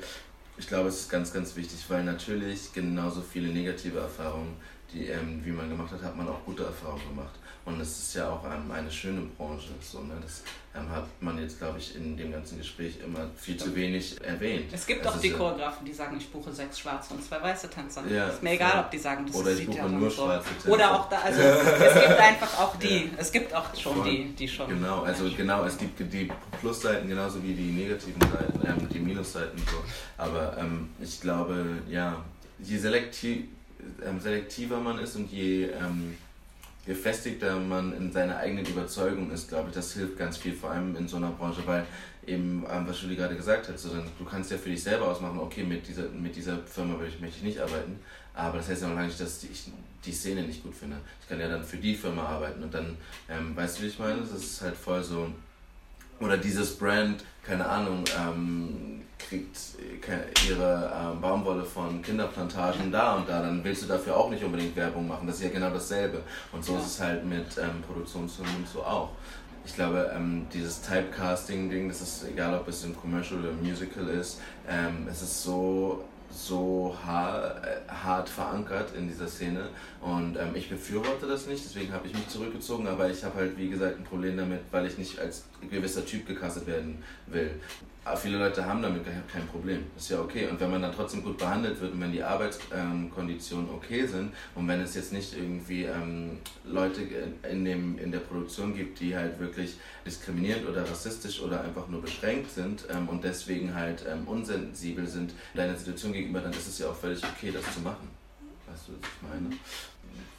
Ich 0.58 0.67
glaube, 0.67 0.89
es 0.89 1.02
ist 1.02 1.10
ganz, 1.10 1.34
ganz 1.34 1.56
wichtig, 1.56 1.80
weil 1.88 2.04
natürlich 2.04 2.73
genauso 2.73 3.21
viele 3.21 3.47
negative 3.47 3.99
Erfahrungen, 3.99 4.56
die 4.93 5.08
ähm, 5.08 5.41
wie 5.43 5.52
man 5.52 5.69
gemacht 5.69 5.91
hat, 5.91 6.04
hat 6.04 6.15
man 6.15 6.28
auch 6.28 6.43
gute 6.45 6.63
Erfahrungen 6.63 7.08
gemacht. 7.10 7.34
Und 7.65 7.80
es 7.80 7.97
ist 7.97 8.15
ja 8.15 8.30
auch 8.30 8.43
ähm, 8.43 8.69
eine 8.71 8.91
schöne 8.91 9.21
Branche. 9.38 9.69
So, 9.82 10.02
ne? 10.02 10.15
Das 10.21 10.43
ähm, 10.76 10.89
hat 10.89 11.06
man 11.21 11.39
jetzt, 11.39 11.60
glaube 11.60 11.80
ich, 11.80 11.95
in 11.95 12.17
dem 12.17 12.32
ganzen 12.32 12.58
Gespräch 12.58 12.99
immer 13.02 13.30
viel 13.38 13.56
zu 13.56 13.73
wenig 13.73 14.21
erwähnt. 14.21 14.65
Es 14.73 14.85
gibt 14.85 15.06
also 15.06 15.17
auch 15.17 15.21
die 15.21 15.31
Choreografen, 15.31 15.85
die 15.85 15.94
sagen, 15.94 16.17
ich 16.17 16.29
buche 16.29 16.52
sechs 16.52 16.79
schwarze 16.79 17.13
und 17.13 17.23
zwei 17.23 17.42
weiße 17.42 17.69
Tänzer. 17.69 18.06
Ja, 18.08 18.27
ist 18.27 18.44
mir 18.44 18.52
egal, 18.54 18.81
ob 18.81 18.92
die 18.92 18.98
sagen, 18.98 19.25
das 19.25 19.35
Oder 19.35 19.52
sieht 19.52 19.62
ich 19.62 19.67
buche 19.67 19.77
ja 19.77 19.88
nur 19.88 20.12
so. 20.12 20.23
schwarze 20.25 20.50
Tänzer. 20.50 20.71
Oder 20.71 20.94
auch 20.94 21.10
da, 21.10 21.19
also 21.19 21.42
es 21.42 21.94
gibt 21.94 22.19
einfach 22.19 22.60
auch 22.60 22.75
die, 22.75 22.98
ja. 22.98 23.12
es 23.17 23.31
gibt 23.31 23.54
auch 23.54 23.75
schon 23.75 23.96
Voll. 23.96 24.12
die, 24.12 24.25
die 24.33 24.48
schon. 24.48 24.67
Genau, 24.67 25.04
also 25.04 25.29
genau, 25.29 25.63
es 25.63 25.77
gibt 25.77 26.00
die 26.00 26.29
Plusseiten 26.60 27.08
genauso 27.08 27.42
wie 27.42 27.54
die 27.54 27.71
negativen 27.71 28.21
Seiten, 28.21 28.67
ähm, 28.67 28.90
die 28.90 29.00
Minusseiten 29.00 29.58
so. 29.60 29.77
Aber 30.17 30.58
ähm, 30.58 30.90
ich 31.00 31.21
glaube, 31.21 31.65
ja, 31.90 32.21
je 32.60 32.77
selektiv, 32.77 33.46
ähm, 34.06 34.19
selektiver 34.19 34.79
man 34.79 35.00
ist 35.00 35.15
und 35.15 35.31
je 35.31 35.65
ähm, 35.67 36.17
gefestigter 36.86 37.60
man 37.60 37.96
in 37.96 38.12
seiner 38.12 38.38
eigenen 38.38 38.65
Überzeugung 38.65 39.31
ist, 39.31 39.48
glaube 39.48 39.69
ich, 39.69 39.75
das 39.75 39.94
hilft 39.94 40.17
ganz 40.17 40.38
viel, 40.38 40.54
vor 40.54 40.71
allem 40.71 40.96
in 40.96 41.08
so 41.08 41.17
einer 41.17 41.31
Branche, 41.31 41.62
weil 41.65 41.86
eben, 42.25 42.65
ähm, 42.69 42.88
was 42.88 43.02
Julie 43.02 43.15
gerade 43.15 43.36
gesagt 43.36 43.69
hat, 43.69 43.79
so, 43.79 43.90
du 43.90 44.25
kannst 44.25 44.52
ja 44.52 44.58
für 44.58 44.69
dich 44.69 44.84
selber 44.84 45.08
ausmachen, 45.08 45.40
okay, 45.40 45.63
mit 45.63 45.88
dieser, 45.88 46.10
mit 46.10 46.36
dieser 46.36 46.58
Firma 46.60 46.96
möchte 46.96 47.38
ich 47.38 47.44
nicht 47.44 47.60
arbeiten, 47.60 48.00
aber 48.34 48.58
das 48.58 48.69
heißt 48.69 48.81
ja 48.81 48.88
noch 48.90 48.96
lange 48.96 49.08
nicht, 49.08 49.19
dass 49.19 49.44
ich 49.44 49.71
die 50.06 50.12
Szene 50.12 50.44
nicht 50.44 50.63
gut 50.63 50.75
finde. 50.75 50.98
Ich 51.21 51.29
kann 51.29 51.40
ja 51.40 51.48
dann 51.48 51.63
für 51.63 51.77
die 51.77 51.96
Firma 51.96 52.23
arbeiten 52.23 52.63
und 52.63 52.73
dann, 52.73 52.98
ähm, 53.29 53.56
weißt 53.56 53.79
du, 53.79 53.84
wie 53.84 53.88
ich 53.88 54.00
meine? 54.00 54.19
Das 54.19 54.31
ist 54.31 54.62
halt 54.62 54.75
voll 54.75 55.04
so, 55.04 55.29
oder 56.19 56.38
dieses 56.38 56.77
Brand, 56.77 57.23
keine 57.44 57.65
Ahnung, 57.65 58.04
ähm, 58.19 59.02
kriegt 59.18 59.58
ihre 60.48 60.92
ähm, 60.96 61.22
Baumwolle 61.22 61.64
von 61.64 62.02
Kinderplantagen 62.02 62.92
da 62.92 63.16
und 63.16 63.30
da, 63.30 63.42
dann 63.42 63.64
willst 63.64 63.84
du 63.84 63.88
dafür 63.88 64.18
auch 64.18 64.30
nicht 64.30 64.44
unbedingt 64.44 64.76
Werbung 64.76 65.08
machen. 65.08 65.28
Das 65.28 65.38
ist 65.38 65.44
ja 65.44 65.50
genau 65.50 65.70
dasselbe. 65.70 66.22
Und 66.52 66.64
so 66.64 66.74
ja. 66.74 66.80
ist 66.80 66.86
es 66.86 67.00
halt 67.00 67.26
mit 67.26 67.58
ähm, 67.58 67.82
Produktionsfilmen 67.86 68.58
und 68.58 68.68
so 68.68 68.84
auch. 68.84 69.10
Ich 69.66 69.76
glaube, 69.76 70.12
ähm, 70.14 70.46
dieses 70.54 70.82
Typecasting-Ding, 70.82 71.88
das 71.88 72.02
ist 72.02 72.26
egal, 72.30 72.60
ob 72.60 72.68
es 72.68 72.84
im 72.84 72.96
Commercial 72.96 73.40
oder 73.40 73.52
im 73.52 73.62
Musical 73.62 74.10
ist, 74.10 74.42
ähm, 74.68 75.08
es 75.10 75.22
ist 75.22 75.44
so 75.44 76.04
so 76.36 76.96
hart, 77.06 77.64
äh, 77.64 77.92
hart 77.92 78.28
verankert 78.28 78.96
in 78.96 79.08
dieser 79.08 79.28
Szene 79.28 79.70
und 80.02 80.36
ähm, 80.36 80.56
ich 80.56 80.70
befürworte 80.70 81.28
das 81.28 81.48
nicht, 81.48 81.64
deswegen 81.64 81.94
habe 81.94 82.08
ich 82.08 82.14
mich 82.14 82.28
zurückgezogen, 82.28 82.88
aber 82.88 83.10
ich 83.10 83.24
habe 83.24 83.36
halt 83.36 83.58
wie 83.58 83.70
gesagt 83.70 84.00
ein 84.00 84.04
Problem 84.04 84.38
damit, 84.38 84.62
weil 84.72 84.88
ich 84.88 84.98
nicht 84.98 85.20
als 85.20 85.46
gewisser 85.70 86.06
Typ 86.06 86.26
gecastet 86.26 86.66
werden 86.68 87.04
will. 87.28 87.52
Aber 88.06 88.17
viele 88.17 88.37
Leute 88.37 88.65
haben 88.65 88.81
damit 88.81 89.04
kein 89.31 89.47
Problem. 89.47 89.85
Ist 89.95 90.10
ja 90.10 90.19
okay. 90.19 90.47
Und 90.47 90.60
wenn 90.60 90.69
man 90.69 90.81
dann 90.81 90.93
trotzdem 90.93 91.23
gut 91.23 91.37
behandelt 91.37 91.79
wird 91.79 91.93
und 91.93 92.01
wenn 92.01 92.12
die 92.12 92.21
Arbeitskonditionen 92.21 93.69
okay 93.69 94.06
sind 94.06 94.33
und 94.56 94.67
wenn 94.67 94.81
es 94.81 94.95
jetzt 94.95 95.13
nicht 95.13 95.37
irgendwie 95.37 95.83
ähm, 95.83 96.39
Leute 96.65 97.01
in, 97.49 97.63
dem, 97.63 97.97
in 97.97 98.12
der 98.12 98.19
Produktion 98.19 98.75
gibt, 98.75 98.99
die 98.99 99.15
halt 99.15 99.39
wirklich 99.39 99.77
diskriminierend 100.06 100.67
oder 100.67 100.81
rassistisch 100.89 101.41
oder 101.41 101.62
einfach 101.62 101.87
nur 101.87 102.01
beschränkt 102.01 102.51
sind 102.51 102.85
ähm, 102.89 103.08
und 103.08 103.23
deswegen 103.23 103.73
halt 103.73 104.06
ähm, 104.10 104.27
unsensibel 104.27 105.08
sind 105.08 105.33
deiner 105.54 105.75
Situation 105.75 106.12
gegenüber, 106.12 106.41
dann 106.41 106.51
ist 106.51 106.67
es 106.67 106.79
ja 106.79 106.89
auch 106.89 106.95
völlig 106.95 107.23
okay, 107.23 107.51
das 107.51 107.73
zu 107.73 107.79
machen. 107.79 108.10
Weißt 108.67 108.89
du, 108.89 108.93
was 108.93 109.10
ich 109.10 109.41
meine? 109.41 109.56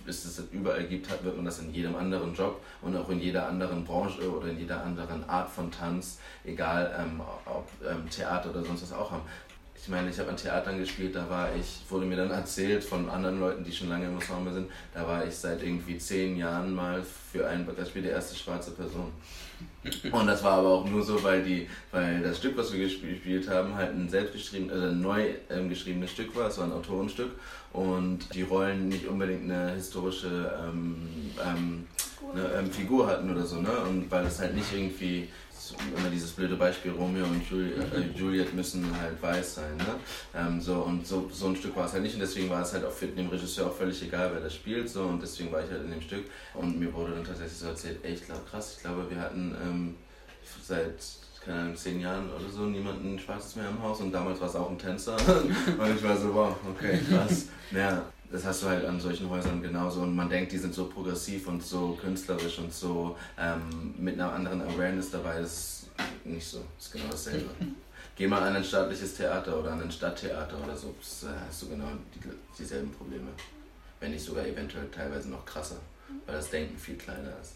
Es 0.07 0.25
es 0.25 0.39
überall 0.53 0.85
gibt, 0.85 1.11
wird 1.11 1.37
man 1.37 1.45
das 1.45 1.59
in 1.61 1.73
jedem 1.73 1.95
anderen 1.97 2.35
Job 2.35 2.61
und 2.83 2.97
auch 2.97 3.09
in 3.11 3.21
jeder 3.21 3.49
anderen 3.49 3.85
Branche 3.85 4.31
oder 4.31 4.49
in 4.49 4.59
jeder 4.59 4.83
anderen 4.83 5.29
Art 5.29 5.51
von 5.51 5.71
Tanz, 5.71 6.19
egal 6.45 6.95
ähm, 6.99 7.21
ob 7.47 7.69
ähm, 7.89 8.09
Theater 8.11 8.51
oder 8.51 8.65
sonst 8.65 8.83
was 8.83 8.93
auch 8.93 9.11
haben. 9.11 9.23
Ich 9.85 9.91
meine, 9.91 10.09
ich 10.09 10.19
habe 10.19 10.31
an 10.31 10.37
Theatern 10.39 10.79
gespielt, 10.79 11.15
da 11.15 11.29
war 11.29 11.55
ich, 11.55 11.83
wurde 11.91 12.07
mir 12.07 12.17
dann 12.17 12.31
erzählt 12.31 12.83
von 12.83 13.07
anderen 13.11 13.39
Leuten, 13.39 13.65
die 13.65 13.71
schon 13.71 13.91
lange 13.91 14.07
im 14.07 14.15
Ensemble 14.15 14.55
sind, 14.55 14.71
da 14.95 15.07
war 15.07 15.27
ich 15.27 15.35
seit 15.35 15.63
irgendwie 15.63 15.99
zehn 15.99 16.39
Jahren 16.39 16.75
mal 16.75 17.03
für 17.03 17.47
ein 17.47 17.67
Beispiel 17.67 18.01
die 18.01 18.09
erste 18.09 18.35
schwarze 18.35 18.71
Person. 18.71 19.13
Und 20.11 20.27
das 20.27 20.43
war 20.43 20.53
aber 20.53 20.71
auch 20.71 20.89
nur 20.89 21.03
so, 21.03 21.23
weil, 21.23 21.43
die, 21.43 21.69
weil 21.91 22.23
das 22.23 22.39
Stück, 22.39 22.57
was 22.57 22.73
wir 22.73 22.83
gespielt 22.83 23.47
haben, 23.51 23.75
halt 23.75 23.95
ein 23.95 24.09
selbstgeschriebenes, 24.09 24.73
also 24.73 24.87
ein 24.87 25.03
neu 25.03 25.27
ähm, 25.51 25.69
geschriebenes 25.69 26.13
Stück 26.13 26.35
war, 26.35 26.49
es 26.49 26.57
war 26.57 26.65
ein 26.65 26.73
Autorenstück 26.73 27.33
und 27.75 28.35
die 28.35 28.41
Rollen 28.41 28.89
nicht 28.89 29.07
unbedingt 29.07 29.43
eine 29.43 29.73
historische 29.73 30.51
ähm, 30.67 30.97
ähm, 31.47 31.87
eine, 32.33 32.55
ähm, 32.59 32.71
Figur 32.71 33.07
hatten 33.07 33.31
oder 33.31 33.45
so, 33.45 33.61
ne? 33.61 33.71
Und 33.87 34.11
weil 34.11 34.25
es 34.25 34.39
halt 34.41 34.55
nicht 34.55 34.73
irgendwie 34.73 35.29
immer 35.73 36.11
dieses 36.11 36.33
blöde 36.33 36.57
Beispiel, 36.57 36.93
Romeo 36.93 37.25
und 37.25 37.49
Juliet, 37.49 37.77
äh, 37.95 38.19
Juliet 38.19 38.55
müssen 38.55 38.87
halt 39.01 39.21
weiß 39.21 39.57
sein. 39.57 39.77
Ne? 39.77 39.95
Ähm, 40.35 40.61
so, 40.61 40.83
und 40.83 41.07
so, 41.07 41.29
so 41.33 41.49
ein 41.49 41.57
Stück 41.57 41.77
war 41.77 41.87
es 41.87 41.93
halt 41.93 42.03
nicht 42.03 42.15
und 42.15 42.21
deswegen 42.21 42.51
war 42.51 42.63
es 42.63 42.73
halt 42.73 42.85
auch 42.85 42.93
für 42.93 43.07
den 43.07 43.29
Regisseur 43.29 43.67
auch 43.67 43.75
völlig 43.75 44.03
egal, 44.03 44.31
wer 44.33 44.41
das 44.41 44.55
spielt. 44.55 44.89
So, 44.89 45.03
und 45.03 45.23
deswegen 45.23 45.53
war 45.53 45.65
ich 45.65 45.71
halt 45.71 45.85
in 45.85 45.91
dem 45.91 46.01
Stück 46.01 46.25
und 46.55 46.79
mir 46.79 46.93
wurde 46.93 47.15
dann 47.15 47.25
tatsächlich 47.25 47.59
so 47.59 47.67
erzählt, 47.67 47.99
ey, 48.03 48.15
ich 48.15 48.25
glaube 48.25 48.43
krass, 48.51 48.75
ich 48.77 48.83
glaube 48.83 49.09
wir 49.09 49.21
hatten 49.21 49.57
ähm, 49.63 49.95
seit 50.63 50.95
keine 51.45 51.61
Ahnung, 51.61 51.77
zehn 51.77 52.01
Jahren 52.01 52.31
oder 52.31 52.49
so 52.49 52.63
niemanden 52.63 53.19
Schwarzes 53.19 53.57
mehr 53.57 53.69
im 53.69 53.83
Haus 53.83 54.01
und 54.01 54.13
damals 54.13 54.41
war 54.41 54.49
es 54.49 54.57
auch 54.57 54.71
ein 54.71 54.79
Tänzer 54.79 55.17
und 55.79 55.97
ich 55.97 56.03
war 56.03 56.17
so, 56.17 56.35
wow, 56.35 56.57
okay, 56.71 56.99
krass. 57.09 57.47
Ja, 57.71 58.03
das 58.31 58.45
hast 58.45 58.63
du 58.63 58.69
halt 58.69 58.85
an 58.85 59.01
solchen 59.01 59.29
Häusern 59.31 59.63
genauso 59.63 60.03
und 60.03 60.15
man 60.15 60.29
denkt, 60.29 60.53
die 60.53 60.59
sind 60.59 60.75
so 60.75 60.87
progressiv 60.87 61.47
und 61.47 61.63
so 61.63 61.99
künstlerisch 62.01 62.59
und 62.59 62.73
so 62.73 63.17
ähm, 63.39 63.95
mit 63.99 64.15
einer 64.15 64.33
anderen 64.33 64.63
Awareness 64.63 65.11
dabei. 65.11 65.41
Das 65.41 65.53
ist 65.53 65.87
nicht 66.25 66.47
so, 66.47 66.65
das 66.77 66.87
ist 66.87 66.93
genau 66.93 67.11
dasselbe. 67.11 67.51
Geh 68.17 68.29
mal 68.29 68.43
an 68.43 68.57
ein 68.57 68.65
staatliches 68.65 69.15
Theater 69.15 69.59
oder 69.59 69.73
an 69.73 69.83
ein 69.83 69.91
Stadttheater 69.91 70.57
oder 70.63 70.77
so, 70.77 70.95
das 71.01 71.25
äh, 71.25 71.35
hast 71.49 71.63
du 71.63 71.69
genau 71.69 71.89
die, 72.15 72.21
dieselben 72.57 72.93
Probleme. 72.93 73.29
Wenn 73.99 74.13
nicht 74.13 74.25
sogar 74.25 74.47
eventuell 74.47 74.89
teilweise 74.89 75.31
noch 75.31 75.45
krasser, 75.45 75.77
weil 76.27 76.37
das 76.37 76.51
Denken 76.51 76.79
viel 76.79 76.97
kleiner 76.97 77.33
ist. 77.41 77.55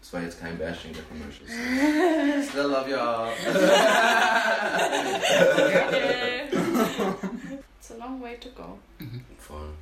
Das 0.00 0.12
war 0.12 0.22
jetzt 0.22 0.40
kein 0.40 0.56
Bashing 0.58 0.92
der 0.92 1.02
Commercials. 1.04 1.50
Still 2.48 2.68
love 2.68 2.88
y'all. 2.88 3.32
A 7.22 7.26
long 8.00 8.20
way 8.20 8.36
to 8.36 8.48
go. 8.50 8.78
Voll. 9.38 9.72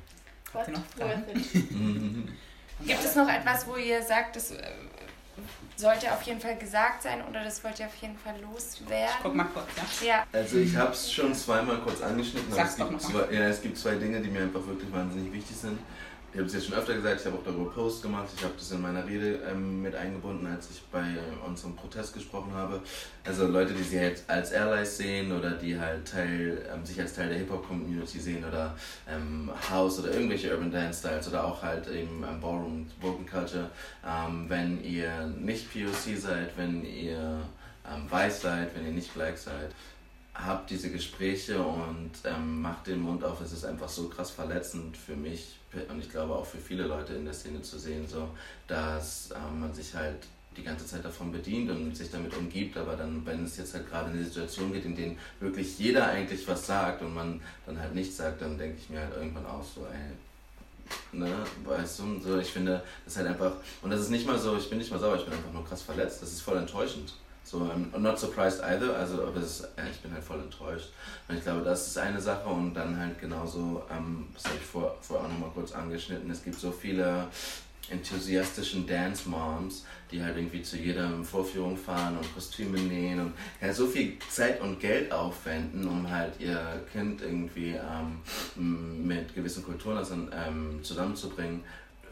But 0.53 0.67
worth 0.97 1.35
it. 1.35 1.63
Gibt 2.85 3.03
es 3.03 3.15
noch 3.15 3.27
etwas, 3.27 3.67
wo 3.67 3.75
ihr 3.75 4.01
sagt, 4.01 4.35
das 4.35 4.51
äh, 4.51 4.63
sollte 5.75 6.11
auf 6.11 6.21
jeden 6.23 6.39
Fall 6.39 6.57
gesagt 6.57 7.03
sein 7.03 7.21
oder 7.27 7.43
das 7.43 7.63
wollt 7.63 7.79
ihr 7.79 7.87
auf 7.87 7.95
jeden 7.95 8.17
Fall 8.17 8.39
loswerden? 8.41 9.15
Ich 9.17 9.23
guck 9.23 9.35
mal 9.35 9.45
kurz, 9.45 9.67
ja? 10.01 10.07
ja. 10.07 10.25
Also 10.31 10.57
ich 10.57 10.75
habe 10.75 10.91
es 10.91 11.11
schon 11.11 11.33
zweimal 11.33 11.77
kurz 11.79 12.01
angeschnitten, 12.01 12.53
aber 12.53 12.63
es 12.63 12.77
gibt, 12.77 13.01
zwei, 13.01 13.33
ja, 13.33 13.41
es 13.47 13.61
gibt 13.61 13.77
zwei 13.77 13.95
Dinge, 13.95 14.21
die 14.21 14.29
mir 14.29 14.43
einfach 14.43 14.65
wirklich 14.65 14.91
wahnsinnig 14.91 15.31
wichtig 15.33 15.57
sind 15.57 15.79
ich 16.31 16.37
habe 16.37 16.47
es 16.47 16.53
jetzt 16.53 16.67
schon 16.67 16.75
öfter 16.75 16.93
gesagt, 16.93 17.21
ich 17.21 17.25
habe 17.25 17.37
auch 17.37 17.43
darüber 17.43 17.71
Post 17.71 18.03
gemacht, 18.03 18.27
ich 18.35 18.43
habe 18.43 18.53
das 18.57 18.71
in 18.71 18.81
meiner 18.81 19.05
Rede 19.05 19.39
ähm, 19.49 19.81
mit 19.81 19.95
eingebunden, 19.95 20.45
als 20.45 20.69
ich 20.69 20.81
bei 20.91 21.03
unserem 21.45 21.75
Protest 21.75 22.13
gesprochen 22.13 22.53
habe. 22.53 22.81
Also 23.23 23.47
Leute, 23.47 23.73
die 23.73 23.81
sich 23.81 23.99
halt 23.99 24.23
als 24.27 24.53
Allies 24.53 24.97
sehen 24.97 25.31
oder 25.31 25.51
die 25.51 25.79
halt 25.79 26.07
Teil, 26.07 26.65
ähm, 26.71 26.85
sich 26.85 26.99
als 26.99 27.13
Teil 27.13 27.29
der 27.29 27.39
Hip-Hop-Community 27.39 28.19
sehen 28.19 28.45
oder 28.45 28.75
ähm, 29.07 29.49
House 29.69 29.99
oder 29.99 30.13
irgendwelche 30.13 30.51
Urban 30.53 30.71
Dance 30.71 30.99
Styles 30.99 31.27
oder 31.27 31.43
auch 31.43 31.63
halt 31.63 31.87
eben 31.87 32.23
ähm, 32.23 32.39
Ballroom, 32.39 32.85
Broken 33.01 33.25
Culture. 33.25 33.71
Ähm, 34.05 34.45
wenn 34.47 34.83
ihr 34.83 35.25
nicht 35.25 35.73
POC 35.73 36.15
seid, 36.17 36.55
wenn 36.57 36.85
ihr 36.85 37.39
ähm, 37.91 38.09
weiß 38.09 38.41
seid, 38.41 38.75
wenn 38.75 38.85
ihr 38.85 38.91
nicht 38.91 39.13
black 39.13 39.37
seid, 39.37 39.73
habt 40.45 40.69
diese 40.69 40.91
Gespräche 40.91 41.61
und 41.61 42.11
ähm, 42.23 42.61
macht 42.61 42.87
den 42.87 43.01
Mund 43.01 43.23
auf. 43.23 43.41
Es 43.41 43.51
ist 43.51 43.65
einfach 43.65 43.89
so 43.89 44.07
krass 44.09 44.31
verletzend 44.31 44.97
für 44.97 45.15
mich 45.15 45.59
und 45.89 45.99
ich 45.99 46.09
glaube 46.09 46.33
auch 46.35 46.45
für 46.45 46.57
viele 46.57 46.83
Leute 46.83 47.13
in 47.13 47.25
der 47.25 47.33
Szene 47.33 47.61
zu 47.61 47.77
sehen, 47.77 48.07
so, 48.07 48.29
dass 48.67 49.29
ähm, 49.31 49.59
man 49.59 49.73
sich 49.73 49.93
halt 49.93 50.17
die 50.57 50.63
ganze 50.63 50.85
Zeit 50.85 51.05
davon 51.05 51.31
bedient 51.31 51.69
und 51.69 51.95
sich 51.95 52.09
damit 52.09 52.35
umgibt, 52.35 52.75
aber 52.75 52.95
dann, 52.95 53.25
wenn 53.25 53.45
es 53.45 53.57
jetzt 53.57 53.73
halt 53.73 53.87
gerade 53.89 54.09
in 54.09 54.17
eine 54.17 54.25
Situation 54.25 54.73
geht, 54.73 54.85
in 54.85 54.95
denen 54.95 55.17
wirklich 55.39 55.77
jeder 55.77 56.07
eigentlich 56.07 56.47
was 56.47 56.65
sagt 56.65 57.01
und 57.01 57.13
man 57.13 57.39
dann 57.65 57.79
halt 57.79 57.93
nichts 57.93 58.17
sagt, 58.17 58.41
dann 58.41 58.57
denke 58.57 58.77
ich 58.79 58.89
mir 58.89 58.99
halt 58.99 59.15
irgendwann 59.15 59.45
auch 59.45 59.63
so, 59.63 59.85
ey, 59.85 61.17
ne, 61.17 61.31
weißt 61.63 61.99
du, 61.99 62.19
so, 62.19 62.39
ich 62.39 62.51
finde, 62.51 62.83
das 63.05 63.13
ist 63.13 63.17
halt 63.17 63.29
einfach, 63.29 63.53
und 63.81 63.91
das 63.91 64.01
ist 64.01 64.09
nicht 64.09 64.25
mal 64.25 64.39
so, 64.39 64.57
ich 64.57 64.69
bin 64.69 64.79
nicht 64.79 64.91
mal 64.91 64.99
sauer, 64.99 65.17
ich 65.17 65.23
bin 65.23 65.33
einfach 65.33 65.53
nur 65.53 65.65
krass 65.65 65.83
verletzt, 65.83 66.21
das 66.21 66.31
ist 66.31 66.41
voll 66.41 66.57
enttäuschend. 66.57 67.13
So, 67.49 67.61
I'm 67.61 68.03
not 68.03 68.19
surprised 68.19 68.61
either, 68.61 68.95
also 68.95 69.25
aber 69.25 69.41
ist, 69.41 69.67
ja, 69.75 69.83
ich 69.89 69.97
bin 70.01 70.13
halt 70.13 70.23
voll 70.23 70.39
enttäuscht. 70.39 70.89
Und 71.27 71.37
ich 71.37 71.41
glaube, 71.41 71.63
das 71.63 71.87
ist 71.87 71.97
eine 71.97 72.21
Sache 72.21 72.47
und 72.47 72.75
dann 72.75 72.95
halt 72.95 73.19
genauso, 73.19 73.81
ähm, 73.89 74.27
das 74.35 74.45
habe 74.45 74.57
ich 74.57 74.63
vor, 74.63 74.95
vorher 75.01 75.25
auch 75.25 75.31
nochmal 75.31 75.49
kurz 75.55 75.71
angeschnitten, 75.71 76.29
es 76.29 76.43
gibt 76.43 76.59
so 76.59 76.71
viele 76.71 77.25
enthusiastischen 77.89 78.85
Dance 78.85 79.27
Moms, 79.27 79.83
die 80.11 80.21
halt 80.21 80.37
irgendwie 80.37 80.61
zu 80.61 80.77
jeder 80.77 81.23
Vorführung 81.23 81.75
fahren 81.75 82.17
und 82.17 82.33
Kostüme 82.35 82.77
nähen 82.77 83.19
und 83.19 83.33
ja, 83.59 83.73
so 83.73 83.87
viel 83.87 84.19
Zeit 84.29 84.61
und 84.61 84.79
Geld 84.79 85.11
aufwenden, 85.11 85.87
um 85.87 86.07
halt 86.07 86.39
ihr 86.39 86.85
Kind 86.91 87.23
irgendwie 87.23 87.73
ähm, 87.73 89.07
mit 89.07 89.33
gewissen 89.33 89.63
Kulturen 89.63 90.29
ähm, 90.31 90.83
zusammenzubringen 90.83 91.63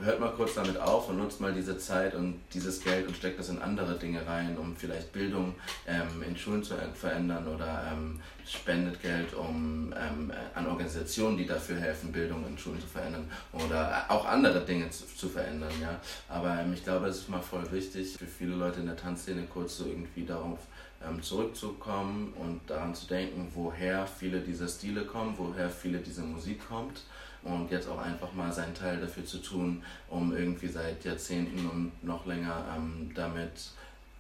hört 0.03 0.19
mal 0.19 0.31
kurz 0.31 0.55
damit 0.55 0.77
auf 0.79 1.09
und 1.09 1.17
nutzt 1.17 1.41
mal 1.41 1.53
diese 1.53 1.77
Zeit 1.77 2.15
und 2.15 2.39
dieses 2.53 2.83
Geld 2.83 3.07
und 3.07 3.15
steckt 3.15 3.39
das 3.39 3.49
in 3.49 3.61
andere 3.61 3.97
Dinge 3.97 4.25
rein, 4.25 4.57
um 4.57 4.75
vielleicht 4.75 5.11
Bildung 5.11 5.55
ähm, 5.87 6.23
in 6.27 6.37
Schulen 6.37 6.63
zu 6.63 6.75
verändern 6.93 7.47
oder 7.47 7.91
ähm, 7.91 8.19
spendet 8.45 9.01
Geld 9.01 9.33
um 9.33 9.93
ähm, 9.97 10.31
an 10.53 10.67
Organisationen, 10.67 11.37
die 11.37 11.45
dafür 11.45 11.77
helfen, 11.77 12.11
Bildung 12.11 12.45
in 12.47 12.57
Schulen 12.57 12.79
zu 12.79 12.87
verändern 12.87 13.29
oder 13.53 14.05
auch 14.09 14.25
andere 14.25 14.63
Dinge 14.65 14.89
zu, 14.89 15.05
zu 15.07 15.29
verändern. 15.29 15.71
Ja? 15.81 15.99
Aber 16.29 16.59
ähm, 16.59 16.73
ich 16.73 16.83
glaube, 16.83 17.07
es 17.07 17.17
ist 17.17 17.29
mal 17.29 17.41
voll 17.41 17.69
wichtig 17.71 18.17
für 18.17 18.27
viele 18.27 18.55
Leute 18.55 18.79
in 18.79 18.85
der 18.85 18.97
Tanzszene 18.97 19.43
kurz 19.51 19.77
so 19.77 19.85
irgendwie 19.85 20.25
darauf 20.25 20.59
ähm, 21.05 21.21
zurückzukommen 21.21 22.33
und 22.37 22.61
daran 22.67 22.95
zu 22.95 23.07
denken, 23.07 23.47
woher 23.53 24.07
viele 24.07 24.39
dieser 24.39 24.67
Stile 24.67 25.05
kommen, 25.05 25.35
woher 25.37 25.69
viele 25.69 25.99
dieser 25.99 26.23
Musik 26.23 26.67
kommt 26.67 27.01
und 27.47 27.71
jetzt 27.71 27.87
auch 27.87 27.99
einfach 27.99 28.31
mal 28.33 28.51
seinen 28.51 28.73
Teil 28.73 28.99
dafür 28.99 29.25
zu 29.25 29.39
tun, 29.39 29.83
um 30.09 30.35
irgendwie 30.35 30.67
seit 30.67 31.03
Jahrzehnten 31.03 31.67
und 31.69 32.03
noch 32.03 32.25
länger 32.25 32.63
ähm, 32.75 33.11
damit 33.15 33.71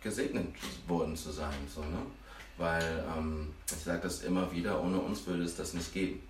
gesegnet 0.01 0.47
worden 0.87 1.15
zu 1.15 1.31
sein. 1.31 1.53
So, 1.73 1.81
ne? 1.81 2.01
Weil 2.57 3.05
ähm, 3.15 3.53
ich 3.69 3.83
sage 3.83 4.01
das 4.01 4.21
immer 4.21 4.51
wieder, 4.51 4.81
ohne 4.81 4.99
uns 4.99 5.25
würde 5.27 5.43
es 5.43 5.55
das 5.55 5.73
nicht 5.73 5.93
geben. 5.93 6.21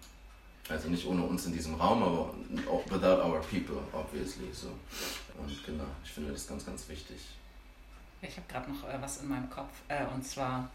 Also 0.69 0.89
nicht 0.89 1.05
ohne 1.05 1.23
uns 1.23 1.45
in 1.45 1.53
diesem 1.53 1.75
Raum, 1.75 2.03
aber 2.03 2.33
without 2.89 3.23
our 3.23 3.39
people, 3.39 3.81
obviously. 3.93 4.49
So. 4.51 4.67
Und 5.37 5.63
genau, 5.65 5.85
ich 6.03 6.11
finde 6.11 6.33
das 6.33 6.45
ganz, 6.45 6.65
ganz 6.65 6.89
wichtig. 6.89 7.17
Ich 8.21 8.35
habe 8.35 8.47
gerade 8.49 8.71
noch 8.71 8.83
äh, 8.89 8.97
was 8.99 9.21
in 9.21 9.29
meinem 9.29 9.49
Kopf. 9.49 9.71
Äh, 9.87 10.05
und 10.13 10.25
zwar, 10.25 10.69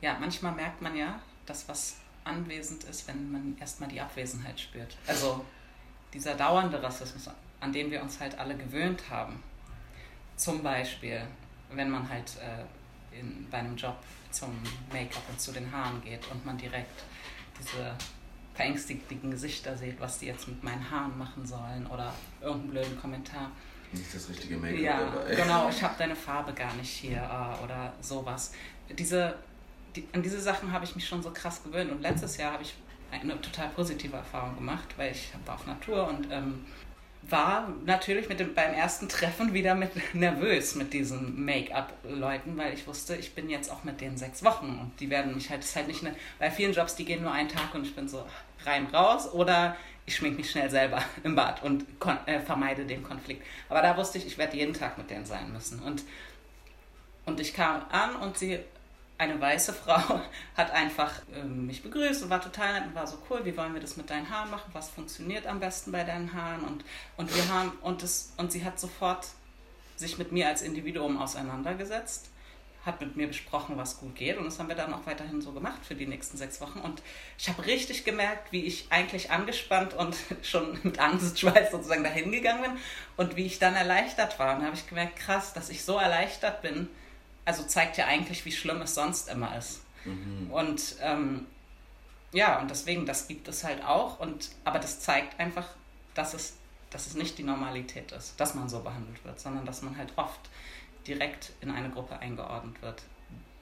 ja, 0.00 0.16
manchmal 0.18 0.54
merkt 0.54 0.80
man 0.80 0.96
ja, 0.96 1.20
dass 1.44 1.68
was 1.68 1.96
anwesend 2.28 2.84
ist, 2.84 3.08
wenn 3.08 3.32
man 3.32 3.56
erstmal 3.58 3.88
die 3.88 4.00
Abwesenheit 4.00 4.60
spürt. 4.60 4.96
Also 5.06 5.44
dieser 6.12 6.34
dauernde 6.34 6.82
Rassismus, 6.82 7.28
an 7.60 7.72
den 7.72 7.90
wir 7.90 8.02
uns 8.02 8.20
halt 8.20 8.38
alle 8.38 8.56
gewöhnt 8.56 9.02
haben. 9.10 9.42
Zum 10.36 10.62
Beispiel, 10.62 11.22
wenn 11.72 11.90
man 11.90 12.08
halt 12.08 12.32
äh, 12.36 13.18
in, 13.18 13.46
bei 13.50 13.58
einem 13.58 13.76
Job 13.76 13.96
zum 14.30 14.50
Make-up 14.92 15.22
und 15.28 15.40
zu 15.40 15.52
den 15.52 15.70
Haaren 15.72 16.00
geht 16.02 16.26
und 16.30 16.44
man 16.46 16.56
direkt 16.56 17.02
diese 17.60 17.94
verängstigten 18.54 19.30
Gesichter 19.30 19.76
sieht, 19.76 19.98
was 20.00 20.18
die 20.18 20.26
jetzt 20.26 20.46
mit 20.48 20.62
meinen 20.62 20.88
Haaren 20.90 21.16
machen 21.18 21.46
sollen 21.46 21.86
oder 21.86 22.12
irgendeinen 22.40 22.70
blöden 22.70 23.00
Kommentar. 23.00 23.50
Nicht 23.92 24.14
das 24.14 24.28
richtige 24.28 24.56
Make-up 24.58 24.80
Ja, 24.80 25.00
dabei. 25.10 25.34
genau, 25.34 25.68
ich 25.68 25.82
habe 25.82 25.94
deine 25.98 26.14
Farbe 26.16 26.52
gar 26.52 26.74
nicht 26.74 26.90
hier 26.90 27.18
äh, 27.18 27.64
oder 27.64 27.92
sowas. 28.00 28.52
Diese, 28.90 29.34
die, 29.96 30.06
an 30.12 30.22
diese 30.22 30.40
Sachen 30.40 30.72
habe 30.72 30.84
ich 30.84 30.94
mich 30.94 31.06
schon 31.06 31.22
so 31.22 31.30
krass 31.30 31.62
gewöhnt 31.62 31.90
und 31.90 32.02
letztes 32.02 32.36
Jahr 32.36 32.52
habe 32.52 32.62
ich 32.62 32.74
eine 33.10 33.40
total 33.40 33.68
positive 33.70 34.16
Erfahrung 34.16 34.56
gemacht, 34.56 34.94
weil 34.96 35.12
ich 35.12 35.30
war 35.46 35.54
auf 35.54 35.66
Natur 35.66 36.08
und 36.08 36.28
ähm, 36.30 36.66
war 37.22 37.68
natürlich 37.84 38.28
mit 38.28 38.40
dem, 38.40 38.54
beim 38.54 38.72
ersten 38.74 39.08
Treffen 39.08 39.52
wieder 39.52 39.74
mit 39.74 39.92
nervös 40.14 40.74
mit 40.74 40.92
diesen 40.92 41.44
Make-up-Leuten, 41.44 42.56
weil 42.56 42.74
ich 42.74 42.86
wusste, 42.86 43.16
ich 43.16 43.34
bin 43.34 43.50
jetzt 43.50 43.70
auch 43.70 43.84
mit 43.84 44.00
denen 44.00 44.16
sechs 44.16 44.44
Wochen 44.44 44.78
und 44.80 45.00
die 45.00 45.10
werden 45.10 45.34
mich 45.34 45.50
halt, 45.50 45.64
ist 45.64 45.74
halt 45.74 45.88
nicht 45.88 46.04
eine, 46.04 46.14
bei 46.38 46.50
vielen 46.50 46.72
Jobs, 46.72 46.94
die 46.94 47.04
gehen 47.04 47.22
nur 47.22 47.32
einen 47.32 47.48
Tag 47.48 47.74
und 47.74 47.84
ich 47.84 47.94
bin 47.94 48.08
so 48.08 48.24
rein 48.64 48.86
raus 48.86 49.32
oder 49.32 49.76
ich 50.06 50.16
schmink 50.16 50.36
mich 50.36 50.50
schnell 50.50 50.70
selber 50.70 51.02
im 51.24 51.34
Bad 51.34 51.62
und 51.62 51.84
äh, 52.26 52.40
vermeide 52.40 52.84
den 52.84 53.02
Konflikt. 53.02 53.44
Aber 53.68 53.82
da 53.82 53.96
wusste 53.96 54.18
ich, 54.18 54.26
ich 54.26 54.38
werde 54.38 54.56
jeden 54.56 54.74
Tag 54.74 54.96
mit 54.96 55.10
denen 55.10 55.26
sein 55.26 55.52
müssen 55.52 55.80
und 55.80 56.04
und 57.26 57.40
ich 57.40 57.52
kam 57.52 57.82
an 57.90 58.16
und 58.16 58.38
sie 58.38 58.58
eine 59.18 59.40
weiße 59.40 59.72
Frau 59.72 60.20
hat 60.56 60.70
einfach 60.70 61.12
ähm, 61.34 61.66
mich 61.66 61.82
begrüßt 61.82 62.22
und 62.22 62.30
war 62.30 62.40
total 62.40 62.74
nett 62.74 62.86
und 62.86 62.94
war 62.94 63.06
so 63.06 63.18
cool, 63.28 63.44
wie 63.44 63.56
wollen 63.56 63.74
wir 63.74 63.80
das 63.80 63.96
mit 63.96 64.08
deinen 64.08 64.30
Haaren 64.30 64.50
machen, 64.50 64.70
was 64.72 64.88
funktioniert 64.88 65.46
am 65.46 65.60
besten 65.60 65.92
bei 65.92 66.04
deinen 66.04 66.32
Haaren? 66.32 66.64
Und, 66.64 66.84
und 67.16 67.34
wir 67.34 67.48
haben 67.48 67.72
und 67.82 68.02
das 68.02 68.32
und 68.36 68.52
sie 68.52 68.64
hat 68.64 68.78
sofort 68.78 69.26
sich 69.96 70.16
mit 70.18 70.30
mir 70.30 70.46
als 70.46 70.62
Individuum 70.62 71.20
auseinandergesetzt, 71.20 72.30
hat 72.86 73.00
mit 73.00 73.16
mir 73.16 73.26
besprochen, 73.26 73.76
was 73.76 73.98
gut 73.98 74.14
geht 74.14 74.38
und 74.38 74.44
das 74.44 74.60
haben 74.60 74.68
wir 74.68 74.76
dann 74.76 74.94
auch 74.94 75.04
weiterhin 75.04 75.42
so 75.42 75.50
gemacht 75.50 75.84
für 75.84 75.96
die 75.96 76.06
nächsten 76.06 76.36
sechs 76.36 76.60
Wochen. 76.60 76.78
Und 76.78 77.02
ich 77.36 77.48
habe 77.48 77.66
richtig 77.66 78.04
gemerkt, 78.04 78.52
wie 78.52 78.64
ich 78.64 78.86
eigentlich 78.90 79.32
angespannt 79.32 79.94
und 79.94 80.16
schon 80.42 80.78
mit 80.84 81.00
Angstschweiß 81.00 81.72
sozusagen 81.72 82.04
dahin 82.04 82.30
gegangen 82.30 82.62
bin 82.62 82.72
und 83.16 83.34
wie 83.34 83.46
ich 83.46 83.58
dann 83.58 83.74
erleichtert 83.74 84.38
war. 84.38 84.54
Und 84.54 84.60
da 84.60 84.66
habe 84.66 84.76
ich 84.76 84.88
gemerkt, 84.88 85.16
krass, 85.16 85.52
dass 85.54 85.70
ich 85.70 85.84
so 85.84 85.98
erleichtert 85.98 86.62
bin, 86.62 86.88
also 87.48 87.62
zeigt 87.62 87.96
ja 87.96 88.04
eigentlich, 88.04 88.44
wie 88.44 88.52
schlimm 88.52 88.82
es 88.82 88.94
sonst 88.94 89.30
immer 89.30 89.56
ist. 89.56 89.80
Mhm. 90.04 90.50
Und 90.50 90.96
ähm, 91.00 91.46
ja, 92.30 92.60
und 92.60 92.70
deswegen, 92.70 93.06
das 93.06 93.26
gibt 93.26 93.48
es 93.48 93.64
halt 93.64 93.82
auch. 93.82 94.20
Und, 94.20 94.50
aber 94.64 94.78
das 94.78 95.00
zeigt 95.00 95.40
einfach, 95.40 95.66
dass 96.12 96.34
es, 96.34 96.58
dass 96.90 97.06
es 97.06 97.14
nicht 97.14 97.38
die 97.38 97.44
Normalität 97.44 98.12
ist, 98.12 98.38
dass 98.38 98.54
man 98.54 98.68
so 98.68 98.80
behandelt 98.80 99.24
wird, 99.24 99.40
sondern 99.40 99.64
dass 99.64 99.80
man 99.80 99.96
halt 99.96 100.12
oft 100.16 100.40
direkt 101.06 101.52
in 101.62 101.70
eine 101.70 101.88
Gruppe 101.88 102.18
eingeordnet 102.18 102.82
wird, 102.82 103.02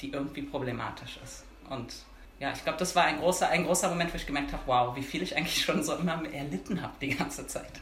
die 0.01 0.11
irgendwie 0.11 0.43
problematisch 0.43 1.21
ist. 1.23 1.45
Und 1.71 1.95
ja, 2.41 2.51
ich 2.51 2.65
glaube, 2.65 2.81
das 2.81 2.97
war 2.97 3.05
ein 3.05 3.21
großer, 3.21 3.49
ein 3.51 3.65
großer 3.67 3.89
Moment, 3.89 4.13
wo 4.13 4.17
ich 4.17 4.27
gemerkt 4.27 4.53
habe, 4.53 4.65
wow, 4.67 4.97
wie 4.97 5.03
viel 5.05 5.23
ich 5.23 5.37
eigentlich 5.37 5.65
schon 5.65 5.85
so 5.85 5.95
immer 5.95 6.29
erlitten 6.33 6.83
habe 6.83 6.95
die 7.01 7.15
ganze 7.15 7.47
Zeit. 7.47 7.81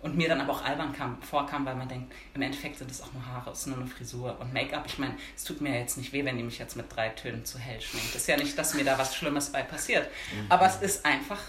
Und 0.00 0.16
mir 0.16 0.28
dann 0.28 0.40
aber 0.40 0.52
auch 0.52 0.64
albern 0.64 0.92
kam, 0.92 1.20
vorkam, 1.22 1.66
weil 1.66 1.74
man 1.74 1.88
denkt, 1.88 2.14
im 2.34 2.42
Endeffekt 2.42 2.78
sind 2.78 2.90
es 2.90 3.02
auch 3.02 3.12
nur 3.12 3.26
Haare, 3.26 3.50
es 3.50 3.60
ist 3.60 3.66
nur 3.66 3.78
eine 3.78 3.86
Frisur. 3.86 4.36
Und 4.40 4.52
Make-up, 4.52 4.84
ich 4.86 4.98
meine, 4.98 5.16
es 5.36 5.42
tut 5.42 5.60
mir 5.60 5.76
jetzt 5.76 5.96
nicht 5.96 6.12
weh, 6.12 6.24
wenn 6.24 6.36
die 6.36 6.44
mich 6.44 6.58
jetzt 6.58 6.76
mit 6.76 6.94
drei 6.94 7.08
Tönen 7.08 7.44
zu 7.44 7.58
hell 7.58 7.80
schminkt. 7.80 8.14
ist 8.14 8.28
ja 8.28 8.36
nicht, 8.36 8.56
dass 8.56 8.74
mir 8.74 8.84
da 8.84 8.96
was 8.96 9.16
Schlimmes 9.16 9.50
bei 9.50 9.62
passiert. 9.62 10.08
Mhm. 10.32 10.46
Aber 10.50 10.66
es 10.66 10.76
ist 10.76 11.04
einfach 11.04 11.40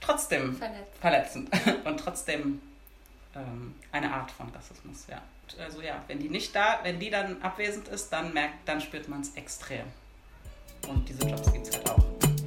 trotzdem 0.00 0.56
verletzend. 0.56 1.50
verletzend. 1.50 1.50
Und 1.86 2.00
trotzdem 2.00 2.62
ähm, 3.34 3.74
eine 3.92 4.12
Art 4.12 4.30
von 4.30 4.48
Rassismus, 4.50 5.06
ja. 5.08 5.20
Also 5.58 5.80
ja, 5.80 6.02
wenn 6.06 6.18
die 6.18 6.28
nicht 6.28 6.54
da, 6.54 6.80
wenn 6.82 6.98
die 6.98 7.10
dann 7.10 7.40
abwesend 7.42 7.88
ist, 7.88 8.10
dann 8.10 8.32
merkt, 8.32 8.66
dann 8.66 8.80
spürt 8.80 9.08
man 9.08 9.20
es 9.20 9.34
extrem. 9.34 9.86
Und 10.86 11.08
diese 11.08 11.26
Jobs 11.26 11.52
gibt 11.52 11.68
es 11.68 11.74
halt 11.74 11.90
auch. 11.90 12.37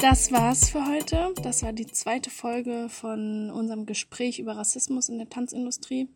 Das 0.00 0.32
war's 0.32 0.70
für 0.70 0.84
heute. 0.86 1.32
Das 1.42 1.62
war 1.62 1.72
die 1.72 1.86
zweite 1.86 2.30
Folge 2.30 2.88
von 2.88 3.50
unserem 3.50 3.86
Gespräch 3.86 4.40
über 4.40 4.56
Rassismus 4.56 5.08
in 5.08 5.18
der 5.18 5.28
Tanzindustrie. 5.28 6.08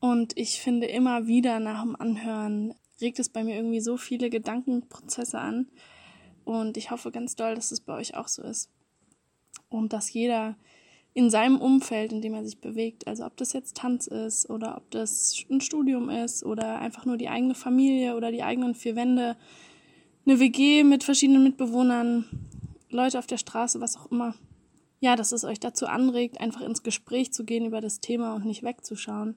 Und 0.00 0.36
ich 0.36 0.60
finde 0.60 0.88
immer 0.88 1.26
wieder 1.26 1.60
nach 1.60 1.82
dem 1.82 1.96
Anhören 1.96 2.74
regt 3.00 3.18
es 3.20 3.30
bei 3.30 3.42
mir 3.42 3.56
irgendwie 3.56 3.80
so 3.80 3.96
viele 3.96 4.28
Gedankenprozesse 4.28 5.38
an. 5.38 5.68
Und 6.44 6.76
ich 6.76 6.90
hoffe 6.90 7.10
ganz 7.10 7.36
doll, 7.36 7.54
dass 7.54 7.72
es 7.72 7.80
bei 7.80 7.94
euch 7.94 8.14
auch 8.14 8.28
so 8.28 8.42
ist. 8.42 8.68
Und 9.70 9.94
dass 9.94 10.12
jeder 10.12 10.56
in 11.14 11.30
seinem 11.30 11.58
Umfeld, 11.58 12.12
in 12.12 12.20
dem 12.20 12.34
er 12.34 12.44
sich 12.44 12.60
bewegt, 12.60 13.06
also 13.06 13.24
ob 13.24 13.36
das 13.38 13.54
jetzt 13.54 13.76
Tanz 13.76 14.08
ist 14.08 14.50
oder 14.50 14.76
ob 14.76 14.90
das 14.90 15.44
ein 15.50 15.60
Studium 15.62 16.10
ist 16.10 16.44
oder 16.44 16.80
einfach 16.80 17.06
nur 17.06 17.16
die 17.16 17.28
eigene 17.28 17.54
Familie 17.54 18.14
oder 18.14 18.30
die 18.30 18.42
eigenen 18.42 18.74
vier 18.74 18.94
Wände, 18.94 19.36
eine 20.24 20.40
WG 20.40 20.84
mit 20.84 21.04
verschiedenen 21.04 21.42
Mitbewohnern, 21.42 22.24
Leute 22.90 23.18
auf 23.18 23.26
der 23.26 23.38
Straße, 23.38 23.80
was 23.80 23.96
auch 23.96 24.10
immer. 24.10 24.34
Ja, 25.00 25.16
dass 25.16 25.32
es 25.32 25.44
euch 25.44 25.58
dazu 25.58 25.86
anregt, 25.86 26.40
einfach 26.40 26.60
ins 26.60 26.82
Gespräch 26.82 27.32
zu 27.32 27.44
gehen 27.44 27.66
über 27.66 27.80
das 27.80 28.00
Thema 28.00 28.34
und 28.34 28.44
nicht 28.44 28.62
wegzuschauen. 28.62 29.36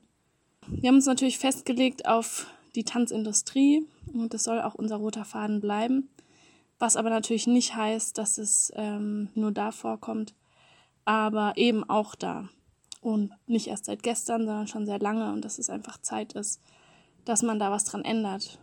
Wir 0.68 0.90
haben 0.90 0.96
uns 0.96 1.06
natürlich 1.06 1.40
festgelegt 1.40 2.08
auf 2.08 2.48
die 2.76 2.84
Tanzindustrie 2.84 3.86
und 4.14 4.34
das 4.34 4.44
soll 4.44 4.62
auch 4.62 4.76
unser 4.76 4.98
roter 4.98 5.26
Faden 5.26 5.62
bleiben. 5.62 6.10
Was 6.78 6.98
aber 6.98 7.10
natürlich 7.10 7.48
nicht 7.48 7.76
heißt, 7.76 8.18
dass 8.18 8.38
es 8.38 8.72
ähm, 8.76 9.30
nur 9.34 9.52
da 9.52 9.72
vorkommt, 9.72 10.36
aber 11.06 11.54
eben 11.56 11.84
auch 11.84 12.16
da. 12.16 12.50
Und 13.00 13.32
nicht 13.48 13.68
erst 13.68 13.86
seit 13.86 14.04
gestern, 14.04 14.46
sondern 14.46 14.68
schon 14.68 14.86
sehr 14.86 15.00
lange 15.00 15.32
und 15.32 15.46
dass 15.46 15.58
es 15.58 15.70
einfach 15.70 16.00
Zeit 16.00 16.34
ist, 16.34 16.62
dass 17.24 17.44
man 17.44 17.60
da 17.60 17.72
was 17.72 17.86
dran 17.86 18.04
ändert. 18.04 18.60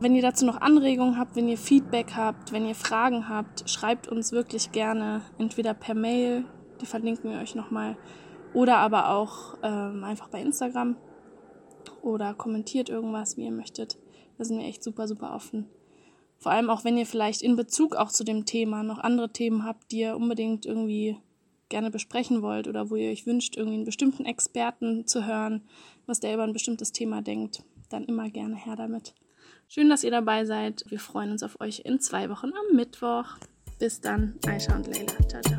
Wenn 0.00 0.14
ihr 0.14 0.22
dazu 0.22 0.46
noch 0.46 0.60
Anregungen 0.60 1.18
habt, 1.18 1.34
wenn 1.34 1.48
ihr 1.48 1.58
Feedback 1.58 2.12
habt, 2.14 2.52
wenn 2.52 2.66
ihr 2.66 2.76
Fragen 2.76 3.28
habt, 3.28 3.68
schreibt 3.68 4.06
uns 4.06 4.30
wirklich 4.30 4.70
gerne 4.70 5.22
entweder 5.38 5.74
per 5.74 5.94
Mail, 5.94 6.44
die 6.80 6.86
verlinken 6.86 7.32
wir 7.32 7.40
euch 7.40 7.56
nochmal, 7.56 7.96
oder 8.54 8.76
aber 8.76 9.10
auch 9.10 9.58
ähm, 9.64 10.04
einfach 10.04 10.28
bei 10.28 10.40
Instagram 10.40 10.96
oder 12.00 12.32
kommentiert 12.34 12.88
irgendwas, 12.88 13.36
wie 13.36 13.44
ihr 13.44 13.50
möchtet. 13.50 13.98
Da 14.36 14.44
sind 14.44 14.58
wir 14.58 14.66
echt 14.66 14.84
super, 14.84 15.08
super 15.08 15.34
offen. 15.34 15.66
Vor 16.38 16.52
allem 16.52 16.70
auch, 16.70 16.84
wenn 16.84 16.96
ihr 16.96 17.06
vielleicht 17.06 17.42
in 17.42 17.56
Bezug 17.56 17.96
auch 17.96 18.10
zu 18.10 18.22
dem 18.22 18.46
Thema 18.46 18.84
noch 18.84 18.98
andere 18.98 19.32
Themen 19.32 19.64
habt, 19.64 19.90
die 19.90 19.98
ihr 19.98 20.16
unbedingt 20.16 20.64
irgendwie 20.64 21.16
gerne 21.68 21.90
besprechen 21.90 22.40
wollt 22.40 22.68
oder 22.68 22.88
wo 22.88 22.94
ihr 22.94 23.10
euch 23.10 23.26
wünscht, 23.26 23.56
irgendwie 23.56 23.76
einen 23.76 23.84
bestimmten 23.84 24.24
Experten 24.24 25.08
zu 25.08 25.26
hören, 25.26 25.64
was 26.06 26.20
der 26.20 26.34
über 26.34 26.44
ein 26.44 26.52
bestimmtes 26.52 26.92
Thema 26.92 27.20
denkt, 27.20 27.64
dann 27.88 28.04
immer 28.04 28.30
gerne 28.30 28.54
her 28.54 28.76
damit. 28.76 29.14
Schön, 29.70 29.90
dass 29.90 30.02
ihr 30.02 30.10
dabei 30.10 30.46
seid. 30.46 30.84
Wir 30.88 30.98
freuen 30.98 31.30
uns 31.30 31.42
auf 31.42 31.60
euch 31.60 31.82
in 31.84 32.00
zwei 32.00 32.30
Wochen 32.30 32.46
am 32.54 32.74
Mittwoch. 32.74 33.36
Bis 33.78 34.00
dann, 34.00 34.34
Aisha 34.46 34.74
und 34.74 34.86
Leila. 34.86 35.12
Ciao, 35.28 35.42
ciao. 35.42 35.57